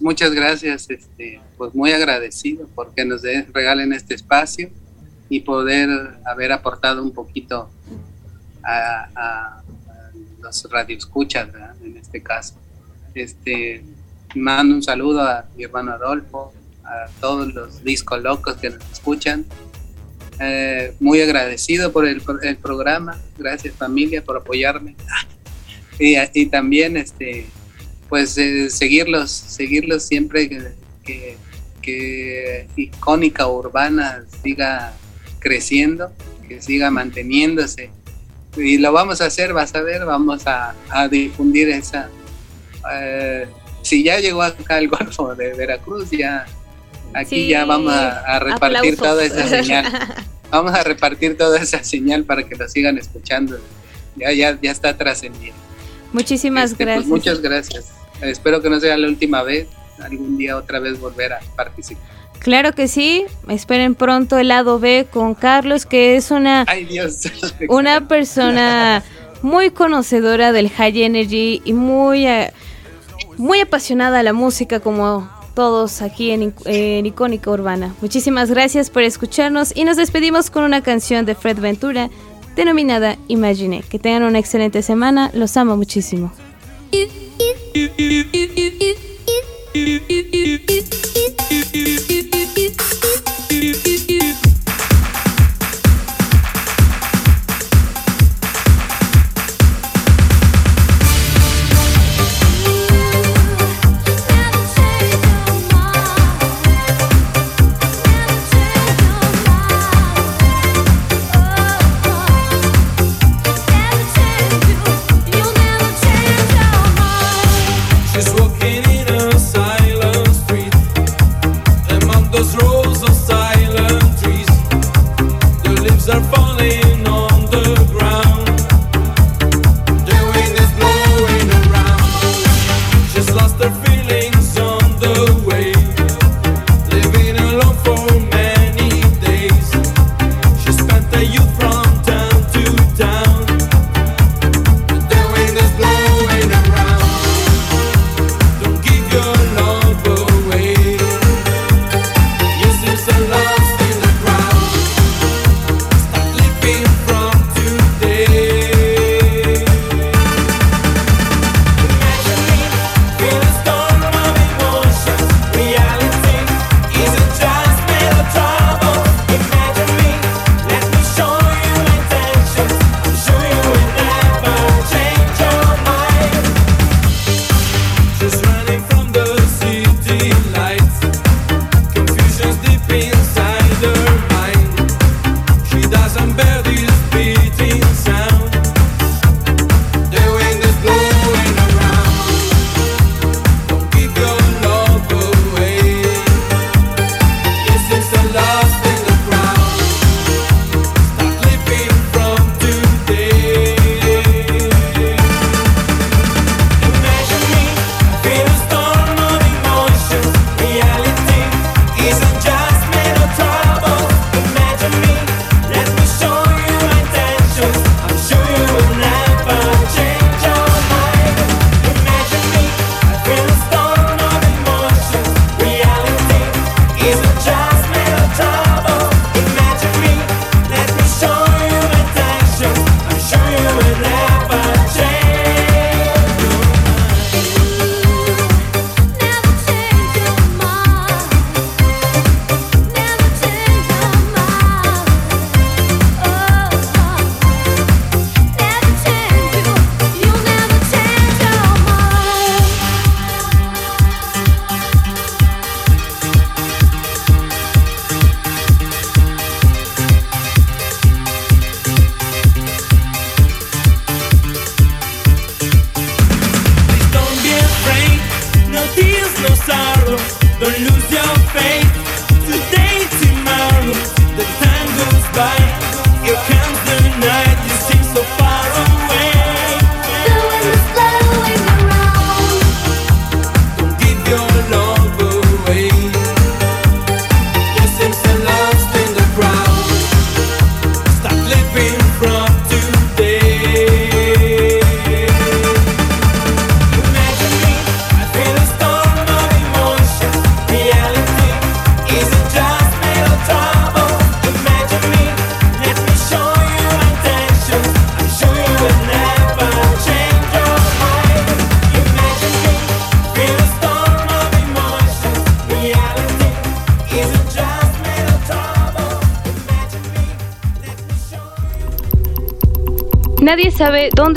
Muchas 0.00 0.32
gracias, 0.32 0.88
este, 0.88 1.40
pues 1.58 1.74
muy 1.74 1.92
agradecido 1.92 2.66
porque 2.74 3.04
nos 3.04 3.22
regalen 3.22 3.92
este 3.92 4.14
espacio 4.14 4.70
y 5.28 5.40
poder 5.40 5.88
haber 6.24 6.52
aportado 6.52 7.02
un 7.02 7.12
poquito 7.12 7.70
a, 8.64 9.62
los 10.40 10.70
radioescuchas, 10.70 11.52
¿verdad? 11.52 11.74
en 11.82 11.96
este 11.96 12.22
caso. 12.22 12.54
Este, 13.14 13.82
mando 14.34 14.74
un 14.76 14.82
saludo 14.82 15.22
a 15.22 15.46
mi 15.56 15.64
hermano 15.64 15.92
Adolfo, 15.92 16.52
a 16.84 17.06
todos 17.20 17.52
los 17.52 17.82
discos 17.82 18.22
locos 18.22 18.56
que 18.56 18.70
nos 18.70 18.92
escuchan. 18.92 19.44
Eh, 20.38 20.94
muy 21.00 21.20
agradecido 21.20 21.92
por 21.92 22.06
el, 22.06 22.20
por 22.20 22.44
el 22.44 22.56
programa, 22.56 23.18
gracias 23.36 23.74
familia 23.74 24.24
por 24.24 24.38
apoyarme. 24.38 24.96
Y, 25.98 26.14
y 26.34 26.44
también 26.44 26.98
este, 26.98 27.46
pues 28.08 28.36
eh, 28.38 28.70
seguirlos, 28.70 29.30
seguirlos 29.30 30.04
siempre 30.04 30.48
que, 30.48 30.72
que, 31.04 31.36
que 31.82 32.66
icónica 32.76 33.46
urbana 33.48 34.24
siga 34.42 34.92
creciendo, 35.38 36.12
que 36.48 36.60
siga 36.62 36.90
manteniéndose. 36.90 37.90
Y 38.56 38.78
lo 38.78 38.92
vamos 38.92 39.20
a 39.20 39.26
hacer, 39.26 39.52
vas 39.52 39.74
a 39.74 39.82
ver, 39.82 40.04
vamos 40.04 40.46
a, 40.46 40.74
a 40.88 41.08
difundir 41.08 41.68
esa... 41.68 42.08
eh, 42.92 43.46
si 43.82 44.02
ya 44.02 44.18
llegó 44.18 44.42
acá 44.42 44.78
el 44.78 44.88
Golfo 44.96 45.34
de 45.34 45.54
Veracruz, 45.54 46.10
ya 46.10 46.46
aquí 47.14 47.42
Sí, 47.42 47.48
ya 47.48 47.64
vamos 47.64 47.92
a, 47.92 48.20
a 48.20 48.38
repartir 48.40 48.94
aplausos. 48.94 48.98
toda 48.98 49.24
esa 49.24 49.48
señal. 49.48 49.86
Vamos 50.50 50.72
a 50.74 50.84
repartir 50.84 51.36
toda 51.36 51.58
esa 51.58 51.82
señal 51.82 52.22
para 52.24 52.44
que 52.44 52.54
lo 52.54 52.68
sigan 52.68 52.96
escuchando. 52.98 53.58
Ya, 54.14 54.30
ya, 54.32 54.56
ya 54.62 54.70
está 54.70 54.96
trascendiendo. 54.96 55.60
Muchísimas 56.12 56.72
Este, 56.72 56.84
pues, 56.84 56.94
gracias. 56.94 57.08
muchas 57.08 57.40
gracias. 57.40 57.92
Espero 58.20 58.62
que 58.62 58.70
no 58.70 58.80
sea 58.80 58.96
la 58.96 59.08
última 59.08 59.42
vez. 59.42 59.68
Algún 59.98 60.36
día 60.36 60.56
otra 60.56 60.78
vez 60.78 61.00
volver 61.00 61.32
a 61.32 61.40
participar. 61.56 62.04
Claro 62.38 62.72
que 62.72 62.86
sí, 62.86 63.24
esperen 63.48 63.94
pronto 63.94 64.38
el 64.38 64.48
lado 64.48 64.78
B 64.78 65.06
con 65.10 65.34
Carlos, 65.34 65.86
que 65.86 66.16
es 66.16 66.30
una, 66.30 66.64
Ay 66.68 66.84
Dios. 66.84 67.22
una 67.68 68.06
persona 68.06 69.02
muy 69.42 69.70
conocedora 69.70 70.52
del 70.52 70.70
high 70.70 71.02
energy 71.02 71.62
y 71.64 71.72
muy, 71.72 72.26
eh, 72.26 72.52
muy 73.38 73.60
apasionada 73.60 74.20
a 74.20 74.22
la 74.22 74.32
música 74.32 74.80
como 74.80 75.30
todos 75.54 76.02
aquí 76.02 76.30
en, 76.30 76.54
en 76.66 77.06
Icónica 77.06 77.50
Urbana. 77.50 77.94
Muchísimas 78.02 78.50
gracias 78.50 78.90
por 78.90 79.02
escucharnos 79.02 79.74
y 79.74 79.84
nos 79.84 79.96
despedimos 79.96 80.50
con 80.50 80.64
una 80.64 80.82
canción 80.82 81.24
de 81.24 81.34
Fred 81.34 81.58
Ventura 81.58 82.10
denominada 82.56 83.16
Imagine. 83.28 83.82
Que 83.88 83.98
tengan 83.98 84.24
una 84.24 84.38
excelente 84.38 84.82
semana, 84.82 85.30
los 85.34 85.56
amo 85.56 85.76
muchísimo. 85.76 86.32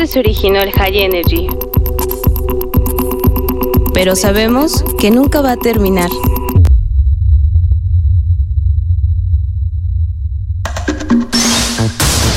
se 0.07 0.19
originó 0.19 0.61
el 0.61 0.71
High 0.71 0.99
Energy. 0.99 1.47
Pero 3.93 4.15
sabemos 4.15 4.83
que 4.99 5.11
nunca 5.11 5.41
va 5.41 5.53
a 5.53 5.57
terminar. 5.57 6.09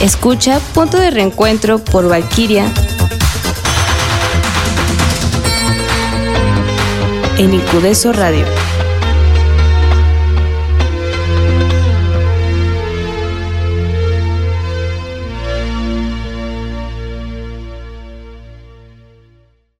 Escucha 0.03 0.59
Punto 0.75 0.99
de 0.99 1.11
Reencuentro 1.11 1.79
por 1.79 2.09
Valkyria 2.09 2.67
en 7.39 7.55
Incudeso 7.55 8.13
Radio. 8.13 8.62